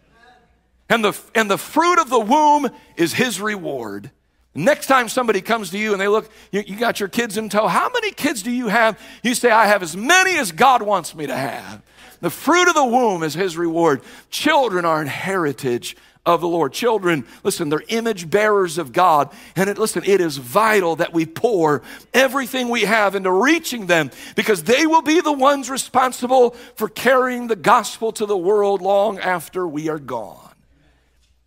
and 0.89 1.03
the, 1.03 1.19
and 1.36 1.51
the 1.51 1.58
fruit 1.58 1.99
of 1.99 2.10
the 2.10 2.19
womb 2.19 2.69
is 2.95 3.12
his 3.12 3.41
reward. 3.41 4.12
Next 4.53 4.88
time 4.88 5.10
somebody 5.10 5.41
comes 5.41 5.71
to 5.71 5.77
you 5.77 5.91
and 5.91 5.99
they 5.99 6.08
look, 6.08 6.31
you, 6.53 6.63
you, 6.65 6.77
got 6.77 7.01
your 7.01 7.10
kids 7.10 7.36
in 7.36 7.49
tow. 7.49 7.67
How 7.67 7.89
many 7.89 8.12
kids 8.12 8.41
do 8.41 8.49
you 8.49 8.69
have? 8.69 8.97
You 9.21 9.36
say, 9.36 9.51
I 9.51 9.65
have 9.65 9.84
as 9.84 9.97
many 9.97 10.38
as 10.38 10.53
God 10.53 10.81
wants 10.81 11.13
me 11.13 11.27
to 11.27 11.36
have. 11.36 11.84
The 12.26 12.32
fruit 12.32 12.68
of 12.68 12.74
the 12.74 12.84
womb 12.84 13.22
is 13.22 13.36
his 13.36 13.56
reward. 13.56 14.02
Children 14.32 14.84
are 14.84 15.00
an 15.00 15.06
heritage 15.06 15.96
of 16.26 16.42
the 16.42 16.48
Lord. 16.48 16.74
Children, 16.74 17.24
listen, 17.44 17.70
they're 17.70 17.84
image 17.90 18.32
bearers 18.32 18.80
of 18.80 18.92
God. 18.92 19.32
And 19.56 19.70
it, 19.70 19.78
listen, 19.78 20.02
it 20.08 20.20
is 20.20 20.38
vital 20.38 20.96
that 20.96 21.14
we 21.14 21.28
pour 21.28 21.84
everything 22.16 22.70
we 22.70 22.82
have 22.82 23.14
into 23.14 23.32
reaching 23.32 23.86
them 23.86 24.10
because 24.36 24.64
they 24.64 24.88
will 24.88 25.04
be 25.04 25.22
the 25.22 25.32
ones 25.32 25.70
responsible 25.70 26.56
for 26.74 26.90
carrying 26.90 27.46
the 27.46 27.56
gospel 27.56 28.12
to 28.14 28.26
the 28.26 28.36
world 28.36 28.82
long 28.82 29.20
after 29.20 29.68
we 29.68 29.88
are 29.90 30.00
gone. 30.00 30.56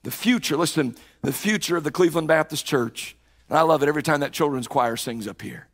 The 0.05 0.13
future, 0.13 0.57
listen, 0.57 0.95
the 1.23 1.33
future 1.33 1.77
of 1.77 1.83
the 1.83 1.91
Cleveland 1.91 2.29
Baptist 2.29 2.65
Church. 2.65 3.17
And 3.49 3.59
I 3.59 3.63
love 3.63 3.83
it 3.83 3.89
every 3.89 4.05
time 4.05 4.21
that 4.21 4.31
children's 4.31 4.69
choir 4.69 4.95
sings 4.95 5.27
up 5.27 5.43
here. 5.43 5.67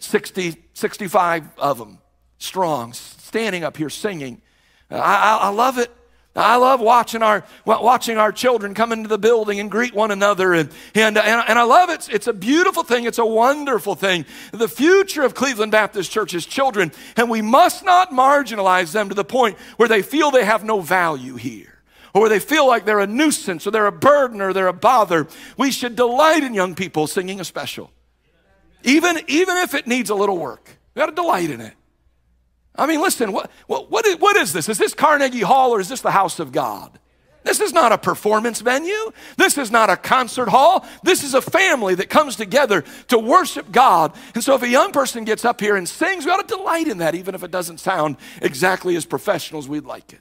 60, 0.00 0.56
65 0.74 1.56
of 1.56 1.78
them 1.78 1.98
strong, 2.40 2.92
standing 3.30 3.62
up 3.62 3.76
here 3.76 3.88
singing. 3.88 4.42
Uh, 4.90 4.96
I, 4.96 5.14
I, 5.14 5.36
I 5.42 5.48
love 5.50 5.78
it. 5.78 5.88
I 6.34 6.56
love 6.56 6.80
watching 6.80 7.22
our 7.22 7.44
watching 7.64 8.16
our 8.16 8.32
children 8.32 8.74
come 8.74 8.90
into 8.92 9.08
the 9.08 9.18
building 9.18 9.60
and 9.60 9.70
greet 9.70 9.94
one 9.94 10.10
another, 10.10 10.52
and 10.52 10.68
and 10.96 11.16
and, 11.16 11.44
and 11.48 11.58
I 11.58 11.62
love 11.62 11.90
it. 11.90 12.08
It's 12.08 12.26
a 12.26 12.32
beautiful 12.32 12.82
thing. 12.82 13.04
It's 13.04 13.18
a 13.18 13.26
wonderful 13.26 13.94
thing. 13.94 14.24
The 14.52 14.68
future 14.68 15.22
of 15.22 15.34
Cleveland 15.34 15.70
Baptist 15.70 16.10
Church 16.10 16.34
is 16.34 16.44
children, 16.44 16.90
and 17.16 17.30
we 17.30 17.40
must 17.40 17.84
not 17.84 18.10
marginalize 18.10 18.90
them 18.90 19.08
to 19.08 19.14
the 19.14 19.24
point 19.24 19.58
where 19.76 19.88
they 19.88 20.02
feel 20.02 20.32
they 20.32 20.44
have 20.44 20.64
no 20.64 20.80
value 20.80 21.36
here, 21.36 21.82
or 22.14 22.22
where 22.22 22.30
they 22.30 22.40
feel 22.40 22.66
like 22.66 22.84
they're 22.84 23.00
a 23.00 23.06
nuisance, 23.06 23.66
or 23.66 23.70
they're 23.70 23.86
a 23.86 23.92
burden, 23.92 24.40
or 24.40 24.52
they're 24.52 24.66
a 24.66 24.72
bother. 24.72 25.28
We 25.56 25.70
should 25.70 25.94
delight 25.94 26.42
in 26.42 26.54
young 26.54 26.74
people 26.74 27.06
singing 27.06 27.40
a 27.40 27.44
special, 27.44 27.90
even 28.82 29.20
even 29.26 29.56
if 29.58 29.74
it 29.74 29.86
needs 29.86 30.10
a 30.10 30.16
little 30.16 30.38
work. 30.38 30.76
We 30.94 31.00
got 31.00 31.06
to 31.06 31.12
delight 31.12 31.50
in 31.50 31.60
it. 31.60 31.74
I 32.80 32.86
mean, 32.86 33.02
listen, 33.02 33.32
what, 33.32 33.50
what, 33.66 33.90
what, 33.90 34.06
is, 34.06 34.16
what 34.16 34.36
is 34.36 34.54
this? 34.54 34.68
Is 34.70 34.78
this 34.78 34.94
Carnegie 34.94 35.42
Hall 35.42 35.72
or 35.74 35.80
is 35.80 35.90
this 35.90 36.00
the 36.00 36.10
house 36.10 36.40
of 36.40 36.50
God? 36.50 36.98
This 37.42 37.60
is 37.60 37.74
not 37.74 37.92
a 37.92 37.98
performance 37.98 38.60
venue. 38.60 39.12
This 39.36 39.58
is 39.58 39.70
not 39.70 39.90
a 39.90 39.98
concert 39.98 40.48
hall. 40.48 40.86
This 41.02 41.22
is 41.22 41.34
a 41.34 41.42
family 41.42 41.94
that 41.96 42.08
comes 42.08 42.36
together 42.36 42.82
to 43.08 43.18
worship 43.18 43.70
God. 43.70 44.14
And 44.34 44.42
so 44.42 44.54
if 44.54 44.62
a 44.62 44.68
young 44.68 44.92
person 44.92 45.24
gets 45.24 45.44
up 45.44 45.60
here 45.60 45.76
and 45.76 45.86
sings, 45.86 46.24
we 46.24 46.30
ought 46.30 46.46
to 46.46 46.56
delight 46.56 46.88
in 46.88 46.98
that, 46.98 47.14
even 47.14 47.34
if 47.34 47.42
it 47.42 47.50
doesn't 47.50 47.80
sound 47.80 48.16
exactly 48.40 48.96
as 48.96 49.04
professional 49.04 49.58
as 49.58 49.68
we'd 49.68 49.84
like 49.84 50.14
it. 50.14 50.20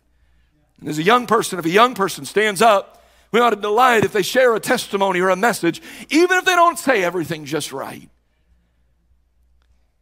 And 0.82 0.90
as 0.90 0.98
a 0.98 1.04
young 1.04 1.28
person, 1.28 1.60
if 1.60 1.66
a 1.66 1.70
young 1.70 1.96
person 1.96 2.26
stands 2.26 2.62
up, 2.62 3.06
we 3.32 3.40
ought 3.40 3.52
to 3.52 3.56
delight 3.56 4.04
if 4.04 4.12
they 4.12 4.22
share 4.22 4.54
a 4.54 4.60
testimony 4.60 5.22
or 5.22 5.30
a 5.30 5.36
message, 5.38 5.82
even 6.10 6.38
if 6.38 6.46
they 6.46 6.56
don't 6.56 6.80
say 6.80 7.04
everything 7.04 7.46
just 7.46 7.72
right. 7.72 8.10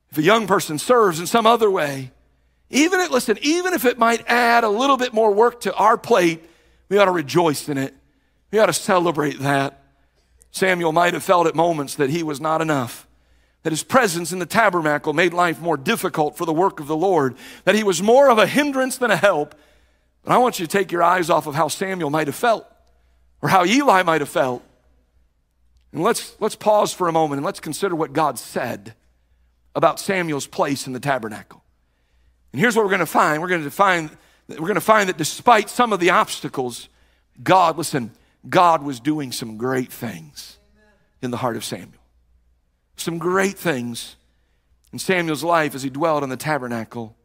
If 0.10 0.17
a 0.17 0.24
young 0.24 0.48
person 0.48 0.80
serves 0.80 1.20
in 1.20 1.28
some 1.28 1.46
other 1.46 1.70
way, 1.70 2.12
even 2.69 2.99
if, 2.99 3.12
listen, 3.12 3.38
even 3.41 3.73
if 3.73 3.86
it 3.86 3.97
might 3.97 4.27
add 4.27 4.63
a 4.63 4.69
little 4.69 4.97
bit 4.97 5.13
more 5.13 5.34
work 5.34 5.62
to 5.62 5.73
our 5.75 5.97
plate, 5.97 6.43
we 6.89 6.97
ought 6.97 7.06
to 7.06 7.12
rejoice 7.12 7.69
in 7.69 7.77
it. 7.77 7.93
We 8.51 8.60
ought 8.60 8.65
to 8.67 8.73
celebrate 8.73 9.39
that. 9.39 9.84
Samuel 10.51 10.91
might 10.91 11.13
have 11.13 11.23
felt 11.23 11.47
at 11.47 11.56
moments 11.56 11.95
that 11.95 12.10
he 12.10 12.23
was 12.23 12.41
not 12.41 12.62
enough, 12.62 13.08
that 13.63 13.71
his 13.71 13.84
presence 13.84 14.32
in 14.32 14.39
the 14.39 14.45
tabernacle 14.45 15.13
made 15.13 15.34
life 15.34 15.60
more 15.60 15.77
difficult 15.77 16.38
for 16.38 16.45
the 16.45 16.53
work 16.53 16.80
of 16.80 16.88
the 16.88 16.95
Lord, 16.95 17.36
that 17.63 17.75
he 17.75 17.84
was 17.84 18.01
more 18.01 18.30
of 18.30 18.38
a 18.38 18.47
hindrance 18.47 18.97
than 18.97 19.12
a 19.12 19.17
help. 19.17 19.56
But 20.23 20.34
I 20.34 20.38
want 20.38 20.60
you 20.60 20.65
to 20.65 20.71
take 20.71 20.91
your 20.91 21.03
eyes 21.03 21.30
off 21.30 21.47
of 21.47 21.56
how 21.56 21.67
Samuel 21.67 22.10
might 22.10 22.27
have 22.27 22.36
felt 22.36 22.65
or 23.41 23.49
how 23.49 23.65
Eli 23.65 24.03
might 24.03 24.21
have 24.21 24.30
felt. 24.30 24.63
And 25.93 26.03
let's, 26.03 26.36
let's 26.39 26.56
pause 26.56 26.93
for 26.93 27.08
a 27.08 27.13
moment 27.13 27.39
and 27.39 27.45
let's 27.45 27.60
consider 27.60 27.95
what 27.95 28.13
God 28.13 28.38
said 28.38 28.93
about 29.73 29.99
Samuel's 29.99 30.47
place 30.47 30.88
in 30.88 30.93
the 30.93 30.99
tabernacle. 30.99 31.63
And 32.58 32.63
here's 32.63 32.76
what 32.76 32.86
we're 32.86 32.89
going 32.89 33.02
to 33.02 33.06
find. 33.06 33.39
We're 33.39 33.50
going 33.50 33.63
to 33.65 33.70
find 33.70 34.10
we're 34.48 34.58
going 34.58 34.74
to 34.74 34.82
find 34.82 35.10
that 35.10 35.17
despite 35.20 35.70
some 35.70 35.93
of 35.93 36.00
the 36.00 36.10
obstacles, 36.10 36.89
God, 37.43 37.78
listen, 37.78 38.10
God 38.50 38.82
was 38.82 39.00
doing 39.00 39.32
some 39.32 39.58
great 39.58 39.93
things 39.93 40.58
in 41.22 41.30
the 41.30 41.38
heart 41.38 41.56
of 41.56 41.63
Samuel. 41.63 42.02
Some 42.96 43.20
great 43.20 43.60
things 43.60 44.15
in 44.91 44.98
Samuel's 44.98 45.43
life 45.43 45.76
as 45.76 45.84
he 45.84 45.91
dwelled 45.91 46.24
in 46.24 46.30
the 46.30 46.36
tabernacle. 46.36 47.15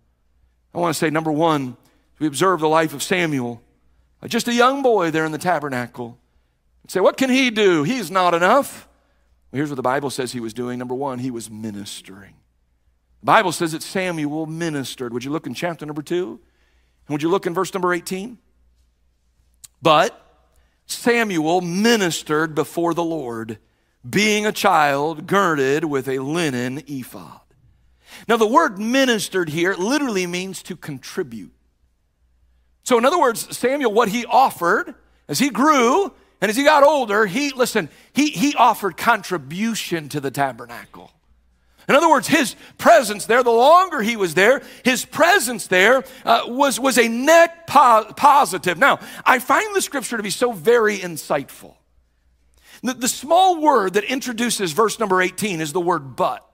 I 0.74 0.78
want 0.80 0.94
to 0.94 0.98
say, 0.98 1.08
number 1.08 1.32
one, 1.32 1.78
we 2.18 2.26
observe 2.26 2.60
the 2.60 2.68
life 2.68 2.92
of 2.92 3.02
Samuel, 3.02 3.62
uh, 4.22 4.28
just 4.28 4.48
a 4.48 4.52
young 4.52 4.82
boy 4.82 5.10
there 5.10 5.24
in 5.24 5.32
the 5.32 5.38
tabernacle. 5.38 6.18
Say, 6.88 7.00
what 7.00 7.16
can 7.16 7.30
he 7.30 7.48
do? 7.50 7.84
He's 7.84 8.10
not 8.10 8.34
enough. 8.34 8.86
Well, 9.50 9.56
here's 9.60 9.70
what 9.70 9.76
the 9.76 9.82
Bible 9.82 10.10
says 10.10 10.32
he 10.32 10.40
was 10.40 10.52
doing. 10.52 10.78
Number 10.78 10.94
one, 10.94 11.20
he 11.20 11.30
was 11.30 11.50
ministering. 11.50 12.34
The 13.22 13.26
Bible 13.26 13.52
says 13.52 13.70
that 13.70 13.84
Samuel 13.84 14.46
ministered. 14.46 15.12
Would 15.12 15.22
you 15.22 15.30
look 15.30 15.46
in 15.46 15.54
chapter 15.54 15.86
number 15.86 16.02
two? 16.02 16.40
And 17.06 17.14
would 17.14 17.22
you 17.22 17.28
look 17.28 17.46
in 17.46 17.54
verse 17.54 17.72
number 17.72 17.94
18? 17.94 18.36
But 19.80 20.18
Samuel 20.86 21.60
ministered 21.60 22.54
before 22.54 22.94
the 22.94 23.04
Lord, 23.04 23.58
being 24.08 24.44
a 24.44 24.52
child 24.52 25.28
girded 25.28 25.84
with 25.84 26.08
a 26.08 26.18
linen 26.18 26.82
ephod. 26.88 27.40
Now, 28.28 28.36
the 28.36 28.46
word 28.46 28.78
ministered 28.78 29.48
here 29.48 29.74
literally 29.74 30.26
means 30.26 30.62
to 30.64 30.76
contribute. 30.76 31.52
So, 32.82 32.98
in 32.98 33.04
other 33.04 33.20
words, 33.20 33.56
Samuel, 33.56 33.92
what 33.92 34.08
he 34.08 34.26
offered 34.26 34.94
as 35.28 35.38
he 35.38 35.48
grew 35.50 36.12
and 36.40 36.50
as 36.50 36.56
he 36.56 36.64
got 36.64 36.82
older, 36.82 37.26
he, 37.26 37.52
listen, 37.52 37.88
he, 38.12 38.30
he 38.30 38.54
offered 38.56 38.96
contribution 38.96 40.08
to 40.08 40.20
the 40.20 40.30
tabernacle. 40.30 41.12
In 41.88 41.94
other 41.94 42.08
words, 42.08 42.28
his 42.28 42.54
presence 42.78 43.26
there, 43.26 43.42
the 43.42 43.50
longer 43.50 44.02
he 44.02 44.16
was 44.16 44.34
there, 44.34 44.62
his 44.84 45.04
presence 45.04 45.66
there 45.66 46.04
uh, 46.24 46.44
was, 46.46 46.78
was 46.78 46.98
a 46.98 47.08
net 47.08 47.66
po- 47.66 48.12
positive. 48.16 48.78
Now, 48.78 49.00
I 49.24 49.38
find 49.38 49.74
the 49.74 49.82
scripture 49.82 50.16
to 50.16 50.22
be 50.22 50.30
so 50.30 50.52
very 50.52 50.98
insightful. 50.98 51.74
The, 52.82 52.94
the 52.94 53.08
small 53.08 53.60
word 53.60 53.94
that 53.94 54.04
introduces 54.04 54.72
verse 54.72 54.98
number 54.98 55.20
18 55.20 55.60
is 55.60 55.72
the 55.72 55.80
word 55.80 56.16
but. 56.16 56.48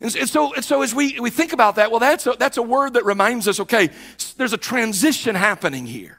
And, 0.00 0.12
so, 0.12 0.52
and 0.54 0.64
so 0.64 0.82
as 0.82 0.94
we, 0.94 1.18
we 1.20 1.30
think 1.30 1.52
about 1.52 1.76
that, 1.76 1.90
well, 1.90 2.00
that's 2.00 2.26
a, 2.26 2.34
that's 2.38 2.58
a 2.58 2.62
word 2.62 2.94
that 2.94 3.04
reminds 3.04 3.48
us 3.48 3.60
okay, 3.60 3.90
there's 4.36 4.52
a 4.52 4.58
transition 4.58 5.34
happening 5.34 5.86
here. 5.86 6.18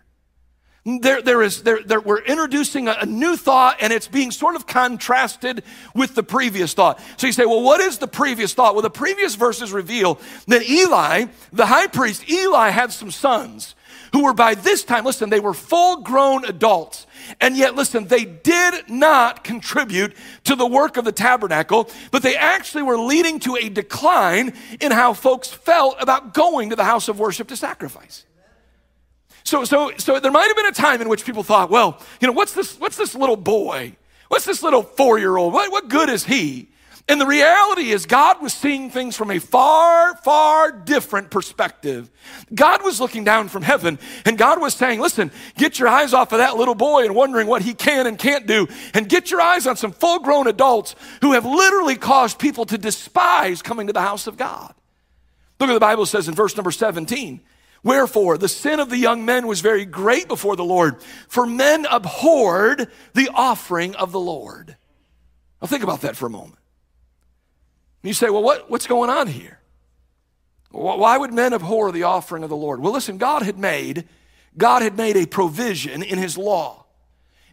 There, 0.88 1.22
there 1.22 1.42
is, 1.42 1.64
there, 1.64 1.84
there, 1.84 2.00
we're 2.00 2.22
introducing 2.22 2.88
a, 2.88 2.96
a, 3.02 3.06
new 3.06 3.36
thought 3.36 3.76
and 3.82 3.92
it's 3.92 4.08
being 4.08 4.32
sort 4.32 4.56
of 4.56 4.66
contrasted 4.66 5.64
with 5.94 6.16
the 6.16 6.24
previous 6.24 6.74
thought. 6.74 7.02
So 7.18 7.28
you 7.28 7.34
say, 7.34 7.46
well, 7.46 7.62
what 7.62 7.82
is 7.82 7.98
the 7.98 8.08
previous 8.08 8.54
thought? 8.54 8.74
Well, 8.74 8.84
the 8.84 8.90
previous 8.90 9.36
verses 9.36 9.74
reveal 9.74 10.18
that 10.48 10.62
Eli, 10.70 11.26
the 11.52 11.66
high 11.66 11.88
priest, 11.88 12.30
Eli 12.30 12.70
had 12.70 12.94
some 12.94 13.12
sons 13.12 13.76
who 14.14 14.24
were 14.24 14.34
by 14.34 14.56
this 14.56 14.86
time, 14.86 15.04
listen, 15.04 15.30
they 15.30 15.42
were 15.42 15.54
full 15.54 16.04
grown 16.04 16.46
adults. 16.46 17.06
And 17.42 17.58
yet, 17.58 17.76
listen, 17.76 18.08
they 18.08 18.24
did 18.24 18.90
not 18.90 19.44
contribute 19.44 20.16
to 20.46 20.56
the 20.56 20.66
work 20.66 20.96
of 20.96 21.04
the 21.04 21.12
tabernacle, 21.12 21.90
but 22.12 22.24
they 22.24 22.38
actually 22.38 22.84
were 22.84 22.98
leading 22.98 23.42
to 23.42 23.58
a 23.58 23.68
decline 23.68 24.54
in 24.80 24.94
how 24.94 25.12
folks 25.12 25.50
felt 25.50 25.98
about 26.00 26.34
going 26.34 26.70
to 26.70 26.78
the 26.78 26.86
house 26.86 27.10
of 27.10 27.20
worship 27.20 27.50
to 27.50 27.58
sacrifice. 27.58 28.27
So, 29.48 29.64
so, 29.64 29.94
so 29.98 30.20
there 30.20 30.32
might 30.32 30.48
have 30.48 30.58
been 30.58 30.66
a 30.66 30.74
time 30.74 31.02
in 31.02 31.08
which 31.08 31.24
people 31.24 31.42
thought, 31.42 31.70
well, 31.70 32.02
you 32.20 32.28
know, 32.28 32.34
what's 32.34 32.54
this, 32.54 32.78
what's 32.82 32.98
this 32.98 33.16
little 33.16 33.38
boy? 33.38 33.96
What's 34.28 34.44
this 34.44 34.62
little 34.62 34.84
four 34.84 35.20
year 35.20 35.38
old? 35.38 35.54
What, 35.54 35.72
what 35.72 35.88
good 35.88 36.10
is 36.10 36.26
he? 36.26 36.68
And 37.08 37.22
the 37.22 37.26
reality 37.26 37.92
is, 37.92 38.06
God 38.06 38.42
was 38.42 38.52
seeing 38.54 38.90
things 38.90 39.16
from 39.16 39.32
a 39.32 39.40
far, 39.40 40.18
far 40.18 40.74
different 40.74 41.32
perspective. 41.32 42.12
God 42.54 42.84
was 42.84 43.00
looking 43.00 43.24
down 43.24 43.48
from 43.48 43.64
heaven, 43.64 44.00
and 44.26 44.38
God 44.38 44.60
was 44.60 44.74
saying, 44.74 45.00
Listen, 45.00 45.32
get 45.56 45.80
your 45.80 45.88
eyes 45.88 46.14
off 46.14 46.34
of 46.34 46.40
that 46.40 46.58
little 46.58 46.76
boy 46.76 47.06
and 47.06 47.16
wondering 47.16 47.48
what 47.48 47.62
he 47.62 47.74
can 47.74 48.06
and 48.06 48.20
can't 48.20 48.48
do, 48.48 48.68
and 48.94 49.08
get 49.08 49.32
your 49.32 49.40
eyes 49.40 49.66
on 49.66 49.78
some 49.78 49.94
full 49.94 50.20
grown 50.20 50.48
adults 50.48 50.94
who 51.22 51.32
have 51.32 51.46
literally 51.46 51.96
caused 51.96 52.38
people 52.38 52.66
to 52.66 52.78
despise 52.78 53.62
coming 53.62 53.88
to 53.88 53.94
the 53.94 54.02
house 54.02 54.28
of 54.28 54.36
God. 54.36 54.74
Look 55.58 55.70
what 55.70 55.74
the 55.74 55.80
Bible 55.80 56.06
says 56.06 56.28
in 56.28 56.36
verse 56.36 56.58
number 56.58 56.72
17. 56.72 57.40
Wherefore, 57.84 58.38
the 58.38 58.50
sin 58.50 58.80
of 58.80 58.90
the 58.90 58.98
young 58.98 59.26
men 59.26 59.48
was 59.48 59.62
very 59.62 59.86
great 59.86 60.28
before 60.28 60.56
the 60.56 60.64
Lord, 60.64 61.02
for 61.28 61.46
men 61.46 61.86
abhorred 61.90 62.90
the 63.14 63.30
offering 63.34 63.96
of 63.96 64.12
the 64.12 64.20
Lord. 64.20 64.76
Now, 65.62 65.68
think 65.68 65.84
about 65.84 66.02
that 66.02 66.16
for 66.16 66.26
a 66.26 66.30
moment. 66.30 66.60
You 68.04 68.14
say, 68.14 68.30
well, 68.30 68.44
what, 68.44 68.70
what's 68.70 68.88
going 68.88 69.10
on 69.10 69.28
here? 69.28 69.60
Why 70.72 71.18
would 71.18 71.34
men 71.34 71.54
abhor 71.54 71.92
the 71.92 72.04
offering 72.04 72.44
of 72.44 72.50
the 72.50 72.56
Lord? 72.56 72.80
Well, 72.80 72.94
listen, 72.94 73.18
God 73.18 73.42
had 73.42 73.58
made, 73.58 74.08
God 74.58 74.82
had 74.82 74.98
made 74.98 75.18
a 75.18 75.26
provision 75.26 76.04
in 76.04 76.18
his 76.18 76.38
law. 76.38 76.86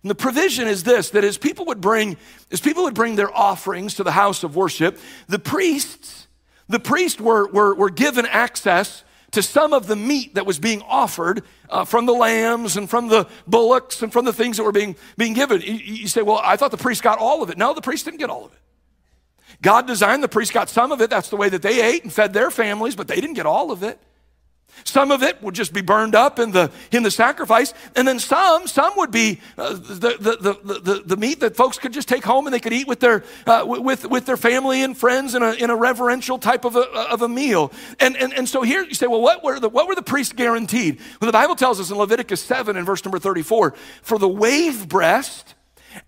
And 0.02 0.10
the 0.10 0.14
provision 0.14 0.68
is 0.68 0.82
this 0.82 1.10
that 1.10 1.24
as 1.24 1.38
people 1.38 1.66
would 1.66 1.80
bring, 1.80 2.16
as 2.50 2.60
people 2.60 2.82
would 2.84 2.94
bring 2.94 3.16
their 3.16 3.34
offerings 3.34 3.94
to 3.94 4.04
the 4.04 4.12
house 4.12 4.44
of 4.44 4.56
worship, 4.56 4.98
the 5.28 5.38
priests, 5.38 6.26
the 6.68 6.80
priests 6.80 7.20
were, 7.20 7.48
were, 7.48 7.74
were 7.74 7.90
given 7.90 8.26
access 8.26 9.03
to 9.34 9.42
some 9.42 9.72
of 9.72 9.86
the 9.86 9.96
meat 9.96 10.34
that 10.34 10.46
was 10.46 10.58
being 10.58 10.82
offered 10.82 11.42
uh, 11.70 11.84
from 11.84 12.06
the 12.06 12.12
lambs 12.12 12.76
and 12.76 12.88
from 12.88 13.08
the 13.08 13.28
bullocks 13.46 14.02
and 14.02 14.12
from 14.12 14.24
the 14.24 14.32
things 14.32 14.56
that 14.56 14.64
were 14.64 14.72
being, 14.72 14.96
being 15.16 15.34
given. 15.34 15.60
You, 15.60 15.74
you 15.74 16.08
say, 16.08 16.22
well, 16.22 16.40
I 16.42 16.56
thought 16.56 16.70
the 16.70 16.76
priest 16.76 17.02
got 17.02 17.18
all 17.18 17.42
of 17.42 17.50
it. 17.50 17.58
No, 17.58 17.74
the 17.74 17.82
priest 17.82 18.04
didn't 18.04 18.18
get 18.18 18.30
all 18.30 18.46
of 18.46 18.52
it. 18.52 18.58
God 19.62 19.86
designed 19.86 20.22
the 20.22 20.28
priest 20.28 20.52
got 20.52 20.68
some 20.68 20.92
of 20.92 21.00
it. 21.00 21.10
That's 21.10 21.30
the 21.30 21.36
way 21.36 21.48
that 21.48 21.62
they 21.62 21.82
ate 21.82 22.02
and 22.02 22.12
fed 22.12 22.32
their 22.32 22.50
families, 22.50 22.96
but 22.96 23.08
they 23.08 23.16
didn't 23.16 23.34
get 23.34 23.46
all 23.46 23.70
of 23.70 23.82
it. 23.82 23.98
Some 24.82 25.10
of 25.10 25.22
it 25.22 25.40
would 25.42 25.54
just 25.54 25.72
be 25.72 25.80
burned 25.80 26.14
up 26.14 26.38
in 26.38 26.50
the, 26.50 26.70
in 26.90 27.02
the 27.02 27.10
sacrifice. 27.10 27.72
And 27.94 28.06
then 28.06 28.18
some, 28.18 28.66
some 28.66 28.92
would 28.96 29.10
be 29.10 29.40
uh, 29.56 29.72
the, 29.72 30.16
the, 30.18 30.80
the, 30.82 31.02
the, 31.06 31.16
meat 31.16 31.40
that 31.40 31.56
folks 31.56 31.78
could 31.78 31.92
just 31.92 32.08
take 32.08 32.24
home 32.24 32.46
and 32.46 32.52
they 32.52 32.60
could 32.60 32.72
eat 32.72 32.88
with 32.88 33.00
their, 33.00 33.24
uh, 33.46 33.64
with, 33.66 34.04
with 34.06 34.26
their 34.26 34.36
family 34.36 34.82
and 34.82 34.96
friends 34.96 35.34
in 35.34 35.42
a, 35.42 35.52
in 35.52 35.70
a 35.70 35.76
reverential 35.76 36.38
type 36.38 36.64
of 36.64 36.76
a, 36.76 36.82
of 36.82 37.22
a 37.22 37.28
meal. 37.28 37.72
And, 38.00 38.16
and, 38.16 38.32
and 38.34 38.48
so 38.48 38.62
here 38.62 38.82
you 38.82 38.94
say, 38.94 39.06
well, 39.06 39.22
what 39.22 39.44
were, 39.44 39.60
the, 39.60 39.68
what 39.68 39.86
were 39.86 39.94
the 39.94 40.02
priests 40.02 40.32
guaranteed? 40.32 40.98
Well, 41.20 41.28
the 41.28 41.32
Bible 41.32 41.54
tells 41.54 41.80
us 41.80 41.90
in 41.90 41.96
Leviticus 41.96 42.42
7 42.42 42.76
and 42.76 42.84
verse 42.84 43.04
number 43.04 43.18
34, 43.18 43.74
for 44.02 44.18
the 44.18 44.28
wave 44.28 44.88
breast, 44.88 45.54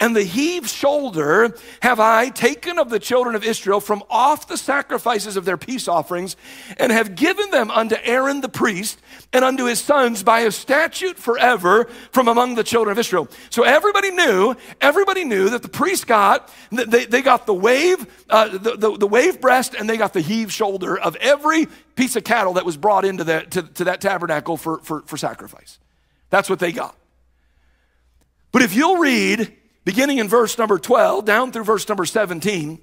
and 0.01 0.15
the 0.15 0.23
heave 0.23 0.69
shoulder 0.69 1.57
have 1.83 2.01
I 2.01 2.29
taken 2.29 2.79
of 2.79 2.91
the 2.91 2.99
children 2.99 3.35
of 3.35 3.45
Israel 3.45 3.81
from 3.81 4.03
off 4.11 4.49
the 4.49 4.57
sacrifices 4.57 5.37
of 5.37 5.45
their 5.45 5.57
peace 5.57 5.89
offerings, 5.89 6.37
and 6.79 6.93
have 6.93 7.15
given 7.15 7.51
them 7.51 7.71
unto 7.71 7.97
Aaron 8.03 8.41
the 8.41 8.49
priest 8.49 9.01
and 9.33 9.45
unto 9.45 9.65
his 9.65 9.81
sons 9.81 10.23
by 10.23 10.41
a 10.41 10.51
statute 10.51 11.17
forever 11.19 11.85
from 12.13 12.29
among 12.29 12.55
the 12.55 12.65
children 12.65 12.93
of 12.93 12.99
Israel. 12.99 13.29
So 13.51 13.63
everybody 13.63 14.11
knew, 14.11 14.55
everybody 14.81 15.25
knew 15.25 15.51
that 15.51 15.63
the 15.63 15.69
priest 15.69 16.07
got, 16.07 16.53
they, 16.71 17.07
they 17.07 17.23
got 17.23 17.47
the 17.47 17.55
wave, 17.55 18.07
uh, 18.29 18.59
the, 18.59 18.77
the, 18.77 18.99
the, 18.99 19.07
wave 19.07 19.41
breast, 19.41 19.75
and 19.75 19.89
they 19.89 19.97
got 19.97 20.13
the 20.13 20.21
heave 20.21 20.53
shoulder 20.53 20.99
of 20.99 21.17
every 21.17 21.67
piece 21.95 22.17
of 22.17 22.25
cattle 22.25 22.55
that 22.55 22.65
was 22.65 22.77
brought 22.77 23.05
into 23.05 23.25
that, 23.25 23.51
to, 23.53 23.63
to 23.63 23.85
that 23.85 24.01
tabernacle 24.01 24.57
for, 24.57 24.79
for, 24.79 25.03
for 25.03 25.17
sacrifice. 25.17 25.79
That's 26.31 26.51
what 26.51 26.59
they 26.59 26.73
got. 26.73 26.97
But 28.53 28.63
if 28.63 28.75
you'll 28.75 28.99
read 28.99 29.55
beginning 29.87 30.19
in 30.19 30.29
verse 30.29 30.59
number 30.59 30.79
12 30.79 31.25
down 31.25 31.53
through 31.53 31.65
verse 31.65 31.89
number 31.89 32.05
17, 32.05 32.79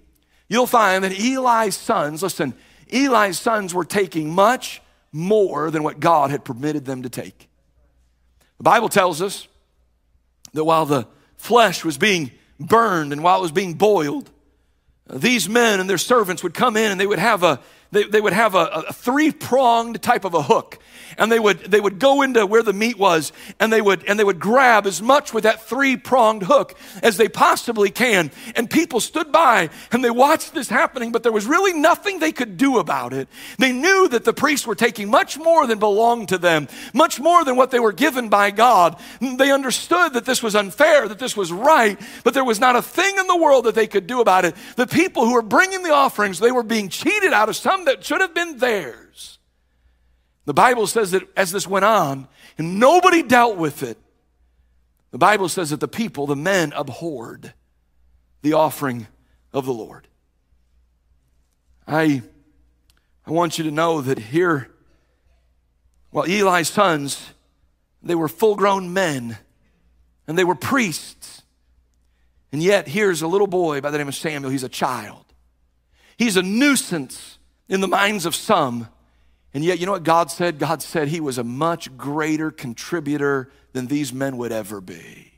you'll 0.47 0.65
find 0.65 1.03
that 1.03 1.11
Eli's 1.11 1.75
sons, 1.75 2.23
listen, 2.23 2.55
Eli's 2.91 3.37
sons 3.37 3.73
were 3.73 3.83
taking 3.83 4.33
much 4.33 4.81
more 5.11 5.69
than 5.69 5.83
what 5.83 5.99
God 5.99 6.31
had 6.31 6.45
permitted 6.45 6.85
them 6.85 7.03
to 7.03 7.09
take. 7.09 7.49
The 8.57 8.63
Bible 8.63 8.87
tells 8.87 9.21
us 9.21 9.47
that 10.53 10.63
while 10.63 10.85
the 10.85 11.05
flesh 11.35 11.83
was 11.83 11.97
being 11.97 12.31
burned 12.57 13.11
and 13.11 13.21
while 13.21 13.39
it 13.39 13.41
was 13.41 13.51
being 13.51 13.73
boiled, 13.73 14.31
uh, 15.09 15.17
these 15.17 15.49
men 15.49 15.81
and 15.81 15.89
their 15.89 15.97
servants 15.97 16.41
would 16.41 16.53
come 16.53 16.77
in 16.77 16.89
and 16.89 16.99
they 16.99 17.07
would 17.07 17.19
have 17.19 17.43
a 17.43 17.59
they, 17.91 18.03
they 18.03 18.21
would 18.21 18.33
have 18.33 18.55
a, 18.55 18.85
a 18.87 18.93
three 18.93 19.31
pronged 19.31 20.01
type 20.01 20.23
of 20.23 20.33
a 20.33 20.41
hook 20.41 20.79
and 21.17 21.31
they 21.31 21.39
would 21.39 21.59
they 21.59 21.79
would 21.79 21.99
go 21.99 22.21
into 22.21 22.45
where 22.45 22.63
the 22.63 22.73
meat 22.73 22.97
was 22.97 23.31
and 23.59 23.71
they 23.71 23.81
would 23.81 24.03
and 24.05 24.19
they 24.19 24.23
would 24.23 24.39
grab 24.39 24.85
as 24.85 25.01
much 25.01 25.33
with 25.33 25.43
that 25.43 25.63
three 25.63 25.97
pronged 25.97 26.43
hook 26.43 26.77
as 27.01 27.17
they 27.17 27.27
possibly 27.27 27.89
can. 27.89 28.31
And 28.55 28.69
people 28.69 28.99
stood 28.99 29.31
by 29.31 29.69
and 29.91 30.03
they 30.03 30.09
watched 30.09 30.53
this 30.53 30.69
happening 30.69 31.11
but 31.11 31.23
there 31.23 31.31
was 31.31 31.45
really 31.45 31.73
nothing 31.73 32.19
they 32.19 32.31
could 32.31 32.57
do 32.57 32.79
about 32.79 33.13
it. 33.13 33.27
They 33.57 33.71
knew 33.71 34.07
that 34.09 34.25
the 34.25 34.33
priests 34.33 34.67
were 34.67 34.75
taking 34.75 35.09
much 35.09 35.37
more 35.37 35.67
than 35.67 35.79
belonged 35.79 36.29
to 36.29 36.37
them 36.37 36.67
much 36.93 37.19
more 37.19 37.43
than 37.43 37.55
what 37.55 37.71
they 37.71 37.79
were 37.79 37.93
given 37.93 38.29
by 38.29 38.51
God. 38.51 38.99
They 39.21 39.51
understood 39.51 40.13
that 40.13 40.25
this 40.25 40.43
was 40.43 40.55
unfair 40.55 41.07
that 41.07 41.19
this 41.19 41.37
was 41.37 41.51
right 41.51 41.99
but 42.23 42.33
there 42.33 42.43
was 42.43 42.59
not 42.59 42.75
a 42.75 42.81
thing 42.81 43.17
in 43.17 43.27
the 43.27 43.37
world 43.37 43.65
that 43.65 43.75
they 43.75 43.87
could 43.87 44.07
do 44.07 44.21
about 44.21 44.45
it. 44.45 44.55
The 44.75 44.87
people 44.87 45.25
who 45.25 45.33
were 45.33 45.41
bringing 45.41 45.83
the 45.83 45.93
offerings 45.93 46.39
they 46.39 46.51
were 46.51 46.63
being 46.63 46.89
cheated 46.89 47.33
out 47.33 47.49
of 47.49 47.55
some 47.55 47.85
that 47.85 48.03
should 48.03 48.21
have 48.21 48.33
been 48.33 48.57
theirs 48.57 49.02
the 50.45 50.53
Bible 50.53 50.87
says 50.87 51.11
that 51.11 51.23
as 51.37 51.51
this 51.51 51.67
went 51.67 51.85
on 51.85 52.27
and 52.57 52.79
nobody 52.79 53.23
dealt 53.23 53.57
with 53.57 53.83
it, 53.83 53.97
the 55.11 55.17
Bible 55.17 55.47
says 55.47 55.69
that 55.69 55.79
the 55.79 55.87
people, 55.87 56.25
the 56.25 56.35
men, 56.35 56.73
abhorred 56.73 57.53
the 58.41 58.53
offering 58.53 59.07
of 59.53 59.65
the 59.65 59.73
Lord. 59.73 60.07
I, 61.87 62.23
I 63.25 63.31
want 63.31 63.57
you 63.57 63.63
to 63.65 63.71
know 63.71 64.01
that 64.01 64.17
here, 64.17 64.69
well, 66.11 66.25
Eli's 66.25 66.69
sons, 66.69 67.33
they 68.01 68.15
were 68.15 68.27
full 68.27 68.55
grown 68.55 68.91
men 68.91 69.37
and 70.27 70.37
they 70.37 70.43
were 70.43 70.55
priests. 70.55 71.43
And 72.51 72.61
yet, 72.61 72.87
here's 72.87 73.21
a 73.21 73.27
little 73.27 73.47
boy 73.47 73.81
by 73.81 73.91
the 73.91 73.97
name 73.97 74.07
of 74.07 74.15
Samuel. 74.15 74.51
He's 74.51 74.63
a 74.63 74.69
child. 74.69 75.25
He's 76.17 76.37
a 76.37 76.43
nuisance 76.43 77.39
in 77.67 77.81
the 77.81 77.87
minds 77.87 78.25
of 78.25 78.35
some 78.35 78.89
and 79.53 79.63
yet, 79.63 79.79
you 79.79 79.85
know 79.85 79.91
what 79.91 80.03
God 80.03 80.31
said? 80.31 80.57
God 80.57 80.81
said 80.81 81.07
he 81.07 81.19
was 81.19 81.37
a 81.37 81.43
much 81.43 81.95
greater 81.95 82.49
contributor 82.49 83.51
than 83.73 83.87
these 83.87 84.11
men 84.11 84.37
would 84.37 84.51
ever 84.51 84.81
be. 84.81 85.31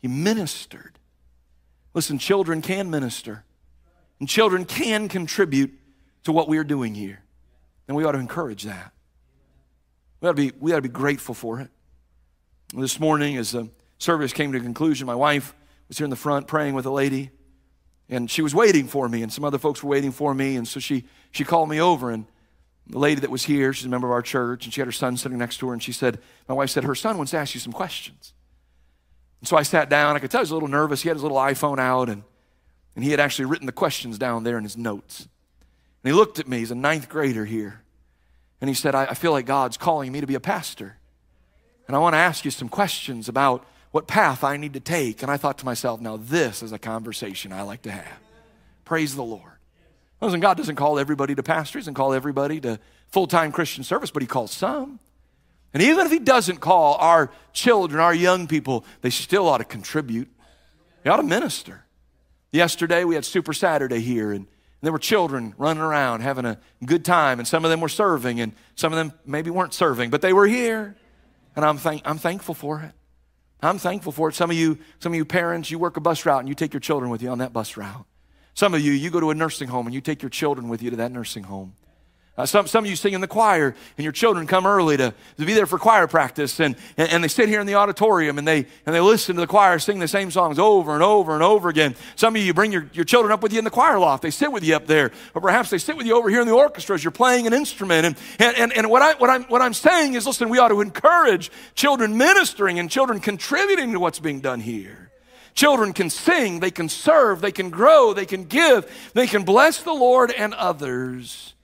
He 0.00 0.08
ministered. 0.08 0.98
Listen, 1.94 2.18
children 2.18 2.62
can 2.62 2.90
minister, 2.90 3.44
and 4.18 4.28
children 4.28 4.64
can 4.64 5.08
contribute 5.08 5.78
to 6.24 6.32
what 6.32 6.48
we 6.48 6.58
are 6.58 6.64
doing 6.64 6.94
here. 6.94 7.22
And 7.86 7.96
we 7.96 8.04
ought 8.04 8.12
to 8.12 8.18
encourage 8.18 8.64
that. 8.64 8.92
We 10.20 10.28
ought 10.28 10.36
to 10.36 10.50
be, 10.50 10.52
we 10.58 10.72
ought 10.72 10.76
to 10.76 10.82
be 10.82 10.88
grateful 10.88 11.34
for 11.34 11.60
it. 11.60 11.70
This 12.74 12.98
morning, 12.98 13.36
as 13.36 13.52
the 13.52 13.68
service 13.98 14.32
came 14.32 14.50
to 14.52 14.58
a 14.58 14.60
conclusion, 14.62 15.06
my 15.06 15.14
wife 15.14 15.54
was 15.88 15.98
here 15.98 16.04
in 16.04 16.10
the 16.10 16.16
front 16.16 16.46
praying 16.46 16.74
with 16.74 16.86
a 16.86 16.90
lady, 16.90 17.30
and 18.08 18.30
she 18.30 18.42
was 18.42 18.54
waiting 18.54 18.86
for 18.86 19.08
me, 19.08 19.22
and 19.22 19.32
some 19.32 19.44
other 19.44 19.58
folks 19.58 19.82
were 19.82 19.90
waiting 19.90 20.10
for 20.10 20.34
me, 20.34 20.56
and 20.56 20.66
so 20.66 20.80
she, 20.80 21.04
she 21.30 21.44
called 21.44 21.68
me 21.68 21.80
over, 21.80 22.10
and 22.10 22.26
the 22.92 22.98
lady 22.98 23.22
that 23.22 23.30
was 23.30 23.44
here, 23.44 23.72
she's 23.72 23.86
a 23.86 23.88
member 23.88 24.06
of 24.06 24.12
our 24.12 24.22
church, 24.22 24.64
and 24.64 24.72
she 24.72 24.80
had 24.80 24.86
her 24.86 24.92
son 24.92 25.16
sitting 25.16 25.38
next 25.38 25.56
to 25.58 25.66
her, 25.66 25.72
and 25.72 25.82
she 25.82 25.92
said, 25.92 26.18
my 26.46 26.54
wife 26.54 26.70
said, 26.70 26.84
her 26.84 26.94
son 26.94 27.16
wants 27.16 27.30
to 27.32 27.38
ask 27.38 27.54
you 27.54 27.60
some 27.60 27.72
questions. 27.72 28.34
And 29.40 29.48
so 29.48 29.56
I 29.56 29.62
sat 29.62 29.88
down. 29.88 30.14
I 30.14 30.18
could 30.18 30.30
tell 30.30 30.40
he 30.40 30.42
was 30.42 30.50
a 30.50 30.54
little 30.54 30.68
nervous. 30.68 31.02
He 31.02 31.08
had 31.08 31.16
his 31.16 31.22
little 31.22 31.38
iPhone 31.38 31.78
out, 31.80 32.08
and, 32.08 32.22
and 32.94 33.02
he 33.02 33.10
had 33.10 33.18
actually 33.18 33.46
written 33.46 33.66
the 33.66 33.72
questions 33.72 34.18
down 34.18 34.44
there 34.44 34.58
in 34.58 34.62
his 34.62 34.76
notes. 34.76 35.20
And 35.20 36.12
he 36.12 36.12
looked 36.12 36.38
at 36.38 36.46
me. 36.46 36.58
He's 36.58 36.70
a 36.70 36.76
ninth 36.76 37.08
grader 37.08 37.46
here. 37.46 37.82
And 38.60 38.68
he 38.68 38.74
said, 38.74 38.94
I, 38.94 39.06
I 39.06 39.14
feel 39.14 39.32
like 39.32 39.46
God's 39.46 39.78
calling 39.78 40.12
me 40.12 40.20
to 40.20 40.26
be 40.26 40.34
a 40.34 40.40
pastor. 40.40 40.98
And 41.88 41.96
I 41.96 41.98
want 41.98 42.12
to 42.12 42.18
ask 42.18 42.44
you 42.44 42.50
some 42.50 42.68
questions 42.68 43.28
about 43.28 43.66
what 43.90 44.06
path 44.06 44.44
I 44.44 44.58
need 44.58 44.74
to 44.74 44.80
take. 44.80 45.22
And 45.22 45.30
I 45.30 45.38
thought 45.38 45.58
to 45.58 45.64
myself, 45.64 46.00
now 46.00 46.18
this 46.18 46.62
is 46.62 46.72
a 46.72 46.78
conversation 46.78 47.52
I 47.52 47.62
like 47.62 47.82
to 47.82 47.90
have. 47.90 48.20
Praise 48.84 49.16
the 49.16 49.24
Lord. 49.24 49.51
Listen, 50.22 50.40
God 50.40 50.56
doesn't 50.56 50.76
call 50.76 50.98
everybody 50.98 51.34
to 51.34 51.42
pastor, 51.42 51.78
He 51.78 51.82
doesn't 51.82 51.94
call 51.94 52.14
everybody 52.14 52.60
to 52.60 52.78
full 53.08 53.26
time 53.26 53.52
Christian 53.52 53.84
service, 53.84 54.10
but 54.10 54.22
He 54.22 54.26
calls 54.26 54.52
some. 54.52 55.00
And 55.74 55.82
even 55.82 56.04
if 56.04 56.12
he 56.12 56.18
doesn't 56.18 56.58
call 56.58 56.96
our 56.96 57.30
children, 57.52 58.00
our 58.00 58.14
young 58.14 58.46
people, 58.46 58.84
they 59.00 59.10
still 59.10 59.48
ought 59.48 59.58
to 59.58 59.64
contribute. 59.64 60.28
They 61.02 61.10
ought 61.10 61.16
to 61.16 61.22
minister. 61.22 61.84
Yesterday 62.52 63.04
we 63.04 63.14
had 63.14 63.24
Super 63.24 63.54
Saturday 63.54 64.00
here, 64.00 64.32
and 64.32 64.46
there 64.82 64.92
were 64.92 64.98
children 64.98 65.54
running 65.56 65.82
around 65.82 66.20
having 66.20 66.44
a 66.44 66.58
good 66.84 67.04
time, 67.04 67.38
and 67.38 67.48
some 67.48 67.64
of 67.64 67.70
them 67.70 67.80
were 67.80 67.88
serving, 67.88 68.40
and 68.40 68.52
some 68.74 68.92
of 68.92 68.98
them 68.98 69.12
maybe 69.24 69.48
weren't 69.48 69.72
serving, 69.72 70.10
but 70.10 70.20
they 70.20 70.34
were 70.34 70.46
here. 70.46 70.94
And 71.56 71.64
I'm, 71.64 71.78
thank- 71.78 72.02
I'm 72.04 72.18
thankful 72.18 72.54
for 72.54 72.80
it. 72.82 72.92
I'm 73.62 73.78
thankful 73.78 74.12
for 74.12 74.28
it. 74.28 74.34
Some 74.34 74.50
of 74.50 74.56
you, 74.56 74.78
some 74.98 75.12
of 75.12 75.16
you 75.16 75.24
parents, 75.24 75.70
you 75.70 75.78
work 75.78 75.96
a 75.96 76.00
bus 76.00 76.26
route 76.26 76.40
and 76.40 76.48
you 76.48 76.54
take 76.54 76.72
your 76.72 76.80
children 76.80 77.10
with 77.10 77.22
you 77.22 77.28
on 77.30 77.38
that 77.38 77.52
bus 77.52 77.76
route. 77.76 78.04
Some 78.54 78.74
of 78.74 78.80
you, 78.80 78.92
you 78.92 79.10
go 79.10 79.20
to 79.20 79.30
a 79.30 79.34
nursing 79.34 79.68
home 79.68 79.86
and 79.86 79.94
you 79.94 80.00
take 80.00 80.22
your 80.22 80.30
children 80.30 80.68
with 80.68 80.82
you 80.82 80.90
to 80.90 80.96
that 80.96 81.12
nursing 81.12 81.44
home. 81.44 81.74
Uh, 82.34 82.46
some, 82.46 82.66
some 82.66 82.82
of 82.82 82.88
you 82.88 82.96
sing 82.96 83.12
in 83.12 83.20
the 83.20 83.28
choir, 83.28 83.74
and 83.98 84.04
your 84.04 84.12
children 84.12 84.46
come 84.46 84.66
early 84.66 84.96
to, 84.96 85.12
to 85.36 85.44
be 85.44 85.52
there 85.52 85.66
for 85.66 85.78
choir 85.78 86.06
practice, 86.06 86.60
and, 86.60 86.76
and, 86.96 87.10
and, 87.10 87.22
they 87.22 87.28
sit 87.28 87.46
here 87.46 87.60
in 87.60 87.66
the 87.66 87.74
auditorium 87.74 88.38
and 88.38 88.48
they, 88.48 88.66
and 88.86 88.94
they 88.94 89.00
listen 89.00 89.34
to 89.34 89.42
the 89.42 89.46
choir 89.46 89.78
sing 89.78 89.98
the 89.98 90.08
same 90.08 90.30
songs 90.30 90.58
over 90.58 90.94
and 90.94 91.02
over 91.02 91.34
and 91.34 91.42
over 91.42 91.68
again. 91.68 91.94
Some 92.16 92.34
of 92.34 92.40
you 92.40 92.54
bring 92.54 92.72
your, 92.72 92.88
your 92.94 93.04
children 93.04 93.32
up 93.32 93.42
with 93.42 93.52
you 93.52 93.58
in 93.58 93.66
the 93.66 93.70
choir 93.70 93.98
loft. 93.98 94.22
They 94.22 94.30
sit 94.30 94.50
with 94.50 94.64
you 94.64 94.74
up 94.74 94.86
there, 94.86 95.10
or 95.34 95.42
perhaps 95.42 95.68
they 95.68 95.76
sit 95.76 95.94
with 95.94 96.06
you 96.06 96.16
over 96.16 96.30
here 96.30 96.40
in 96.40 96.46
the 96.46 96.54
orchestra 96.54 96.94
as 96.94 97.04
you're 97.04 97.10
playing 97.10 97.46
an 97.46 97.52
instrument. 97.52 98.06
And, 98.06 98.16
and, 98.38 98.56
and, 98.56 98.72
and 98.78 98.90
what, 98.90 99.02
I, 99.02 99.12
what, 99.16 99.28
I'm, 99.28 99.44
what 99.44 99.60
I'm 99.60 99.74
saying 99.74 100.14
is 100.14 100.26
listen, 100.26 100.48
we 100.48 100.58
ought 100.58 100.68
to 100.68 100.80
encourage 100.80 101.50
children 101.74 102.16
ministering 102.16 102.78
and 102.78 102.90
children 102.90 103.20
contributing 103.20 103.92
to 103.92 104.00
what's 104.00 104.20
being 104.20 104.40
done 104.40 104.60
here. 104.60 105.11
Children 105.54 105.92
can 105.92 106.08
sing, 106.08 106.60
they 106.60 106.70
can 106.70 106.88
serve, 106.88 107.40
they 107.40 107.52
can 107.52 107.70
grow, 107.70 108.14
they 108.14 108.24
can 108.24 108.44
give, 108.44 109.10
they 109.14 109.26
can 109.26 109.44
bless 109.44 109.82
the 109.82 109.92
Lord 109.92 110.30
and 110.30 110.54
others. 110.54 111.54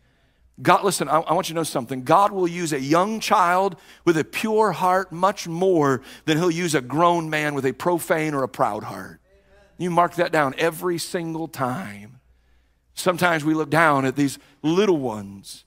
God, 0.60 0.84
listen, 0.84 1.08
I, 1.08 1.20
I, 1.20 1.32
want 1.34 1.48
you 1.48 1.54
to 1.54 1.60
know 1.60 1.64
something. 1.64 2.02
God 2.02 2.32
will 2.32 2.48
use 2.48 2.72
a 2.72 2.80
young 2.80 3.20
child 3.20 3.76
with 4.04 4.18
a 4.18 4.24
pure 4.24 4.72
heart 4.72 5.12
much 5.12 5.46
more 5.46 6.02
than 6.24 6.36
he'll 6.36 6.50
use 6.50 6.74
a 6.74 6.80
grown 6.80 7.30
man 7.30 7.54
with 7.54 7.64
a 7.64 7.72
profane 7.72 8.34
or 8.34 8.42
a 8.42 8.48
proud 8.48 8.82
heart. 8.82 9.20
You 9.78 9.90
mark 9.90 10.16
that 10.16 10.32
down 10.32 10.54
every 10.58 10.98
single 10.98 11.46
time. 11.46 12.18
Sometimes 12.94 13.44
we 13.44 13.54
look 13.54 13.70
down 13.70 14.04
at 14.04 14.16
these 14.16 14.40
little 14.62 14.98
ones. 14.98 15.64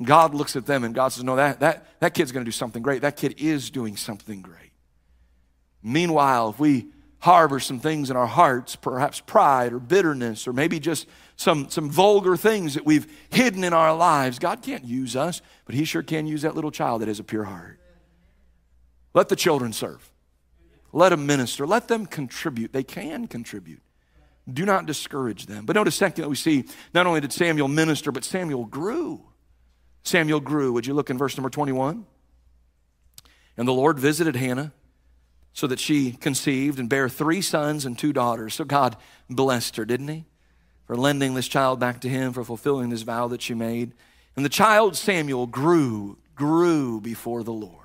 God 0.00 0.32
looks 0.34 0.54
at 0.54 0.64
them 0.66 0.84
and 0.84 0.94
God 0.94 1.08
says, 1.08 1.24
No, 1.24 1.36
that, 1.36 1.60
that, 1.60 1.86
that 1.98 2.14
kid's 2.14 2.30
going 2.30 2.44
to 2.44 2.48
do 2.48 2.52
something 2.52 2.82
great. 2.82 3.02
That 3.02 3.16
kid 3.16 3.34
is 3.38 3.70
doing 3.70 3.96
something 3.96 4.40
great. 4.40 4.71
Meanwhile, 5.82 6.50
if 6.50 6.58
we 6.58 6.86
harbor 7.22 7.60
some 7.60 7.78
things 7.78 8.10
in 8.10 8.16
our 8.16 8.26
hearts, 8.26 8.74
perhaps 8.74 9.20
pride 9.20 9.72
or 9.72 9.78
bitterness, 9.78 10.48
or 10.48 10.52
maybe 10.52 10.80
just 10.80 11.06
some, 11.36 11.70
some 11.70 11.88
vulgar 11.88 12.36
things 12.36 12.74
that 12.74 12.84
we've 12.84 13.06
hidden 13.30 13.62
in 13.62 13.72
our 13.72 13.94
lives. 13.94 14.40
God 14.40 14.60
can't 14.60 14.84
use 14.84 15.14
us, 15.14 15.40
but 15.64 15.76
He 15.76 15.84
sure 15.84 16.02
can 16.02 16.26
use 16.26 16.42
that 16.42 16.56
little 16.56 16.72
child 16.72 17.00
that 17.00 17.06
has 17.06 17.20
a 17.20 17.24
pure 17.24 17.44
heart. 17.44 17.78
Let 19.14 19.28
the 19.28 19.36
children 19.36 19.72
serve. 19.72 20.10
Let 20.92 21.10
them 21.10 21.24
minister. 21.24 21.64
Let 21.64 21.86
them 21.86 22.06
contribute. 22.06 22.72
They 22.72 22.82
can 22.82 23.28
contribute. 23.28 23.82
Do 24.52 24.64
not 24.64 24.86
discourage 24.86 25.46
them. 25.46 25.64
But 25.64 25.76
notice, 25.76 25.94
second, 25.94 26.28
we 26.28 26.34
see 26.34 26.64
not 26.92 27.06
only 27.06 27.20
did 27.20 27.32
Samuel 27.32 27.68
minister, 27.68 28.10
but 28.10 28.24
Samuel 28.24 28.64
grew. 28.64 29.20
Samuel 30.02 30.40
grew. 30.40 30.72
Would 30.72 30.86
you 30.86 30.94
look 30.94 31.08
in 31.08 31.18
verse 31.18 31.36
number 31.36 31.50
21? 31.50 32.04
And 33.56 33.68
the 33.68 33.72
Lord 33.72 34.00
visited 34.00 34.34
Hannah 34.34 34.72
so 35.52 35.66
that 35.66 35.78
she 35.78 36.12
conceived 36.12 36.78
and 36.78 36.88
bare 36.88 37.08
three 37.08 37.42
sons 37.42 37.84
and 37.84 37.98
two 37.98 38.12
daughters. 38.12 38.54
So 38.54 38.64
God 38.64 38.96
blessed 39.28 39.76
her, 39.76 39.84
didn't 39.84 40.08
He? 40.08 40.24
For 40.86 40.96
lending 40.96 41.34
this 41.34 41.48
child 41.48 41.78
back 41.78 42.00
to 42.00 42.08
Him, 42.08 42.32
for 42.32 42.44
fulfilling 42.44 42.90
this 42.90 43.02
vow 43.02 43.28
that 43.28 43.42
she 43.42 43.54
made. 43.54 43.92
And 44.36 44.44
the 44.44 44.50
child 44.50 44.96
Samuel 44.96 45.46
grew, 45.46 46.18
grew 46.34 47.00
before 47.00 47.42
the 47.42 47.52
Lord. 47.52 47.76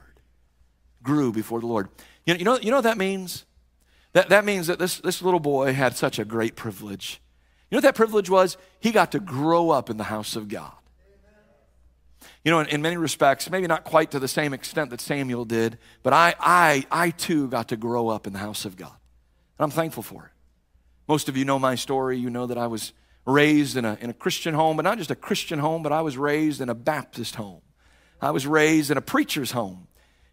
Grew 1.03 1.31
before 1.31 1.59
the 1.59 1.67
Lord. 1.67 1.89
You 2.25 2.33
know, 2.33 2.37
you 2.39 2.45
know, 2.45 2.59
you 2.59 2.71
know 2.71 2.77
what 2.77 2.83
that 2.83 2.97
means? 2.97 3.45
That, 4.13 4.29
that 4.29 4.45
means 4.45 4.67
that 4.67 4.79
this, 4.79 4.99
this 4.99 5.21
little 5.21 5.39
boy 5.39 5.73
had 5.73 5.95
such 5.95 6.19
a 6.19 6.25
great 6.25 6.55
privilege. 6.55 7.21
You 7.69 7.75
know 7.75 7.77
what 7.77 7.83
that 7.83 7.95
privilege 7.95 8.29
was? 8.29 8.57
He 8.79 8.91
got 8.91 9.11
to 9.11 9.19
grow 9.19 9.69
up 9.69 9.89
in 9.89 9.97
the 9.97 10.05
house 10.05 10.35
of 10.35 10.47
God. 10.47 10.71
You 12.43 12.51
know, 12.51 12.59
in, 12.59 12.67
in, 12.67 12.81
many 12.81 12.97
respects, 12.97 13.49
maybe 13.49 13.67
not 13.67 13.83
quite 13.83 14.11
to 14.11 14.19
the 14.19 14.27
same 14.27 14.53
extent 14.53 14.89
that 14.91 15.01
Samuel 15.01 15.45
did, 15.45 15.77
but 16.03 16.13
I, 16.13 16.33
I, 16.39 16.85
I 16.89 17.09
too 17.11 17.47
got 17.47 17.69
to 17.69 17.77
grow 17.77 18.09
up 18.09 18.27
in 18.27 18.33
the 18.33 18.39
house 18.39 18.65
of 18.65 18.75
God. 18.75 18.95
And 19.57 19.65
I'm 19.65 19.71
thankful 19.71 20.03
for 20.03 20.25
it. 20.25 20.31
Most 21.07 21.29
of 21.29 21.37
you 21.37 21.45
know 21.45 21.59
my 21.59 21.75
story. 21.75 22.17
You 22.17 22.29
know 22.29 22.47
that 22.47 22.57
I 22.57 22.67
was 22.67 22.93
raised 23.25 23.77
in 23.77 23.85
a, 23.85 23.97
in 24.01 24.09
a 24.09 24.13
Christian 24.13 24.53
home, 24.53 24.77
but 24.77 24.83
not 24.83 24.97
just 24.97 25.11
a 25.11 25.15
Christian 25.15 25.59
home, 25.59 25.83
but 25.83 25.91
I 25.91 26.01
was 26.01 26.17
raised 26.17 26.61
in 26.61 26.69
a 26.69 26.75
Baptist 26.75 27.35
home. 27.35 27.61
I 28.21 28.31
was 28.31 28.47
raised 28.47 28.91
in 28.91 28.97
a 28.97 29.01
preacher's 29.01 29.51
home. 29.51 29.87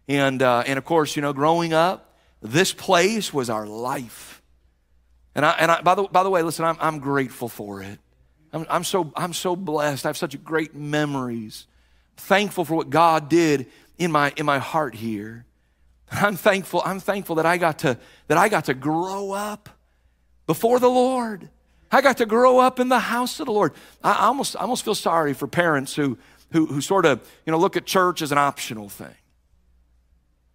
And, 0.07 0.41
uh, 0.41 0.63
and 0.65 0.77
of 0.77 0.85
course, 0.85 1.15
you 1.15 1.21
know, 1.21 1.33
growing 1.33 1.73
up, 1.73 2.15
this 2.41 2.73
place 2.73 3.33
was 3.33 3.49
our 3.49 3.65
life. 3.65 4.41
And, 5.33 5.45
I, 5.45 5.51
and 5.51 5.71
I, 5.71 5.81
by, 5.81 5.95
the, 5.95 6.03
by 6.03 6.23
the 6.23 6.29
way, 6.29 6.41
listen, 6.41 6.65
I'm, 6.65 6.77
I'm 6.79 6.99
grateful 6.99 7.49
for 7.49 7.81
it. 7.81 7.99
I'm, 8.53 8.65
I'm, 8.69 8.83
so, 8.83 9.11
I'm 9.15 9.33
so 9.33 9.55
blessed. 9.55 10.05
I 10.05 10.09
have 10.09 10.17
such 10.17 10.41
great 10.43 10.75
memories 10.75 11.67
thankful 12.17 12.65
for 12.65 12.75
what 12.75 12.89
God 12.89 13.29
did 13.29 13.67
in 13.97 14.11
my, 14.11 14.33
in 14.35 14.45
my 14.45 14.59
heart 14.59 14.95
here. 14.95 15.45
I'm 16.11 16.35
thankful, 16.35 16.81
I'm 16.85 16.99
thankful 16.99 17.35
that 17.37 17.45
I 17.45 17.57
got 17.57 17.79
to, 17.79 17.97
that 18.27 18.37
I 18.37 18.49
got 18.49 18.65
to 18.65 18.73
grow 18.73 19.31
up 19.31 19.69
before 20.47 20.79
the 20.79 20.89
Lord. 20.89 21.49
I 21.91 22.01
got 22.01 22.17
to 22.17 22.25
grow 22.25 22.59
up 22.59 22.79
in 22.79 22.89
the 22.89 22.99
house 22.99 23.39
of 23.39 23.45
the 23.45 23.51
Lord. 23.51 23.73
I 24.03 24.25
almost, 24.25 24.55
I 24.55 24.61
almost 24.61 24.83
feel 24.83 24.95
sorry 24.95 25.33
for 25.33 25.47
parents 25.47 25.95
who, 25.95 26.17
who, 26.51 26.65
who 26.65 26.81
sort 26.81 27.05
of, 27.05 27.21
you 27.45 27.51
know, 27.51 27.57
look 27.57 27.77
at 27.77 27.85
church 27.85 28.21
as 28.21 28.31
an 28.31 28.37
optional 28.37 28.89
thing. 28.89 29.15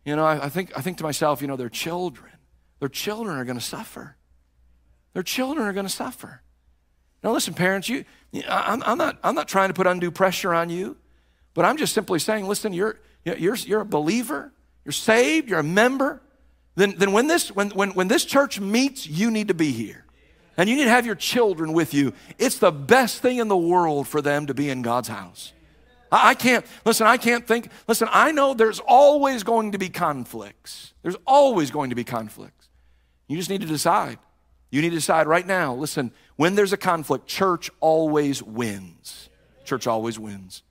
You 0.05 0.17
know, 0.17 0.25
I, 0.25 0.47
I 0.47 0.49
think, 0.49 0.77
I 0.77 0.81
think 0.81 0.99
to 0.99 1.05
myself, 1.05 1.43
you 1.43 1.49
know, 1.49 1.57
their 1.57 1.69
children, 1.69 2.33
their 2.79 2.89
children 2.89 3.37
are 3.37 3.45
going 3.45 3.59
to 3.59 3.65
suffer. 3.65 4.17
Their 5.13 5.23
children 5.23 5.67
are 5.67 5.73
going 5.73 5.87
to 5.87 5.93
suffer. 5.93 6.43
Now, 7.23 7.33
listen, 7.33 7.55
parents, 7.55 7.89
you, 7.89 8.05
I'm, 8.49 8.83
I'm, 8.85 8.97
not, 8.97 9.19
I'm 9.23 9.35
not 9.35 9.49
trying 9.49 9.69
to 9.69 9.75
put 9.75 9.87
undue 9.87 10.11
pressure 10.11 10.55
on 10.55 10.71
you. 10.71 10.97
But 11.55 11.65
I'm 11.65 11.77
just 11.77 11.95
simply 11.95 12.19
saying, 12.19 12.47
listen, 12.47 12.73
you're, 12.73 12.99
you're, 13.25 13.57
you're 13.57 13.81
a 13.81 13.87
believer, 13.87 14.53
you're 14.85 14.93
saved, 14.93 15.49
you're 15.49 15.59
a 15.59 15.65
member. 15.65 16.23
Then, 16.77 16.95
then 16.97 17.13
when, 17.13 17.27
this, 17.27 17.51
when, 17.55 17.71
when, 17.71 17.91
when 17.91 18.09
this 18.09 18.25
church 18.25 18.61
meets, 18.61 19.07
you 19.07 19.31
need 19.31 19.49
to 19.49 19.55
be 19.55 19.73
here. 19.73 20.05
And 20.57 20.69
you 20.69 20.77
need 20.77 20.85
to 20.85 20.91
have 20.91 21.07
your 21.07 21.15
children 21.15 21.73
with 21.73 21.95
you. 21.95 22.13
It's 22.39 22.59
the 22.59 22.71
best 22.71 23.23
thing 23.23 23.39
in 23.39 23.49
the 23.49 23.57
world 23.57 24.07
for 24.07 24.21
them 24.21 24.47
to 24.47 24.55
be 24.55 24.69
in 24.69 24.83
God's 24.83 25.09
house. 25.09 25.53
I, 26.13 26.31
I 26.31 26.35
can't, 26.35 26.65
listen, 26.85 27.07
I 27.07 27.17
can't 27.17 27.47
think, 27.47 27.71
listen, 27.89 28.09
I 28.11 28.33
know 28.33 28.55
there's 28.55 28.81
always 28.81 29.43
going 29.43 29.73
to 29.73 29.79
be 29.79 29.89
conflicts. 29.89 30.93
There's 31.03 31.17
always 31.27 31.71
going 31.71 31.91
to 31.91 31.97
be 31.97 32.05
conflicts. 32.05 32.69
You 33.27 33.37
just 33.37 33.51
need 33.51 33.63
to 33.63 33.67
decide. 33.67 34.19
You 34.71 34.83
need 34.83 34.91
to 34.91 34.97
decide 34.97 35.27
right 35.27 35.47
now. 35.47 35.75
Listen, 35.75 36.13
when 36.37 36.55
there's 36.55 36.73
a 36.73 36.77
conflict, 36.77 37.27
church 37.27 37.71
always 37.81 38.43
wins. 38.43 39.29
Church 39.65 39.87
always 39.87 40.19
wins. 40.19 40.63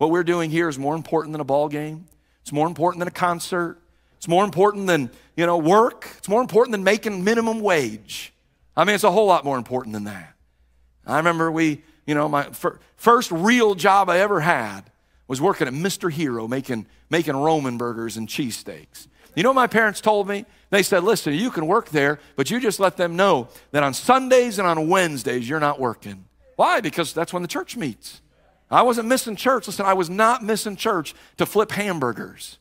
What 0.00 0.10
we're 0.10 0.24
doing 0.24 0.48
here 0.48 0.70
is 0.70 0.78
more 0.78 0.94
important 0.94 1.32
than 1.32 1.42
a 1.42 1.44
ball 1.44 1.68
game. 1.68 2.06
It's 2.40 2.52
more 2.52 2.66
important 2.66 3.00
than 3.00 3.08
a 3.08 3.10
concert. 3.10 3.76
It's 4.16 4.26
more 4.26 4.46
important 4.46 4.86
than, 4.86 5.10
you 5.36 5.44
know, 5.44 5.58
work. 5.58 6.08
It's 6.16 6.28
more 6.28 6.40
important 6.40 6.72
than 6.72 6.82
making 6.82 7.22
minimum 7.22 7.60
wage. 7.60 8.32
I 8.74 8.84
mean, 8.84 8.94
it's 8.94 9.04
a 9.04 9.10
whole 9.10 9.26
lot 9.26 9.44
more 9.44 9.58
important 9.58 9.92
than 9.92 10.04
that. 10.04 10.32
I 11.06 11.18
remember 11.18 11.52
we, 11.52 11.82
you 12.06 12.14
know, 12.14 12.30
my 12.30 12.48
first 12.96 13.30
real 13.30 13.74
job 13.74 14.08
I 14.08 14.20
ever 14.20 14.40
had 14.40 14.90
was 15.28 15.38
working 15.38 15.68
at 15.68 15.74
Mr. 15.74 16.10
Hero 16.10 16.48
making, 16.48 16.86
making 17.10 17.36
Roman 17.36 17.76
burgers 17.76 18.16
and 18.16 18.26
cheesesteaks. 18.26 19.06
You 19.36 19.42
know 19.42 19.52
my 19.52 19.66
parents 19.66 20.00
told 20.00 20.26
me? 20.26 20.46
They 20.70 20.82
said, 20.82 21.04
listen, 21.04 21.34
you 21.34 21.50
can 21.50 21.66
work 21.66 21.90
there, 21.90 22.20
but 22.36 22.50
you 22.50 22.58
just 22.58 22.80
let 22.80 22.96
them 22.96 23.16
know 23.16 23.48
that 23.72 23.82
on 23.82 23.92
Sundays 23.92 24.58
and 24.58 24.66
on 24.66 24.88
Wednesdays 24.88 25.46
you're 25.46 25.60
not 25.60 25.78
working. 25.78 26.24
Why? 26.56 26.80
Because 26.80 27.12
that's 27.12 27.34
when 27.34 27.42
the 27.42 27.48
church 27.48 27.76
meets. 27.76 28.22
I 28.70 28.82
wasn't 28.82 29.08
missing 29.08 29.36
church. 29.36 29.66
Listen, 29.66 29.84
I 29.84 29.94
was 29.94 30.08
not 30.08 30.44
missing 30.44 30.76
church 30.76 31.14
to 31.38 31.46
flip 31.46 31.72
hamburgers. 31.72 32.58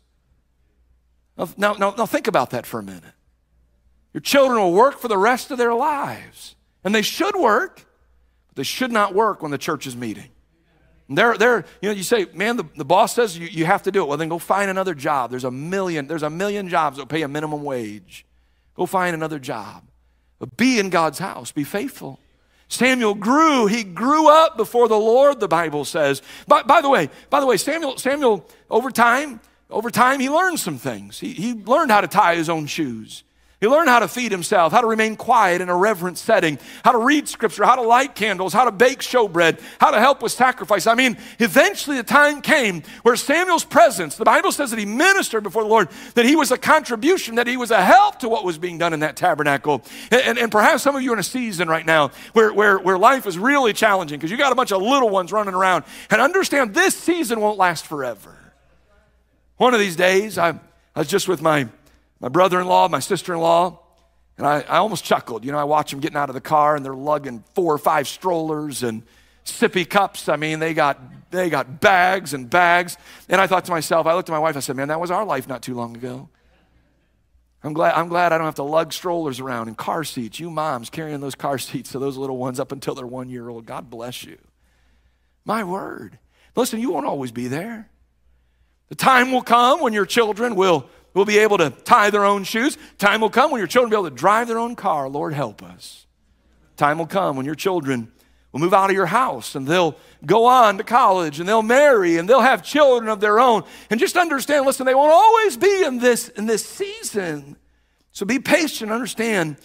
Now, 1.37 1.75
now, 1.77 1.93
now 1.97 2.05
think 2.05 2.27
about 2.27 2.49
that 2.49 2.65
for 2.65 2.79
a 2.79 2.83
minute. 2.83 3.03
Your 4.13 4.21
children 4.21 4.59
will 4.59 4.73
work 4.73 4.99
for 4.99 5.07
the 5.07 5.17
rest 5.17 5.51
of 5.51 5.57
their 5.57 5.73
lives. 5.73 6.55
And 6.83 6.95
they 6.95 7.03
should 7.03 7.35
work, 7.35 7.85
but 8.47 8.55
they 8.55 8.63
should 8.63 8.91
not 8.91 9.13
work 9.13 9.41
when 9.41 9.51
the 9.51 9.57
church 9.57 9.85
is 9.85 9.95
meeting. 9.95 10.29
they're, 11.09 11.37
they're, 11.37 11.65
you 11.81 11.89
know, 11.89 11.95
you 11.95 12.03
say, 12.03 12.25
man, 12.33 12.57
the, 12.57 12.65
the 12.75 12.85
boss 12.85 13.13
says 13.13 13.37
you, 13.37 13.47
you 13.47 13.65
have 13.65 13.83
to 13.83 13.91
do 13.91 14.01
it. 14.01 14.07
Well, 14.07 14.17
then 14.17 14.29
go 14.29 14.39
find 14.39 14.69
another 14.69 14.95
job. 14.95 15.29
There's 15.29 15.43
a 15.43 15.51
million, 15.51 16.07
there's 16.07 16.23
a 16.23 16.29
million 16.29 16.69
jobs 16.69 16.97
that 16.97 17.07
pay 17.07 17.21
a 17.21 17.27
minimum 17.27 17.63
wage. 17.63 18.25
Go 18.75 18.85
find 18.85 19.13
another 19.13 19.39
job. 19.39 19.83
But 20.39 20.57
be 20.57 20.79
in 20.79 20.89
God's 20.89 21.19
house, 21.19 21.51
be 21.51 21.63
faithful. 21.63 22.19
Samuel 22.69 23.15
grew. 23.15 23.65
He 23.65 23.83
grew 23.83 24.29
up 24.29 24.55
before 24.55 24.87
the 24.87 24.97
Lord, 24.97 25.39
the 25.39 25.47
Bible 25.47 25.83
says. 25.83 26.21
By, 26.47 26.63
by 26.63 26.81
the 26.81 26.89
way, 26.89 27.09
by 27.29 27.39
the 27.39 27.45
way, 27.45 27.57
Samuel, 27.57 27.97
Samuel, 27.97 28.47
over 28.69 28.91
time, 28.91 29.41
over 29.69 29.89
time, 29.89 30.19
he 30.19 30.29
learned 30.29 30.59
some 30.59 30.77
things. 30.77 31.19
He, 31.19 31.33
he 31.33 31.53
learned 31.53 31.91
how 31.91 32.01
to 32.01 32.07
tie 32.07 32.35
his 32.35 32.49
own 32.49 32.67
shoes. 32.67 33.23
He 33.59 33.67
learned 33.67 33.89
how 33.89 33.99
to 33.99 34.07
feed 34.07 34.31
himself, 34.31 34.71
how 34.71 34.79
to 34.79 34.87
remain 34.87 35.17
quiet 35.17 35.59
in 35.59 35.67
a 35.67 35.75
reverent 35.75 36.17
setting, 36.17 36.59
how 36.85 36.93
to 36.93 36.97
read 36.97 37.27
scripture, 37.27 37.65
how 37.65 37.75
to 37.75 37.81
light 37.81 38.15
candles, 38.15 38.53
how 38.53 38.63
to 38.63 38.71
bake 38.71 38.99
showbread, 38.99 39.59
how 39.81 39.91
to 39.91 39.99
help 39.99 40.23
with 40.23 40.31
sacrifice. 40.31 40.87
I 40.87 40.95
mean, 40.95 41.17
eventually 41.39 41.97
the 41.97 42.03
time 42.03 42.39
came 42.41 42.83
where 43.03 43.17
Samuel's 43.17 43.65
presence, 43.65 44.15
the 44.15 44.23
Bible 44.23 44.53
says 44.53 44.69
that 44.69 44.79
he 44.79 44.85
ministered 44.85 45.43
before 45.43 45.63
the 45.63 45.69
Lord, 45.69 45.89
that 46.13 46.23
he 46.23 46.37
was 46.37 46.51
a 46.51 46.57
contribution, 46.57 47.35
that 47.35 47.47
he 47.47 47.57
was 47.57 47.69
a 47.69 47.83
help 47.83 48.19
to 48.19 48.29
what 48.29 48.45
was 48.45 48.57
being 48.57 48.77
done 48.77 48.93
in 48.93 49.01
that 49.01 49.17
tabernacle. 49.17 49.83
And, 50.09 50.21
and, 50.21 50.37
and 50.37 50.51
perhaps 50.51 50.81
some 50.81 50.95
of 50.95 51.01
you 51.01 51.11
are 51.11 51.15
in 51.15 51.19
a 51.19 51.23
season 51.23 51.67
right 51.67 51.85
now 51.85 52.11
where, 52.31 52.53
where, 52.53 52.79
where 52.79 52.97
life 52.97 53.27
is 53.27 53.37
really 53.37 53.73
challenging 53.73 54.19
because 54.19 54.31
you 54.31 54.37
got 54.37 54.53
a 54.53 54.55
bunch 54.55 54.71
of 54.71 54.81
little 54.81 55.09
ones 55.09 55.33
running 55.33 55.53
around. 55.53 55.83
And 56.09 56.21
understand 56.21 56.73
this 56.73 56.95
season 56.95 57.41
won't 57.41 57.57
last 57.57 57.85
forever. 57.85 58.37
One 59.57 59.73
of 59.73 59.81
these 59.81 59.97
days, 59.97 60.37
I, 60.37 60.51
I 60.95 60.99
was 60.99 61.09
just 61.09 61.27
with 61.27 61.41
my 61.41 61.67
my 62.19 62.29
brother 62.29 62.59
in 62.59 62.67
law, 62.67 62.87
my 62.87 62.99
sister 62.99 63.33
in 63.33 63.39
law, 63.39 63.79
and 64.37 64.47
I, 64.47 64.61
I 64.61 64.77
almost 64.77 65.03
chuckled. 65.03 65.43
You 65.43 65.51
know, 65.51 65.57
I 65.57 65.65
watch 65.65 65.91
them 65.91 65.99
getting 65.99 66.17
out 66.17 66.29
of 66.29 66.33
the 66.33 66.41
car 66.41 66.75
and 66.75 66.83
they're 66.83 66.93
lugging 66.93 67.43
four 67.55 67.73
or 67.73 67.77
five 67.77 68.07
strollers 68.07 68.83
and 68.83 69.03
sippy 69.43 69.87
cups. 69.87 70.29
I 70.29 70.37
mean, 70.37 70.59
they 70.59 70.73
got, 70.73 70.97
they 71.31 71.49
got 71.49 71.81
bags 71.81 72.33
and 72.33 72.49
bags. 72.49 72.97
And 73.27 73.41
I 73.41 73.47
thought 73.47 73.65
to 73.65 73.71
myself, 73.71 74.07
I 74.07 74.13
looked 74.13 74.29
at 74.29 74.31
my 74.31 74.39
wife, 74.39 74.55
I 74.55 74.61
said, 74.61 74.77
man, 74.77 74.87
that 74.87 74.99
was 74.99 75.11
our 75.11 75.25
life 75.25 75.47
not 75.47 75.61
too 75.61 75.75
long 75.75 75.95
ago. 75.95 76.29
I'm 77.61 77.73
glad, 77.73 77.95
I'm 77.95 78.07
glad 78.07 78.31
I 78.31 78.37
don't 78.37 78.45
have 78.45 78.55
to 78.55 78.63
lug 78.63 78.93
strollers 78.93 79.41
around 79.41 79.67
in 79.67 79.75
car 79.75 80.05
seats. 80.05 80.39
You 80.39 80.49
moms 80.49 80.89
carrying 80.89 81.19
those 81.19 81.35
car 81.35 81.57
seats 81.57 81.91
to 81.91 81.99
those 81.99 82.15
little 82.15 82.37
ones 82.37 82.59
up 82.61 82.71
until 82.71 82.95
they're 82.95 83.05
one 83.05 83.29
year 83.29 83.49
old. 83.49 83.65
God 83.65 83.89
bless 83.89 84.23
you. 84.23 84.37
My 85.43 85.65
word. 85.65 86.17
Listen, 86.55 86.79
you 86.79 86.91
won't 86.91 87.05
always 87.05 87.33
be 87.33 87.47
there. 87.47 87.89
The 88.87 88.95
time 88.95 89.31
will 89.31 89.41
come 89.41 89.81
when 89.81 89.91
your 89.91 90.05
children 90.05 90.55
will 90.55 90.89
will 91.13 91.25
be 91.25 91.39
able 91.39 91.57
to 91.57 91.69
tie 91.69 92.09
their 92.09 92.25
own 92.25 92.43
shoes. 92.43 92.77
Time 92.97 93.21
will 93.21 93.29
come 93.29 93.51
when 93.51 93.59
your 93.59 93.67
children 93.67 93.89
will 93.89 94.03
be 94.03 94.07
able 94.07 94.15
to 94.15 94.19
drive 94.21 94.47
their 94.47 94.59
own 94.59 94.75
car. 94.75 95.09
Lord, 95.09 95.33
help 95.33 95.63
us. 95.63 96.05
Time 96.77 96.97
will 96.97 97.07
come 97.07 97.35
when 97.35 97.45
your 97.45 97.55
children 97.55 98.11
will 98.51 98.59
move 98.59 98.73
out 98.73 98.89
of 98.89 98.95
your 98.95 99.05
house 99.05 99.55
and 99.55 99.67
they'll 99.67 99.95
go 100.25 100.45
on 100.45 100.77
to 100.77 100.83
college 100.83 101.39
and 101.39 101.47
they'll 101.47 101.61
marry 101.61 102.17
and 102.17 102.27
they'll 102.27 102.39
have 102.39 102.63
children 102.63 103.09
of 103.09 103.19
their 103.19 103.39
own. 103.39 103.63
And 103.89 103.99
just 103.99 104.17
understand, 104.17 104.65
listen, 104.65 104.85
they 104.85 104.95
won't 104.95 105.11
always 105.11 105.57
be 105.57 105.83
in 105.83 105.99
this, 105.99 106.29
in 106.29 106.45
this 106.45 106.65
season. 106.65 107.57
So 108.11 108.25
be 108.25 108.39
patient, 108.39 108.91
understand. 108.91 109.57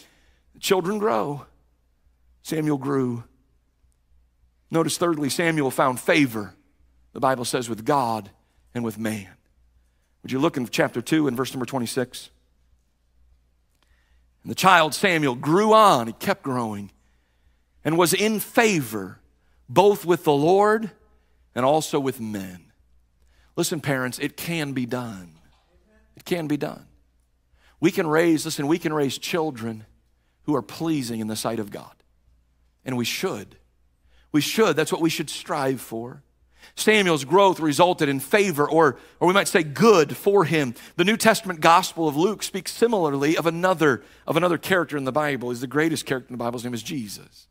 Children 0.61 0.99
grow. 0.99 1.47
Samuel 2.43 2.79
grew. 2.79 3.25
Notice, 4.71 4.99
thirdly, 4.99 5.31
Samuel 5.31 5.71
found 5.71 6.01
favor, 6.01 6.55
the 7.13 7.21
Bible 7.21 7.45
says, 7.45 7.69
with 7.69 7.85
God 7.85 8.31
and 8.75 8.85
with 8.85 8.99
man. 8.99 9.29
Would 10.25 10.33
you 10.33 10.39
look 10.39 10.57
in 10.57 10.67
chapter 10.67 11.03
2 11.03 11.29
and 11.29 11.37
verse 11.37 11.53
number 11.53 11.67
26? 11.67 12.31
And 14.43 14.51
the 14.51 14.55
child 14.55 14.95
Samuel 14.95 15.35
grew 15.35 15.75
on, 15.75 16.07
he 16.07 16.15
kept 16.15 16.43
growing, 16.43 16.91
and 17.85 17.99
was 17.99 18.15
in 18.15 18.41
favor 18.41 19.21
both 19.69 20.07
with 20.07 20.25
the 20.25 20.33
Lord 20.33 20.91
and 21.55 21.67
also 21.67 22.01
with 22.01 22.23
men. 22.23 22.73
Listen, 23.55 23.83
parents, 23.83 24.19
it 24.19 24.35
can 24.35 24.73
be 24.73 24.87
done. 24.87 25.35
It 26.17 26.25
can 26.25 26.47
be 26.47 26.57
done. 26.57 26.87
We 27.79 27.91
can 27.91 28.07
raise, 28.07 28.47
listen, 28.47 28.67
we 28.67 28.79
can 28.79 28.95
raise 28.95 29.19
children 29.19 29.85
who 30.45 30.57
are 30.57 30.63
pleasing 30.63 31.21
in 31.21 31.27
the 31.27 31.37
sight 31.37 31.59
of 31.59 31.71
God. 31.71 31.95
And 32.83 32.97
we 32.97 33.05
should. 33.05 33.57
We 34.33 34.41
should. 34.41 34.75
That's 34.75 34.91
what 34.91 35.03
we 35.03 35.11
should 35.11 35.29
strive 35.29 35.83
for. 35.83 36.23
Samuel's 36.75 37.25
growth 37.25 37.61
resulted 37.61 38.09
in 38.09 38.21
favor, 38.21 38.69
or, 38.69 38.99
or 39.21 39.29
we 39.29 39.35
might 39.35 39.49
say 39.49 39.63
good 39.63 40.17
for 40.17 40.45
him. 40.45 40.75
The 40.97 41.05
New 41.05 41.17
Testament 41.17 41.61
Gospel 41.61 42.09
of 42.09 42.17
Luke 42.17 42.43
speaks 42.43 42.73
similarly 42.73 43.37
of 43.37 43.47
another, 43.47 44.03
of 44.27 44.37
another 44.37 44.59
character 44.59 44.97
in 44.97 45.05
the 45.05 45.13
Bible. 45.13 45.51
He's 45.51 45.61
the 45.61 45.67
greatest 45.67 46.07
character 46.07 46.29
in 46.29 46.35
the 46.35 46.43
Bible. 46.43 46.59
His 46.59 46.65
name 46.65 46.75
is 46.75 46.83
Jesus. 46.83 47.47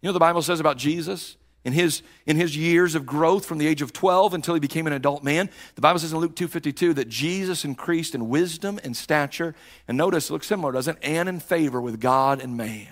You 0.00 0.08
know 0.08 0.12
the 0.12 0.18
Bible 0.18 0.42
says 0.42 0.60
about 0.60 0.76
Jesus? 0.76 1.36
In 1.62 1.74
his, 1.74 2.02
in 2.24 2.36
his 2.36 2.56
years 2.56 2.94
of 2.94 3.04
growth 3.04 3.44
from 3.44 3.58
the 3.58 3.66
age 3.66 3.82
of 3.82 3.92
12 3.92 4.32
until 4.32 4.54
he 4.54 4.60
became 4.60 4.86
an 4.86 4.94
adult 4.94 5.22
man, 5.22 5.50
the 5.74 5.82
Bible 5.82 5.98
says 5.98 6.12
in 6.12 6.18
Luke 6.18 6.34
2.52 6.34 6.94
that 6.94 7.08
Jesus 7.08 7.66
increased 7.66 8.14
in 8.14 8.30
wisdom 8.30 8.80
and 8.82 8.96
stature. 8.96 9.54
And 9.86 9.98
notice, 9.98 10.30
it 10.30 10.32
looks 10.32 10.46
similar, 10.46 10.72
doesn't 10.72 10.96
it? 10.96 11.04
And 11.04 11.28
in 11.28 11.38
favor 11.38 11.80
with 11.80 12.00
God 12.00 12.40
and 12.40 12.56
man. 12.56 12.88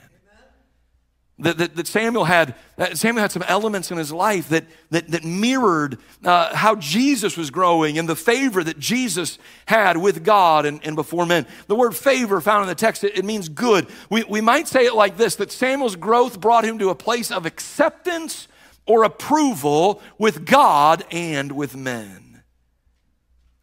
That, 1.40 1.57
that, 1.59 1.77
that, 1.77 1.87
Samuel 1.87 2.24
had 2.24 2.57
Samuel 2.94 3.22
had 3.22 3.31
some 3.31 3.44
elements 3.44 3.92
in 3.92 3.98
his 3.98 4.12
life 4.12 4.48
that, 4.48 4.64
that, 4.90 5.07
that 5.09 5.24
mirrored 5.24 5.98
uh, 6.24 6.53
how 6.55 6.74
Jesus 6.74 7.37
was 7.37 7.51
growing 7.51 7.96
and 7.96 8.09
the 8.09 8.16
favor 8.16 8.64
that 8.64 8.81
Jesus 8.81 9.38
had 9.66 9.96
with 9.98 10.24
God 10.24 10.66
and, 10.66 10.85
and 10.85 10.96
before 10.96 11.27
men. 11.27 11.46
The 11.68 11.77
word 11.77 11.94
favor 11.94 12.40
found 12.40 12.62
in 12.62 12.68
the 12.68 12.74
text, 12.74 13.05
it, 13.05 13.16
it 13.16 13.24
means 13.24 13.48
good. 13.48 13.87
We, 14.11 14.24
we 14.24 14.40
might 14.40 14.66
say 14.66 14.85
it 14.85 14.94
like 14.94 15.16
this 15.16 15.37
that 15.37 15.53
Samuel's 15.53 15.94
growth 15.94 16.40
brought 16.40 16.64
him 16.64 16.77
to 16.81 16.88
a 16.88 16.96
place 16.96 17.31
of 17.31 17.46
acceptance 17.46 18.48
or 18.85 19.05
approval 19.05 20.03
with 20.18 20.44
God 20.44 21.05
and 21.12 21.53
with 21.53 21.77
men. 21.77 22.42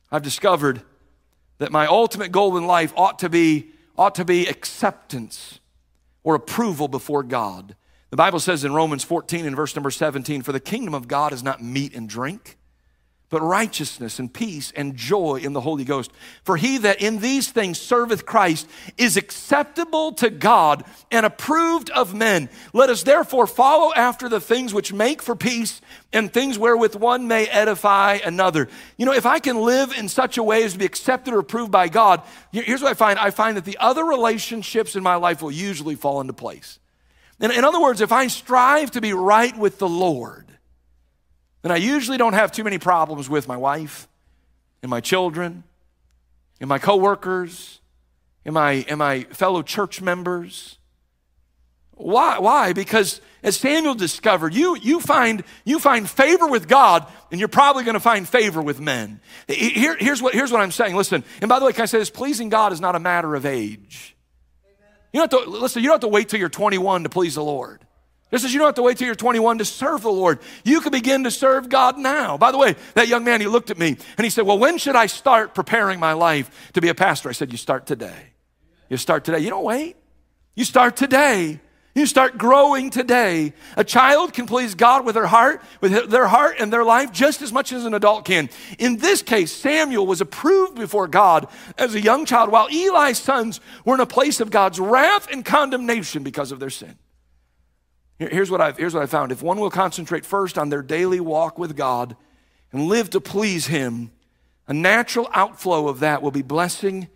I've 0.09 0.23
discovered 0.23 0.81
that 1.57 1.73
my 1.73 1.87
ultimate 1.87 2.31
goal 2.31 2.55
in 2.55 2.67
life 2.67 2.93
ought 2.95 3.19
to 3.19 3.27
be, 3.27 3.71
ought 3.97 4.15
to 4.15 4.23
be 4.23 4.47
acceptance 4.47 5.59
or 6.25 6.35
approval 6.35 6.89
before 6.89 7.23
God. 7.23 7.77
The 8.09 8.17
Bible 8.17 8.39
says 8.41 8.65
in 8.65 8.73
Romans 8.73 9.05
14 9.05 9.45
and 9.45 9.55
verse 9.55 9.75
number 9.75 9.91
17, 9.91 10.41
For 10.41 10.51
the 10.51 10.59
kingdom 10.59 10.93
of 10.93 11.07
God 11.07 11.31
is 11.31 11.43
not 11.43 11.63
meat 11.63 11.95
and 11.95 12.09
drink, 12.09 12.57
but 13.35 13.41
righteousness 13.41 14.17
and 14.17 14.33
peace 14.33 14.71
and 14.77 14.95
joy 14.95 15.41
in 15.43 15.51
the 15.51 15.59
Holy 15.59 15.83
Ghost. 15.83 16.09
For 16.45 16.55
he 16.55 16.77
that 16.77 17.01
in 17.01 17.19
these 17.19 17.49
things 17.49 17.77
serveth 17.77 18.25
Christ 18.25 18.65
is 18.97 19.17
acceptable 19.17 20.13
to 20.13 20.29
God 20.29 20.85
and 21.11 21.25
approved 21.25 21.89
of 21.89 22.13
men. 22.13 22.47
Let 22.71 22.89
us 22.89 23.03
therefore 23.03 23.45
follow 23.45 23.93
after 23.93 24.29
the 24.29 24.39
things 24.39 24.73
which 24.73 24.93
make 24.93 25.21
for 25.21 25.35
peace 25.35 25.81
and 26.13 26.31
things 26.31 26.57
wherewith 26.57 26.95
one 26.95 27.27
may 27.27 27.45
edify 27.47 28.19
another. 28.23 28.69
You 28.95 29.05
know, 29.05 29.11
if 29.11 29.25
I 29.25 29.39
can 29.39 29.57
live 29.57 29.91
in 29.91 30.07
such 30.07 30.37
a 30.37 30.43
way 30.43 30.63
as 30.63 30.71
to 30.71 30.79
be 30.79 30.85
accepted 30.85 31.33
or 31.33 31.39
approved 31.39 31.73
by 31.73 31.89
God, 31.89 32.21
here's 32.53 32.81
what 32.81 32.91
I 32.91 32.93
find 32.93 33.19
I 33.19 33.31
find 33.31 33.57
that 33.57 33.65
the 33.65 33.79
other 33.79 34.05
relationships 34.05 34.95
in 34.95 35.03
my 35.03 35.15
life 35.15 35.41
will 35.41 35.51
usually 35.51 35.95
fall 35.95 36.21
into 36.21 36.31
place. 36.31 36.79
In, 37.41 37.51
in 37.51 37.65
other 37.65 37.81
words, 37.81 37.99
if 37.99 38.13
I 38.13 38.27
strive 38.27 38.91
to 38.91 39.01
be 39.01 39.11
right 39.11 39.57
with 39.57 39.77
the 39.77 39.89
Lord, 39.89 40.44
then 41.65 41.71
I 41.71 41.77
usually 41.77 42.19
don't 42.19 42.33
have 42.33 42.51
too 42.51 42.63
many 42.63 42.77
problems 42.77 43.27
with 43.27 43.47
my 43.47 43.57
wife 43.57 44.07
and 44.83 44.89
my 44.91 45.01
children 45.01 45.63
and 46.61 46.69
my 46.69 46.77
coworkers 46.77 47.81
and 48.45 48.53
my, 48.53 48.85
and 48.87 48.99
my 48.99 49.23
fellow 49.31 49.63
church 49.63 49.99
members. 49.99 50.77
Why? 51.95 52.37
Why? 52.37 52.73
Because 52.73 53.19
as 53.41 53.57
Samuel 53.57 53.95
discovered, 53.95 54.53
you, 54.53 54.77
you, 54.77 54.99
find, 54.99 55.43
you 55.63 55.79
find 55.79 56.07
favor 56.07 56.45
with 56.45 56.67
God, 56.67 57.07
and 57.31 57.39
you're 57.39 57.47
probably 57.47 57.83
going 57.83 57.95
to 57.95 57.99
find 57.99 58.29
favor 58.29 58.61
with 58.61 58.79
men. 58.79 59.19
Here, 59.47 59.97
here's, 59.97 60.21
what, 60.21 60.35
here's 60.35 60.51
what 60.51 60.61
I'm 60.61 60.71
saying. 60.71 60.95
Listen, 60.95 61.23
and 61.41 61.49
by 61.49 61.57
the 61.57 61.65
way, 61.65 61.73
can 61.73 61.81
I 61.81 61.85
say 61.87 61.97
this? 61.97 62.11
Pleasing 62.11 62.49
God 62.49 62.73
is 62.73 62.79
not 62.79 62.93
a 62.93 62.99
matter 62.99 63.33
of 63.33 63.43
age. 63.43 64.15
You 65.13 65.19
don't 65.19 65.31
have 65.31 65.45
to, 65.45 65.49
listen, 65.49 65.81
you 65.81 65.87
don't 65.87 65.95
have 65.95 66.01
to 66.01 66.09
wait 66.09 66.29
till 66.29 66.39
you're 66.39 66.47
21 66.47 67.05
to 67.05 67.09
please 67.09 67.33
the 67.33 67.43
Lord. 67.43 67.84
Just 68.35 68.43
as 68.43 68.53
you 68.53 68.59
don't 68.59 68.67
have 68.67 68.75
to 68.75 68.81
wait 68.81 68.97
till 68.97 69.05
you're 69.05 69.15
21 69.15 69.59
to 69.59 69.65
serve 69.65 70.01
the 70.01 70.11
Lord. 70.11 70.39
You 70.65 70.81
can 70.81 70.91
begin 70.91 71.23
to 71.23 71.31
serve 71.31 71.69
God 71.69 71.97
now. 71.97 72.37
By 72.37 72.51
the 72.51 72.57
way, 72.57 72.75
that 72.93 73.07
young 73.07 73.23
man, 73.23 73.39
he 73.39 73.47
looked 73.47 73.71
at 73.71 73.77
me 73.77 73.95
and 74.17 74.25
he 74.25 74.29
said, 74.29 74.45
Well, 74.45 74.59
when 74.59 74.77
should 74.77 74.97
I 74.97 75.05
start 75.05 75.55
preparing 75.55 76.01
my 76.01 76.11
life 76.11 76.51
to 76.73 76.81
be 76.81 76.89
a 76.89 76.93
pastor? 76.93 77.29
I 77.29 77.31
said, 77.31 77.53
You 77.53 77.57
start 77.57 77.85
today. 77.85 78.33
You 78.89 78.97
start 78.97 79.23
today. 79.23 79.39
You 79.39 79.49
don't 79.49 79.63
wait. 79.63 79.95
You 80.53 80.65
start 80.65 80.97
today. 80.97 81.61
You 81.93 82.05
start 82.05 82.37
growing 82.37 82.89
today. 82.89 83.53
A 83.77 83.85
child 83.85 84.33
can 84.33 84.47
please 84.47 84.75
God 84.75 85.05
with 85.05 85.15
their 85.15 85.27
heart, 85.27 85.61
with 85.79 86.09
their 86.09 86.27
heart 86.27 86.57
and 86.59 86.73
their 86.73 86.83
life 86.83 87.13
just 87.13 87.41
as 87.41 87.53
much 87.53 87.71
as 87.71 87.85
an 87.85 87.93
adult 87.93 88.25
can. 88.25 88.49
In 88.77 88.97
this 88.97 89.21
case, 89.21 89.53
Samuel 89.53 90.05
was 90.05 90.19
approved 90.19 90.75
before 90.75 91.07
God 91.07 91.47
as 91.77 91.95
a 91.95 92.01
young 92.01 92.25
child, 92.25 92.51
while 92.51 92.67
Eli's 92.67 93.17
sons 93.17 93.61
were 93.85 93.95
in 93.95 94.01
a 94.01 94.05
place 94.05 94.41
of 94.41 94.51
God's 94.51 94.77
wrath 94.77 95.29
and 95.31 95.45
condemnation 95.45 96.21
because 96.21 96.51
of 96.51 96.59
their 96.59 96.69
sin. 96.69 96.97
Here's 98.17 98.49
what 98.49 98.61
I've, 98.61 98.77
here's 98.77 98.93
what 98.93 99.03
I 99.03 99.07
found. 99.07 99.31
If 99.31 99.41
one 99.41 99.59
will 99.59 99.69
concentrate 99.69 100.25
first 100.25 100.57
on 100.57 100.69
their 100.69 100.81
daily 100.81 101.19
walk 101.19 101.57
with 101.57 101.75
God 101.75 102.15
and 102.71 102.87
live 102.87 103.09
to 103.11 103.19
please 103.19 103.67
Him, 103.67 104.11
a 104.67 104.73
natural 104.73 105.29
outflow 105.33 105.87
of 105.87 105.99
that 105.99 106.21
will 106.21 106.31
be 106.31 106.41
blessing 106.41 107.09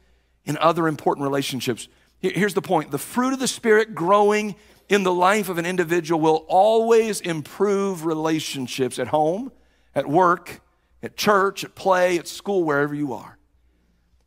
in 0.46 0.58
other 0.58 0.88
important 0.88 1.24
relationships. 1.24 1.88
Here's 2.20 2.54
the 2.54 2.62
point 2.62 2.92
the 2.92 2.98
fruit 2.98 3.34
of 3.34 3.40
the 3.40 3.48
Spirit 3.48 3.96
growing 3.96 4.56
in 4.90 5.04
the 5.04 5.14
life 5.14 5.48
of 5.48 5.58
an 5.58 5.66
individual 5.66 6.20
will 6.20 6.46
always 6.48 7.22
improve 7.22 8.06
relationships 8.06 9.00
at 9.00 9.08
home, 9.08 9.52
at 9.96 10.08
work, 10.08 10.62
at 11.02 11.16
church, 11.16 11.64
at 11.64 11.76
play, 11.76 12.18
at 12.18 12.28
school, 12.28 12.64
wherever 12.64 12.94
you 12.94 13.14
are. 13.14 13.38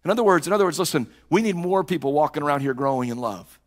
In 0.05 0.11
other 0.11 0.23
words, 0.23 0.47
in 0.47 0.53
other 0.53 0.65
words, 0.65 0.79
listen, 0.79 1.07
we 1.29 1.43
need 1.43 1.57
more 1.57 1.85
people 1.85 2.13
walking 2.13 2.43
around 2.43 2.61
here 2.61 2.75
growing 2.75 3.11
in 3.11 3.19
love, 3.19 3.59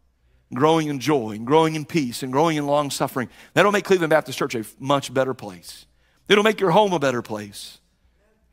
growing 0.54 0.88
in 0.88 1.00
joy, 1.00 1.32
and 1.32 1.46
growing 1.46 1.76
in 1.76 1.86
peace, 1.86 2.24
and 2.24 2.32
growing 2.32 2.58
in 2.58 2.66
long 2.66 2.92
suffering. 2.92 3.30
That'll 3.54 3.72
make 3.72 3.86
Cleveland 3.86 4.12
Baptist 4.12 4.38
Church 4.38 4.56
a 4.56 4.64
much 4.80 5.14
better 5.14 5.34
place. 5.34 5.86
It'll 6.28 6.44
make 6.44 6.60
your 6.60 6.72
home 6.72 6.94
a 6.94 7.00
better 7.00 7.22
place. 7.22 7.80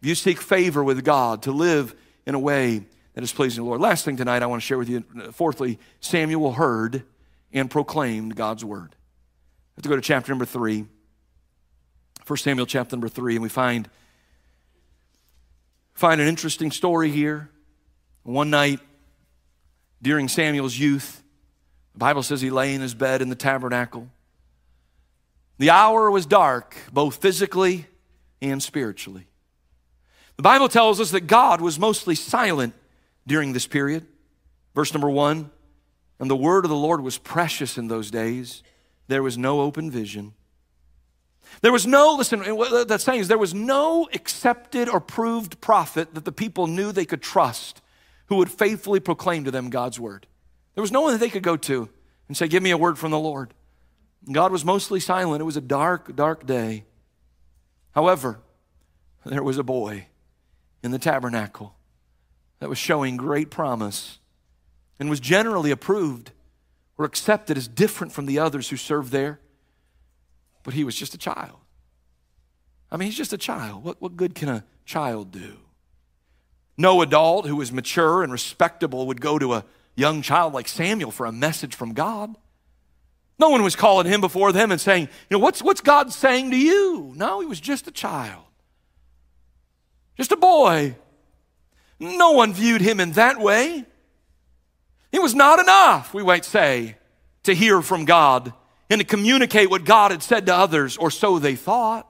If 0.01 0.09
you 0.09 0.15
seek 0.15 0.41
favor 0.41 0.83
with 0.83 1.05
God 1.05 1.43
to 1.43 1.53
live 1.53 1.95
in 2.27 2.35
a 2.35 2.39
way 2.39 2.87
that 3.15 3.23
is 3.23 3.33
pleasing 3.33 3.57
to 3.57 3.63
the 3.63 3.69
Lord. 3.69 3.81
Last 3.81 4.05
thing 4.05 4.17
tonight 4.17 4.43
I 4.43 4.47
want 4.47 4.63
to 4.63 4.67
share 4.67 4.79
with 4.79 4.89
you. 4.89 5.03
Fourthly, 5.33 5.79
Samuel 6.01 6.53
heard 6.53 7.05
and 7.53 7.71
proclaimed 7.71 8.35
God's 8.35 8.65
word. 8.65 8.97
We 9.75 9.81
have 9.81 9.83
to 9.83 9.89
go 9.89 9.97
to 9.97 10.03
chapter 10.03 10.33
number 10.33 10.45
three. 10.45 10.87
1 12.27 12.37
Samuel 12.39 12.67
chapter 12.67 12.97
number 12.97 13.09
three, 13.09 13.35
and 13.35 13.43
we 13.43 13.49
find, 13.49 13.91
find 15.93 16.21
an 16.21 16.29
interesting 16.29 16.71
story 16.71 17.11
here. 17.11 17.51
One 18.23 18.51
night 18.51 18.81
during 20.01 20.29
Samuel's 20.29 20.79
youth, 20.79 21.22
the 21.93 21.99
Bible 21.99 22.23
says 22.23 22.41
he 22.41 22.51
lay 22.51 22.75
in 22.75 22.81
his 22.81 22.95
bed 22.95 23.23
in 23.23 23.29
the 23.29 23.35
tabernacle. 23.35 24.09
The 25.59 25.71
hour 25.71 26.11
was 26.11 26.27
dark, 26.27 26.77
both 26.93 27.17
physically 27.17 27.87
and 28.41 28.63
spiritually. 28.63 29.27
The 30.37 30.43
Bible 30.43 30.69
tells 30.69 31.01
us 31.01 31.11
that 31.11 31.27
God 31.27 31.61
was 31.61 31.79
mostly 31.79 32.15
silent 32.15 32.75
during 33.27 33.53
this 33.53 33.67
period. 33.67 34.07
Verse 34.75 34.93
number 34.93 35.11
one 35.11 35.51
And 36.19 36.31
the 36.31 36.37
word 36.37 36.65
of 36.65 36.71
the 36.71 36.77
Lord 36.77 37.03
was 37.03 37.19
precious 37.19 37.77
in 37.77 37.89
those 37.89 38.11
days, 38.11 38.63
there 39.09 39.23
was 39.23 39.37
no 39.37 39.61
open 39.61 39.91
vision. 39.91 40.35
There 41.61 41.73
was 41.73 41.87
no, 41.87 42.15
listen, 42.17 42.41
what 42.57 42.89
that's 42.89 43.05
saying 43.05 43.21
is 43.21 43.29
there 43.29 43.37
was 43.37 43.53
no 43.53 44.09
accepted 44.15 44.89
or 44.89 45.01
proved 45.01 45.61
prophet 45.61 46.15
that 46.15 46.25
the 46.25 46.33
people 46.33 46.67
knew 46.67 46.93
they 46.93 47.05
could 47.05 47.21
trust 47.21 47.83
who 48.27 48.37
would 48.37 48.51
faithfully 48.51 49.01
proclaim 49.01 49.45
to 49.45 49.51
them 49.51 49.69
God's 49.69 50.01
word. 50.01 50.27
There 50.75 50.83
was 50.83 50.93
no 50.93 51.03
one 51.03 51.13
that 51.13 51.19
they 51.19 51.31
could 51.31 51.43
go 51.43 51.57
to 51.57 51.89
and 52.29 52.37
say, 52.37 52.49
Give 52.49 52.63
me 52.63 52.71
a 52.71 52.79
word 52.79 52.99
from 52.99 53.11
the 53.11 53.19
Lord. 53.19 53.55
God 54.31 54.53
was 54.53 54.65
mostly 54.65 55.01
silent. 55.01 55.41
It 55.41 55.45
was 55.45 55.57
a 55.57 55.61
dark, 55.61 56.15
dark 56.15 56.47
day. 56.47 56.85
However, 57.93 58.41
there 59.25 59.43
was 59.43 59.59
a 59.59 59.63
boy 59.63 60.07
in 60.83 60.91
the 60.91 60.99
tabernacle 60.99 61.75
that 62.61 62.69
was 62.69 62.79
showing 62.79 63.17
great 63.17 63.51
promise 63.51 64.19
and 64.99 65.11
was 65.11 65.21
generally 65.21 65.71
approved 65.71 66.31
or 66.97 67.05
accepted 67.05 67.57
as 67.57 67.67
different 67.67 68.13
from 68.13 68.27
the 68.27 68.39
others 68.39 68.69
who 68.69 68.77
served 68.77 69.11
there. 69.11 69.41
But 70.63 70.75
he 70.75 70.85
was 70.85 70.95
just 70.95 71.15
a 71.15 71.19
child. 71.19 71.59
I 72.91 72.97
mean, 72.97 73.07
he's 73.07 73.17
just 73.17 73.33
a 73.33 73.39
child. 73.39 73.83
What, 73.83 74.01
what 74.01 74.17
good 74.17 74.35
can 74.35 74.49
a 74.49 74.65
child 74.85 75.33
do? 75.33 75.57
No 76.77 77.03
adult 77.03 77.47
who 77.47 77.57
was 77.57 77.73
mature 77.73 78.23
and 78.23 78.33
respectable 78.33 79.07
would 79.07 79.21
go 79.21 79.39
to 79.39 79.55
a 79.55 79.65
young 79.95 80.23
child 80.23 80.53
like 80.55 80.69
Samuel 80.69 81.11
for 81.11 81.27
a 81.27 81.33
message 81.33 81.75
from 81.75 81.93
God. 81.93 82.37
No 83.39 83.51
one 83.51 83.63
was 83.63 83.77
calling 83.77 84.07
him 84.07 84.21
before 84.21 84.53
them 84.53 84.71
and 84.71 84.81
saying, 84.81 85.05
you 85.29 85.37
know, 85.37 85.39
what's, 85.39 85.63
what's 85.63 85.81
God 85.81 86.13
saying 86.13 86.51
to 86.51 86.57
you? 86.57 87.13
No, 87.17 87.41
he 87.41 87.47
was 87.47 87.61
just 87.61 87.87
a 87.89 87.91
child, 87.91 88.45
just 90.17 90.33
a 90.33 90.37
boy 90.37 90.97
no 92.03 92.33
one 92.33 92.53
viewed 92.53 92.81
him 92.81 93.01
in 93.01 93.13
that 93.13 93.39
way. 93.39 93.85
It 95.13 95.23
was 95.23 95.35
not 95.35 95.61
enough, 95.61 96.13
we 96.13 96.25
might 96.25 96.45
say, 96.45 96.97
to 97.45 97.55
hear 97.55 97.81
from 97.81 98.05
God 98.05 98.53
and 98.91 99.01
to 99.01 99.07
communicate 99.07 99.71
what 99.71 99.85
God 99.85 100.11
had 100.11 100.23
said 100.23 100.47
to 100.47 100.55
others, 100.55 100.97
or 100.97 101.11
so 101.11 101.39
they 101.39 101.55
thought. 101.55 102.09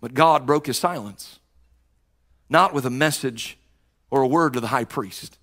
But 0.00 0.14
God 0.14 0.46
broke 0.46 0.66
his 0.66 0.78
silence, 0.78 1.38
not 2.48 2.74
with 2.74 2.84
a 2.84 2.90
message 2.90 3.56
or 4.10 4.22
a 4.22 4.26
word 4.26 4.54
to 4.54 4.60
the 4.60 4.68
high 4.68 4.84
priest, 4.84 5.37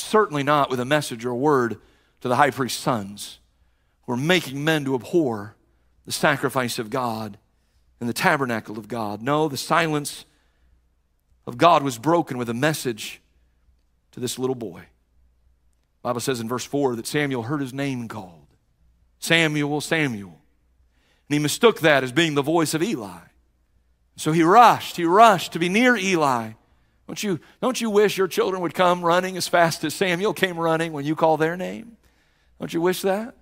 certainly 0.00 0.42
not 0.42 0.70
with 0.70 0.80
a 0.80 0.84
message 0.84 1.24
or 1.24 1.30
a 1.30 1.36
word 1.36 1.78
to 2.20 2.28
the 2.28 2.36
high 2.36 2.50
priest's 2.50 2.80
sons, 2.80 3.38
who 4.02 4.12
were 4.12 4.16
making 4.16 4.64
men 4.64 4.84
to 4.84 4.94
abhor 4.94 5.56
the 6.04 6.12
sacrifice 6.12 6.78
of 6.78 6.90
God 6.90 7.38
and 8.00 8.08
the 8.08 8.14
tabernacle 8.14 8.78
of 8.78 8.88
God. 8.88 9.22
No, 9.22 9.48
the 9.48 9.56
silence 9.56 10.24
of 11.46 11.58
God 11.58 11.82
was 11.82 11.98
broken 11.98 12.38
with 12.38 12.48
a 12.48 12.54
message 12.54 13.20
to 14.12 14.20
this 14.20 14.38
little 14.38 14.54
boy. 14.54 14.80
The 14.80 16.02
Bible 16.02 16.20
says 16.20 16.40
in 16.40 16.48
verse 16.48 16.64
4 16.64 16.96
that 16.96 17.06
Samuel 17.06 17.42
heard 17.42 17.60
his 17.60 17.74
name 17.74 18.08
called 18.08 18.46
Samuel, 19.18 19.80
Samuel. 19.80 20.40
And 21.28 21.34
he 21.34 21.38
mistook 21.38 21.80
that 21.80 22.04
as 22.04 22.12
being 22.12 22.34
the 22.34 22.42
voice 22.42 22.74
of 22.74 22.82
Eli. 22.82 23.18
So 24.16 24.32
he 24.32 24.42
rushed, 24.42 24.96
he 24.96 25.04
rushed 25.04 25.52
to 25.52 25.58
be 25.58 25.68
near 25.68 25.96
Eli. 25.96 26.52
Don't 27.08 27.22
you, 27.22 27.40
don't 27.62 27.80
you 27.80 27.88
wish 27.88 28.18
your 28.18 28.28
children 28.28 28.60
would 28.60 28.74
come 28.74 29.02
running 29.02 29.38
as 29.38 29.48
fast 29.48 29.82
as 29.82 29.94
Samuel 29.94 30.34
came 30.34 30.58
running 30.58 30.92
when 30.92 31.06
you 31.06 31.16
call 31.16 31.38
their 31.38 31.56
name? 31.56 31.96
Don't 32.60 32.72
you 32.72 32.82
wish 32.82 33.00
that? 33.00 33.34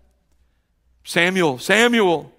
Samuel, 1.02 1.58
Samuel. 1.58 2.32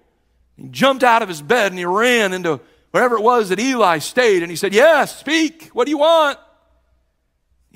He 0.56 0.68
jumped 0.68 1.04
out 1.04 1.20
of 1.20 1.28
his 1.28 1.42
bed 1.42 1.70
and 1.70 1.78
he 1.78 1.84
ran 1.84 2.32
into 2.32 2.60
wherever 2.92 3.14
it 3.16 3.22
was 3.22 3.50
that 3.50 3.60
Eli 3.60 3.98
stayed, 3.98 4.42
and 4.42 4.50
he 4.50 4.56
said, 4.56 4.72
Yes, 4.72 5.18
speak. 5.18 5.68
What 5.74 5.84
do 5.84 5.90
you 5.90 5.98
want? 5.98 6.38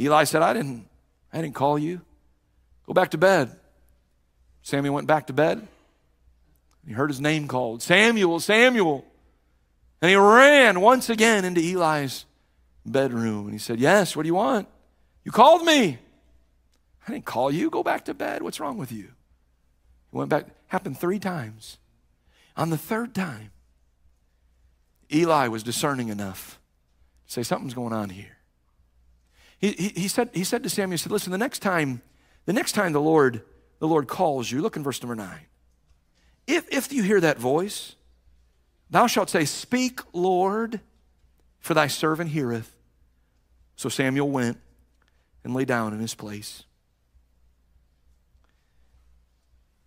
Eli 0.01 0.25
said, 0.25 0.41
I 0.41 0.55
didn't, 0.55 0.89
I 1.31 1.43
didn't 1.43 1.55
call 1.55 1.79
you. 1.79 2.01
Go 2.87 2.95
back 2.95 3.11
to 3.11 3.19
bed. 3.19 3.55
Samuel 4.63 4.95
went 4.95 5.07
back 5.07 5.27
to 5.27 5.35
bed. 5.35 5.69
He 6.87 6.95
heard 6.95 7.11
his 7.11 7.21
name 7.21 7.49
called 7.49 7.83
Samuel, 7.83 8.41
Samuel. 8.41 9.05
And 10.01 10.09
he 10.09 10.17
ran 10.17 10.81
once 10.81 11.11
again 11.11 11.45
into 11.45 11.61
Eli's 11.61 12.25
bedroom 12.85 13.45
and 13.45 13.53
he 13.53 13.59
said, 13.59 13.79
Yes, 13.79 14.17
what 14.17 14.23
do 14.23 14.29
you 14.29 14.35
want? 14.35 14.69
You 15.25 15.33
called 15.33 15.65
me. 15.65 15.99
I 17.07 17.13
didn't 17.13 17.25
call 17.25 17.51
you. 17.51 17.71
Go 17.71 17.83
back 17.83 18.05
to 18.07 18.15
bed. 18.15 18.43
What's 18.43 18.61
wrong 18.61 18.79
with 18.79 18.93
you? 18.93 19.09
He 20.11 20.17
went 20.17 20.31
back. 20.31 20.47
Happened 20.67 20.99
three 20.99 21.19
times. 21.19 21.79
On 22.57 22.71
the 22.71 22.79
third 22.79 23.15
time, 23.15 23.51
Eli 25.13 25.49
was 25.49 25.63
discerning 25.63 26.09
enough 26.09 26.61
to 27.27 27.33
say, 27.33 27.43
Something's 27.43 27.75
going 27.75 27.93
on 27.93 28.11
here. 28.11 28.39
He, 29.59 29.73
he, 29.73 29.89
he, 29.89 30.09
said, 30.09 30.31
he 30.33 30.45
said 30.45 30.63
to 30.65 30.69
Samuel, 30.69 30.93
he 30.93 30.97
said, 30.99 31.13
Listen, 31.13 31.31
the 31.31 31.39
next 31.39 31.61
time, 31.61 32.03
the 32.47 32.53
next 32.53 32.73
time 32.73 32.93
the 32.93 33.01
Lord, 33.01 33.43
the 33.79 33.89
Lord 33.89 34.09
calls 34.09 34.51
you, 34.51 34.61
look 34.61 34.77
in 34.77 34.83
verse 34.83 35.01
number 35.03 35.15
nine. 35.15 35.47
If, 36.47 36.69
if 36.73 36.93
you 36.93 37.03
hear 37.03 37.21
that 37.21 37.39
voice, 37.39 37.95
thou 38.91 39.07
shalt 39.07 39.31
say, 39.31 39.45
Speak, 39.45 40.01
Lord, 40.13 40.81
for 41.61 41.75
thy 41.75 41.87
servant 41.87 42.31
heareth. 42.31 42.72
So 43.77 43.89
Samuel 43.89 44.31
went 44.31 44.59
and 45.45 45.55
lay 45.55 45.65
down 45.65 45.93
in 45.93 46.01
his 46.01 46.15
place. 46.15 46.65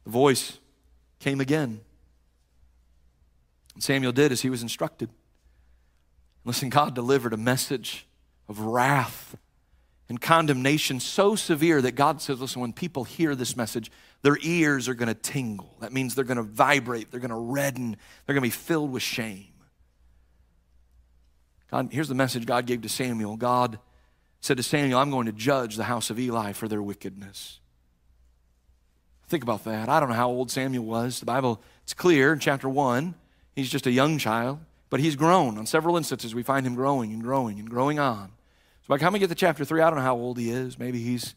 The 0.03 0.11
voice 0.11 0.59
came 1.19 1.41
again. 1.41 1.81
And 3.73 3.83
Samuel 3.83 4.11
did 4.11 4.31
as 4.31 4.41
he 4.41 4.49
was 4.49 4.61
instructed. 4.61 5.09
Listen, 6.43 6.69
God 6.69 6.93
delivered 6.93 7.33
a 7.33 7.37
message 7.37 8.05
of 8.47 8.59
wrath 8.59 9.35
and 10.07 10.21
condemnation 10.21 10.99
so 10.99 11.35
severe 11.35 11.81
that 11.81 11.93
God 11.93 12.21
says, 12.21 12.39
listen, 12.39 12.61
when 12.61 12.73
people 12.73 13.03
hear 13.03 13.33
this 13.33 13.57
message, 13.57 13.91
their 14.21 14.37
ears 14.41 14.87
are 14.87 14.93
going 14.93 15.07
to 15.07 15.15
tingle. 15.15 15.75
That 15.79 15.91
means 15.91 16.13
they're 16.13 16.23
going 16.23 16.37
to 16.37 16.43
vibrate, 16.43 17.09
they're 17.09 17.19
going 17.19 17.31
to 17.31 17.35
redden, 17.35 17.97
they're 18.25 18.33
going 18.33 18.43
to 18.43 18.47
be 18.47 18.49
filled 18.51 18.91
with 18.91 19.01
shame. 19.01 19.47
God, 21.71 21.89
here's 21.91 22.07
the 22.07 22.15
message 22.15 22.45
God 22.45 22.65
gave 22.65 22.81
to 22.81 22.89
Samuel. 22.89 23.37
God 23.37 23.79
said 24.39 24.57
to 24.57 24.63
Samuel, 24.63 24.99
I'm 24.99 25.11
going 25.11 25.25
to 25.25 25.31
judge 25.31 25.75
the 25.75 25.85
house 25.85 26.09
of 26.09 26.19
Eli 26.19 26.53
for 26.53 26.67
their 26.67 26.81
wickedness. 26.81 27.59
Think 29.27 29.43
about 29.43 29.63
that. 29.63 29.89
I 29.89 29.99
don't 29.99 30.09
know 30.09 30.15
how 30.15 30.29
old 30.29 30.51
Samuel 30.51 30.85
was. 30.85 31.19
The 31.19 31.25
Bible, 31.25 31.61
it's 31.83 31.93
clear 31.93 32.31
in 32.33 32.39
chapter 32.39 32.69
1 32.69 33.15
He's 33.55 33.69
just 33.69 33.87
a 33.87 33.91
young 33.91 34.17
child, 34.17 34.59
but 34.89 34.99
he's 34.99 35.15
grown. 35.15 35.57
On 35.57 35.65
several 35.65 35.95
instances, 35.95 36.35
we 36.35 36.43
find 36.43 36.67
him 36.67 36.75
growing 36.75 37.13
and 37.13 37.21
growing 37.21 37.57
and 37.57 37.69
growing 37.69 37.99
on. 37.99 38.27
So 38.81 38.87
by 38.89 38.97
the 38.97 39.03
time 39.03 39.13
we 39.13 39.19
get 39.19 39.29
to 39.29 39.35
chapter 39.35 39.63
3, 39.63 39.81
I 39.81 39.89
don't 39.89 39.97
know 39.97 40.05
how 40.05 40.17
old 40.17 40.37
he 40.37 40.49
is. 40.49 40.77
Maybe 40.77 41.01
he's 41.01 41.35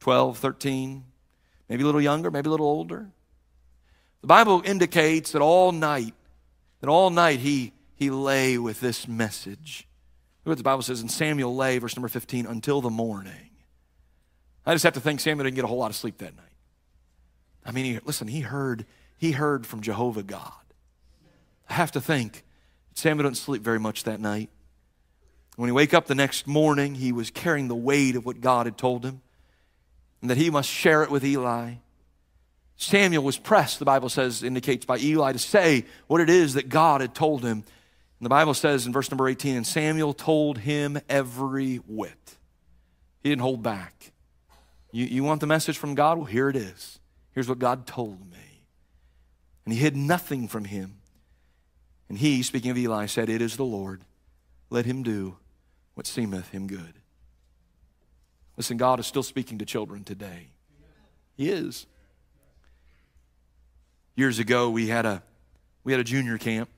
12, 0.00 0.38
13. 0.38 1.04
maybe 1.68 1.82
a 1.82 1.86
little 1.86 2.00
younger, 2.00 2.30
maybe 2.30 2.48
a 2.48 2.50
little 2.50 2.66
older. 2.66 3.10
The 4.22 4.26
Bible 4.26 4.62
indicates 4.64 5.32
that 5.32 5.42
all 5.42 5.72
night, 5.72 6.14
that 6.80 6.88
all 6.88 7.10
night 7.10 7.40
he, 7.40 7.72
he 8.00 8.10
lay 8.10 8.56
with 8.56 8.80
this 8.80 9.06
message. 9.06 9.86
Look 10.44 10.52
what 10.52 10.58
the 10.58 10.64
Bible 10.64 10.82
says 10.82 11.02
in 11.02 11.08
Samuel 11.10 11.54
lay, 11.54 11.76
verse 11.78 11.94
number 11.94 12.08
15, 12.08 12.46
until 12.46 12.80
the 12.80 12.90
morning. 12.90 13.50
I 14.64 14.72
just 14.72 14.84
have 14.84 14.94
to 14.94 15.00
think 15.00 15.20
Samuel 15.20 15.44
didn't 15.44 15.54
get 15.54 15.64
a 15.64 15.68
whole 15.68 15.78
lot 15.78 15.90
of 15.90 15.96
sleep 15.96 16.16
that 16.18 16.34
night. 16.34 16.46
I 17.64 17.72
mean, 17.72 17.84
he, 17.84 17.98
listen, 18.02 18.26
he 18.26 18.40
heard, 18.40 18.86
he 19.18 19.32
heard 19.32 19.66
from 19.66 19.82
Jehovah 19.82 20.22
God. 20.22 20.50
I 21.68 21.74
have 21.74 21.92
to 21.92 22.00
think 22.00 22.42
Samuel 22.94 23.28
didn't 23.28 23.36
sleep 23.36 23.60
very 23.60 23.78
much 23.78 24.04
that 24.04 24.18
night. 24.18 24.48
When 25.56 25.68
he 25.68 25.72
wake 25.72 25.92
up 25.92 26.06
the 26.06 26.14
next 26.14 26.46
morning, 26.46 26.94
he 26.94 27.12
was 27.12 27.30
carrying 27.30 27.68
the 27.68 27.76
weight 27.76 28.16
of 28.16 28.24
what 28.24 28.40
God 28.40 28.64
had 28.64 28.78
told 28.78 29.04
him 29.04 29.20
and 30.22 30.30
that 30.30 30.38
he 30.38 30.48
must 30.48 30.70
share 30.70 31.02
it 31.02 31.10
with 31.10 31.22
Eli. 31.22 31.74
Samuel 32.76 33.22
was 33.22 33.36
pressed, 33.36 33.78
the 33.78 33.84
Bible 33.84 34.08
says, 34.08 34.42
indicates 34.42 34.86
by 34.86 34.96
Eli 34.96 35.32
to 35.32 35.38
say 35.38 35.84
what 36.06 36.22
it 36.22 36.30
is 36.30 36.54
that 36.54 36.70
God 36.70 37.02
had 37.02 37.14
told 37.14 37.44
him. 37.44 37.62
And 38.20 38.26
the 38.26 38.30
Bible 38.30 38.52
says 38.52 38.86
in 38.86 38.92
verse 38.92 39.10
number 39.10 39.26
18, 39.26 39.56
and 39.56 39.66
Samuel 39.66 40.12
told 40.12 40.58
him 40.58 41.00
every 41.08 41.76
whit. 41.76 42.36
He 43.22 43.30
didn't 43.30 43.40
hold 43.40 43.62
back. 43.62 44.12
You, 44.92 45.06
you 45.06 45.24
want 45.24 45.40
the 45.40 45.46
message 45.46 45.78
from 45.78 45.94
God? 45.94 46.18
Well, 46.18 46.26
here 46.26 46.50
it 46.50 46.56
is. 46.56 46.98
Here's 47.32 47.48
what 47.48 47.58
God 47.58 47.86
told 47.86 48.30
me. 48.30 48.66
And 49.64 49.72
he 49.72 49.80
hid 49.80 49.96
nothing 49.96 50.48
from 50.48 50.66
him. 50.66 50.96
And 52.10 52.18
he, 52.18 52.42
speaking 52.42 52.70
of 52.70 52.76
Eli, 52.76 53.06
said, 53.06 53.30
It 53.30 53.40
is 53.40 53.56
the 53.56 53.64
Lord. 53.64 54.04
Let 54.68 54.84
him 54.84 55.02
do 55.02 55.38
what 55.94 56.06
seemeth 56.06 56.50
him 56.50 56.66
good. 56.66 56.94
Listen, 58.58 58.76
God 58.76 59.00
is 59.00 59.06
still 59.06 59.22
speaking 59.22 59.56
to 59.58 59.64
children 59.64 60.04
today. 60.04 60.48
He 61.38 61.48
is. 61.48 61.86
Years 64.14 64.38
ago, 64.38 64.68
we 64.68 64.88
had 64.88 65.06
a, 65.06 65.22
we 65.84 65.92
had 65.92 66.00
a 66.00 66.04
junior 66.04 66.36
camp. 66.36 66.68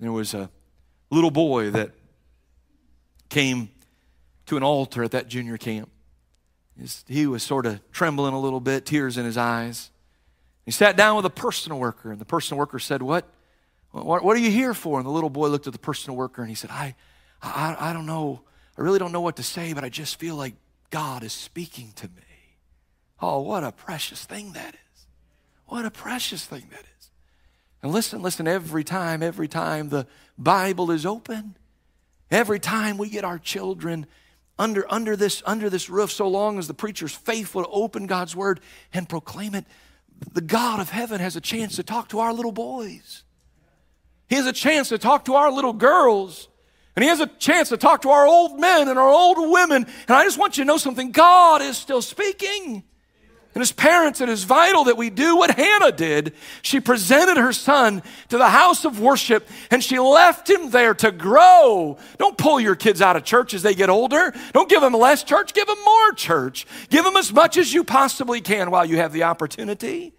There 0.00 0.12
was 0.12 0.34
a 0.34 0.50
little 1.10 1.30
boy 1.30 1.70
that 1.70 1.92
came 3.28 3.70
to 4.46 4.56
an 4.56 4.62
altar 4.62 5.04
at 5.04 5.12
that 5.12 5.28
junior 5.28 5.56
camp. 5.56 5.90
He 7.06 7.26
was 7.26 7.42
sort 7.42 7.66
of 7.66 7.80
trembling 7.92 8.32
a 8.32 8.40
little 8.40 8.60
bit, 8.60 8.86
tears 8.86 9.18
in 9.18 9.26
his 9.26 9.36
eyes. 9.36 9.90
He 10.64 10.70
sat 10.70 10.96
down 10.96 11.16
with 11.16 11.26
a 11.26 11.30
personal 11.30 11.78
worker, 11.78 12.10
and 12.10 12.20
the 12.20 12.24
personal 12.24 12.58
worker 12.58 12.78
said, 12.78 13.02
What? 13.02 13.26
What, 13.92 14.22
what 14.22 14.36
are 14.36 14.40
you 14.40 14.50
here 14.50 14.72
for? 14.72 14.98
And 14.98 15.06
the 15.06 15.10
little 15.10 15.30
boy 15.30 15.48
looked 15.48 15.66
at 15.66 15.72
the 15.72 15.78
personal 15.78 16.16
worker 16.16 16.42
and 16.42 16.48
he 16.48 16.54
said, 16.54 16.70
I, 16.70 16.94
I, 17.42 17.76
I 17.90 17.92
don't 17.92 18.06
know. 18.06 18.42
I 18.78 18.82
really 18.82 18.98
don't 18.98 19.12
know 19.12 19.20
what 19.20 19.36
to 19.36 19.42
say, 19.42 19.72
but 19.72 19.82
I 19.82 19.88
just 19.88 20.18
feel 20.18 20.36
like 20.36 20.54
God 20.90 21.24
is 21.24 21.32
speaking 21.32 21.92
to 21.96 22.06
me. 22.06 22.22
Oh, 23.20 23.40
what 23.40 23.64
a 23.64 23.72
precious 23.72 24.24
thing 24.24 24.52
that 24.52 24.74
is. 24.74 25.06
What 25.66 25.84
a 25.84 25.90
precious 25.90 26.44
thing 26.44 26.66
that 26.70 26.84
is. 26.98 26.99
And 27.82 27.92
listen, 27.92 28.22
listen, 28.22 28.46
every 28.46 28.84
time, 28.84 29.22
every 29.22 29.48
time 29.48 29.88
the 29.88 30.06
Bible 30.36 30.90
is 30.90 31.06
open, 31.06 31.56
every 32.30 32.60
time 32.60 32.98
we 32.98 33.08
get 33.08 33.24
our 33.24 33.38
children 33.38 34.06
under, 34.58 34.84
under, 34.92 35.16
this, 35.16 35.42
under 35.46 35.70
this 35.70 35.88
roof, 35.88 36.12
so 36.12 36.28
long 36.28 36.58
as 36.58 36.68
the 36.68 36.74
preacher's 36.74 37.14
faithful 37.14 37.62
to 37.62 37.68
open 37.70 38.06
God's 38.06 38.36
word 38.36 38.60
and 38.92 39.08
proclaim 39.08 39.54
it, 39.54 39.64
the 40.32 40.42
God 40.42 40.80
of 40.80 40.90
heaven 40.90 41.20
has 41.20 41.36
a 41.36 41.40
chance 41.40 41.76
to 41.76 41.82
talk 41.82 42.10
to 42.10 42.18
our 42.18 42.34
little 42.34 42.52
boys. 42.52 43.24
He 44.28 44.36
has 44.36 44.46
a 44.46 44.52
chance 44.52 44.90
to 44.90 44.98
talk 44.98 45.24
to 45.24 45.34
our 45.34 45.50
little 45.50 45.72
girls. 45.72 46.48
And 46.94 47.02
he 47.02 47.08
has 47.08 47.20
a 47.20 47.26
chance 47.26 47.70
to 47.70 47.78
talk 47.78 48.02
to 48.02 48.10
our 48.10 48.26
old 48.26 48.60
men 48.60 48.88
and 48.88 48.98
our 48.98 49.08
old 49.08 49.38
women. 49.50 49.86
And 50.08 50.16
I 50.16 50.24
just 50.24 50.38
want 50.38 50.58
you 50.58 50.64
to 50.64 50.68
know 50.68 50.76
something 50.76 51.12
God 51.12 51.62
is 51.62 51.78
still 51.78 52.02
speaking. 52.02 52.84
And 53.52 53.62
as 53.62 53.72
parents, 53.72 54.20
it 54.20 54.28
is 54.28 54.44
vital 54.44 54.84
that 54.84 54.96
we 54.96 55.10
do 55.10 55.36
what 55.36 55.50
Hannah 55.56 55.90
did. 55.90 56.34
She 56.62 56.78
presented 56.78 57.36
her 57.36 57.52
son 57.52 58.02
to 58.28 58.38
the 58.38 58.48
house 58.48 58.84
of 58.84 59.00
worship 59.00 59.48
and 59.72 59.82
she 59.82 59.98
left 59.98 60.48
him 60.48 60.70
there 60.70 60.94
to 60.94 61.10
grow. 61.10 61.98
Don't 62.18 62.38
pull 62.38 62.60
your 62.60 62.76
kids 62.76 63.02
out 63.02 63.16
of 63.16 63.24
church 63.24 63.52
as 63.52 63.62
they 63.62 63.74
get 63.74 63.90
older. 63.90 64.32
Don't 64.52 64.68
give 64.68 64.80
them 64.80 64.92
less 64.92 65.24
church, 65.24 65.52
give 65.52 65.66
them 65.66 65.82
more 65.84 66.12
church. 66.12 66.64
Give 66.90 67.04
them 67.04 67.16
as 67.16 67.32
much 67.32 67.56
as 67.56 67.74
you 67.74 67.82
possibly 67.82 68.40
can 68.40 68.70
while 68.70 68.84
you 68.84 68.98
have 68.98 69.12
the 69.12 69.24
opportunity. 69.24 70.14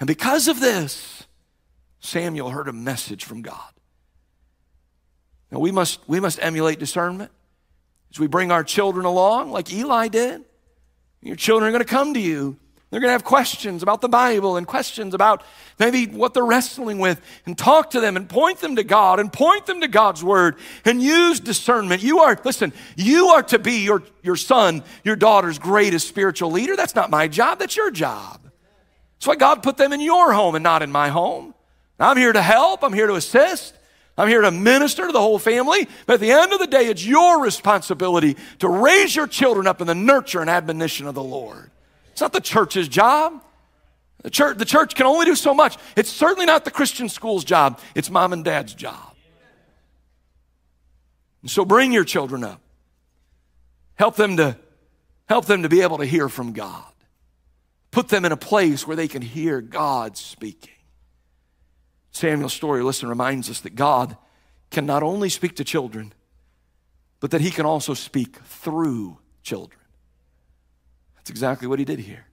And 0.00 0.08
because 0.08 0.48
of 0.48 0.58
this, 0.58 1.22
Samuel 2.00 2.50
heard 2.50 2.66
a 2.66 2.72
message 2.72 3.24
from 3.24 3.42
God. 3.42 3.72
Now 5.52 5.60
we 5.60 5.70
must, 5.70 6.00
we 6.08 6.18
must 6.18 6.42
emulate 6.42 6.80
discernment 6.80 7.30
as 8.10 8.18
we 8.18 8.26
bring 8.26 8.50
our 8.50 8.64
children 8.64 9.06
along, 9.06 9.52
like 9.52 9.72
Eli 9.72 10.08
did. 10.08 10.44
Your 11.20 11.36
children 11.36 11.68
are 11.68 11.72
going 11.72 11.84
to 11.84 11.88
come 11.88 12.14
to 12.14 12.20
you. 12.20 12.56
They're 12.92 13.00
going 13.00 13.08
to 13.08 13.12
have 13.12 13.24
questions 13.24 13.82
about 13.82 14.02
the 14.02 14.08
Bible 14.10 14.58
and 14.58 14.66
questions 14.66 15.14
about 15.14 15.42
maybe 15.78 16.04
what 16.04 16.34
they're 16.34 16.44
wrestling 16.44 16.98
with, 16.98 17.22
and 17.46 17.56
talk 17.56 17.92
to 17.92 18.00
them 18.00 18.18
and 18.18 18.28
point 18.28 18.58
them 18.58 18.76
to 18.76 18.84
God 18.84 19.18
and 19.18 19.32
point 19.32 19.64
them 19.64 19.80
to 19.80 19.88
God's 19.88 20.22
Word 20.22 20.56
and 20.84 21.00
use 21.00 21.40
discernment. 21.40 22.02
You 22.02 22.18
are, 22.18 22.38
listen, 22.44 22.70
you 22.94 23.28
are 23.28 23.42
to 23.44 23.58
be 23.58 23.82
your, 23.82 24.02
your 24.22 24.36
son, 24.36 24.84
your 25.04 25.16
daughter's 25.16 25.58
greatest 25.58 26.06
spiritual 26.06 26.50
leader. 26.50 26.76
That's 26.76 26.94
not 26.94 27.08
my 27.08 27.28
job, 27.28 27.58
that's 27.58 27.78
your 27.78 27.90
job. 27.90 28.42
That's 29.14 29.26
why 29.26 29.36
God 29.36 29.62
put 29.62 29.78
them 29.78 29.94
in 29.94 30.02
your 30.02 30.34
home 30.34 30.54
and 30.54 30.62
not 30.62 30.82
in 30.82 30.92
my 30.92 31.08
home. 31.08 31.54
I'm 31.98 32.18
here 32.18 32.34
to 32.34 32.42
help, 32.42 32.84
I'm 32.84 32.92
here 32.92 33.06
to 33.06 33.14
assist. 33.14 33.74
I'm 34.18 34.28
here 34.28 34.42
to 34.42 34.50
minister 34.50 35.06
to 35.06 35.12
the 35.12 35.18
whole 35.18 35.38
family, 35.38 35.88
but 36.04 36.14
at 36.14 36.20
the 36.20 36.32
end 36.32 36.52
of 36.52 36.58
the 36.58 36.66
day, 36.66 36.88
it's 36.88 37.06
your 37.06 37.42
responsibility 37.42 38.36
to 38.58 38.68
raise 38.68 39.16
your 39.16 39.26
children 39.26 39.66
up 39.66 39.80
in 39.80 39.86
the 39.86 39.94
nurture 39.94 40.42
and 40.42 40.50
admonition 40.50 41.06
of 41.06 41.14
the 41.14 41.22
Lord. 41.22 41.70
It's 42.12 42.20
not 42.20 42.32
the 42.32 42.40
church's 42.40 42.88
job. 42.88 43.42
The 44.22 44.30
church, 44.30 44.56
the 44.56 44.64
church 44.64 44.94
can 44.94 45.06
only 45.06 45.26
do 45.26 45.34
so 45.34 45.52
much. 45.52 45.76
It's 45.96 46.10
certainly 46.10 46.46
not 46.46 46.64
the 46.64 46.70
Christian 46.70 47.08
school's 47.08 47.44
job, 47.44 47.80
it's 47.94 48.08
mom 48.08 48.32
and 48.32 48.44
dad's 48.44 48.74
job. 48.74 49.16
And 51.42 51.50
so 51.50 51.64
bring 51.64 51.92
your 51.92 52.04
children 52.04 52.44
up. 52.44 52.60
Help 53.96 54.16
them 54.16 54.36
to 54.36 54.56
help 55.28 55.46
them 55.46 55.62
to 55.62 55.68
be 55.68 55.80
able 55.80 55.98
to 55.98 56.04
hear 56.04 56.28
from 56.28 56.52
God. 56.52 56.84
Put 57.90 58.08
them 58.08 58.24
in 58.24 58.32
a 58.32 58.36
place 58.36 58.86
where 58.86 58.96
they 58.96 59.08
can 59.08 59.22
hear 59.22 59.60
God 59.60 60.16
speaking. 60.16 60.70
Samuel's 62.12 62.52
story, 62.52 62.82
listen, 62.82 63.08
reminds 63.08 63.50
us 63.50 63.60
that 63.60 63.74
God 63.74 64.16
can 64.70 64.86
not 64.86 65.02
only 65.02 65.28
speak 65.28 65.56
to 65.56 65.64
children, 65.64 66.12
but 67.20 67.30
that 67.30 67.40
he 67.40 67.50
can 67.50 67.66
also 67.66 67.94
speak 67.94 68.36
through 68.36 69.18
children. 69.42 69.81
That's 71.22 71.30
exactly 71.30 71.68
what 71.68 71.78
he 71.78 71.84
did 71.84 72.00
here. 72.00 72.26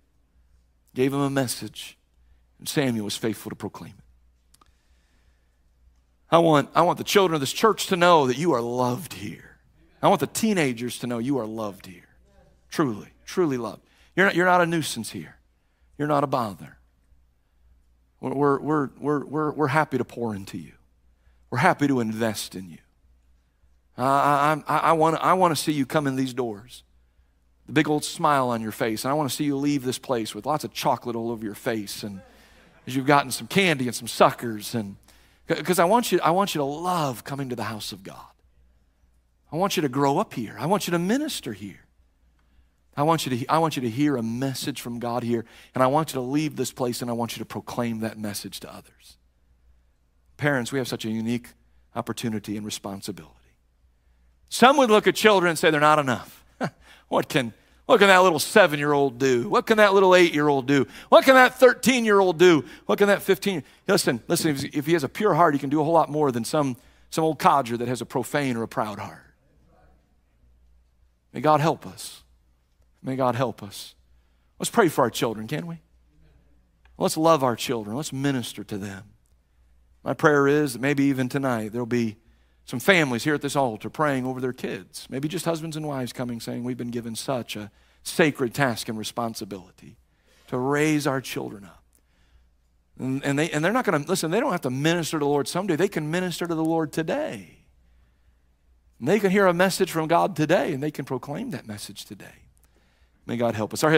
Gave 0.95 1.13
him 1.13 1.19
a 1.19 1.29
message, 1.29 1.95
and 2.57 2.67
Samuel 2.67 3.05
was 3.05 3.15
faithful 3.15 3.51
to 3.51 3.55
proclaim 3.55 3.93
it. 3.97 4.65
I 6.31 6.39
want, 6.39 6.69
I 6.73 6.81
want 6.81 6.97
the 6.97 7.03
children 7.03 7.35
of 7.35 7.39
this 7.39 7.53
church 7.53 7.87
to 7.87 7.95
know 7.95 8.25
that 8.25 8.37
you 8.37 8.51
are 8.53 8.61
loved 8.61 9.13
here. 9.13 9.57
I 10.01 10.07
want 10.07 10.21
the 10.21 10.27
teenagers 10.27 10.97
to 10.99 11.07
know 11.07 11.19
you 11.19 11.37
are 11.37 11.45
loved 11.45 11.85
here. 11.85 12.07
Truly, 12.69 13.09
truly 13.25 13.57
loved. 13.57 13.81
You're 14.15 14.25
not, 14.25 14.35
you're 14.35 14.45
not 14.45 14.61
a 14.61 14.65
nuisance 14.65 15.11
here. 15.11 15.35
You're 15.97 16.07
not 16.07 16.23
a 16.23 16.27
bother. 16.27 16.77
We're, 18.21 18.59
we're, 18.59 18.89
we're, 18.99 19.25
we're, 19.25 19.51
we're 19.51 19.67
happy 19.67 19.99
to 19.99 20.05
pour 20.05 20.35
into 20.35 20.57
you. 20.57 20.73
We're 21.51 21.59
happy 21.59 21.87
to 21.87 21.99
invest 21.99 22.55
in 22.55 22.69
you. 22.69 22.79
I, 23.97 24.63
I, 24.67 24.79
I, 24.79 24.91
I 24.91 25.33
want 25.33 25.55
to 25.55 25.61
see 25.61 25.73
you 25.73 25.85
come 25.85 26.07
in 26.07 26.15
these 26.15 26.33
doors. 26.33 26.83
The 27.70 27.74
big 27.74 27.88
old 27.88 28.03
smile 28.03 28.49
on 28.49 28.61
your 28.61 28.72
face. 28.72 29.05
And 29.05 29.11
I 29.11 29.13
want 29.13 29.30
to 29.30 29.36
see 29.36 29.43
you 29.43 29.55
leave 29.55 29.84
this 29.84 29.99
place 29.99 30.34
with 30.34 30.47
lots 30.47 30.63
of 30.63 30.74
chocolate 30.74 31.15
all 31.15 31.30
over 31.30 31.45
your 31.45 31.53
face. 31.53 32.01
And 32.01 32.20
as 32.88 32.95
you've 32.95 33.05
gotten 33.05 33.30
some 33.30 33.45
candy 33.45 33.86
and 33.86 33.95
some 33.95 34.07
suckers. 34.07 34.74
And 34.74 34.95
because 35.45 35.78
I 35.78 35.86
want 35.86 36.11
you, 36.11 36.20
I 36.22 36.32
want 36.32 36.55
you 36.55 36.59
to 36.59 36.65
love 36.65 37.24
coming 37.24 37.49
to 37.49 37.55
the 37.55 37.65
house 37.65 37.91
of 37.91 38.01
God. 38.01 38.26
I 39.51 39.55
want 39.55 39.78
you 39.78 39.82
to 39.82 39.89
grow 39.89 40.17
up 40.17 40.34
here. 40.34 40.55
I 40.59 40.65
want 40.65 40.88
you 40.88 40.91
to 40.93 40.99
minister 40.99 41.53
here. 41.53 41.86
I 42.97 43.03
want, 43.03 43.28
you 43.28 43.38
to, 43.38 43.45
I 43.47 43.59
want 43.59 43.76
you 43.76 43.84
to 43.84 43.89
hear 43.89 44.17
a 44.17 44.24
message 44.24 44.82
from 44.82 44.97
God 44.97 45.22
here, 45.22 45.45
and 45.76 45.84
I 45.84 45.88
want 45.88 46.09
you 46.09 46.15
to 46.15 46.22
leave 46.22 46.55
this 46.55 46.72
place 46.72 47.03
and 47.03 47.11
I 47.11 47.13
want 47.13 47.34
you 47.34 47.39
to 47.39 47.45
proclaim 47.45 47.99
that 47.99 48.17
message 48.17 48.59
to 48.61 48.74
others. 48.74 49.17
Parents, 50.38 50.72
we 50.72 50.80
have 50.80 50.88
such 50.88 51.05
a 51.05 51.09
unique 51.11 51.49
opportunity 51.95 52.57
and 52.57 52.65
responsibility. 52.65 53.36
Some 54.49 54.78
would 54.78 54.89
look 54.89 55.05
at 55.05 55.13
children 55.13 55.51
and 55.51 55.59
say 55.59 55.70
they're 55.70 55.80
not 55.80 55.99
enough. 55.99 56.43
what, 57.07 57.30
can, 57.30 57.53
what 57.89 57.97
can 57.97 58.09
that 58.09 58.21
little 58.21 58.37
seven 58.37 58.77
year 58.77 58.93
old 58.93 59.17
do? 59.17 59.49
What 59.49 59.65
can 59.65 59.77
that 59.77 59.95
little 59.95 60.13
eight 60.15 60.31
year 60.31 60.47
old 60.47 60.67
do? 60.67 60.85
What 61.09 61.25
can 61.25 61.33
that 61.33 61.55
13 61.55 62.05
year 62.05 62.19
old 62.19 62.37
do? 62.37 62.63
What 62.85 62.99
can 62.99 63.07
that 63.07 63.23
15? 63.23 63.63
Listen, 63.87 64.21
listen, 64.27 64.55
if 64.73 64.85
he 64.85 64.93
has 64.93 65.03
a 65.03 65.09
pure 65.09 65.33
heart, 65.33 65.55
he 65.55 65.59
can 65.59 65.71
do 65.71 65.81
a 65.81 65.83
whole 65.83 65.93
lot 65.93 66.07
more 66.07 66.31
than 66.31 66.43
some, 66.43 66.77
some 67.09 67.23
old 67.23 67.39
codger 67.39 67.77
that 67.77 67.87
has 67.87 67.99
a 67.99 68.05
profane 68.05 68.57
or 68.57 68.61
a 68.61 68.67
proud 68.67 68.99
heart. 68.99 69.25
May 71.33 71.41
God 71.41 71.61
help 71.61 71.87
us. 71.87 72.21
May 73.01 73.15
God 73.15 73.33
help 73.33 73.63
us. 73.63 73.95
Let's 74.59 74.69
pray 74.69 74.87
for 74.87 75.01
our 75.01 75.09
children, 75.09 75.47
can 75.47 75.65
we? 75.65 75.81
Let's 76.95 77.17
love 77.17 77.43
our 77.43 77.55
children. 77.55 77.95
Let's 77.95 78.13
minister 78.13 78.63
to 78.65 78.77
them. 78.77 79.05
My 80.03 80.13
prayer 80.13 80.47
is 80.47 80.73
that 80.73 80.79
maybe 80.79 81.05
even 81.05 81.27
tonight 81.27 81.71
there'll 81.71 81.87
be 81.87 82.17
some 82.70 82.80
families 82.80 83.24
here 83.24 83.34
at 83.34 83.41
this 83.41 83.55
altar 83.55 83.89
praying 83.89 84.28
over 84.28 84.39
their 84.39 84.53
kids. 84.53 85.07
Maybe 85.09 85.28
just 85.28 85.43
husbands 85.43 85.76
and 85.76 85.88
wives 85.88 86.13
coming 86.13 86.39
saying, 86.39 86.63
We've 86.63 86.78
been 86.78 86.91
given 86.91 87.15
such 87.15 87.55
a 87.55 87.72
sacred 88.03 88.53
task 88.53 88.88
and 88.88 88.95
responsibility 88.95 89.97
to 90.49 90.57
raise 90.59 91.07
our 91.07 91.20
children 91.20 91.65
up. 91.65 91.84
And, 92.99 93.26
and, 93.26 93.39
they, 93.39 93.49
and 93.49 93.65
they're 93.65 93.74
not 93.74 93.86
going 93.86 94.03
to, 94.03 94.07
listen, 94.07 94.30
they 94.30 94.39
don't 94.39 94.51
have 94.51 94.61
to 94.61 94.70
minister 94.70 95.17
to 95.17 95.26
the 95.26 95.28
Lord 95.28 95.47
someday. 95.47 95.78
They 95.78 95.88
can 95.88 96.11
minister 96.11 96.45
to 96.45 96.53
the 96.53 96.63
Lord 96.63 96.93
today. 96.93 97.57
And 98.99 99.07
they 99.07 99.20
can 99.20 99.32
hear 99.32 99.47
a 99.47 99.53
message 99.53 99.89
from 99.89 100.07
God 100.07 100.36
today 100.36 100.72
and 100.72 100.84
they 100.84 100.91
can 100.91 101.05
proclaim 101.05 101.49
that 101.49 101.65
message 101.65 102.05
today. 102.05 102.45
May 103.26 103.38
God 103.38 103.55
help 103.55 103.74
us. 103.74 103.84
Our 103.84 103.89
heads 103.89 103.97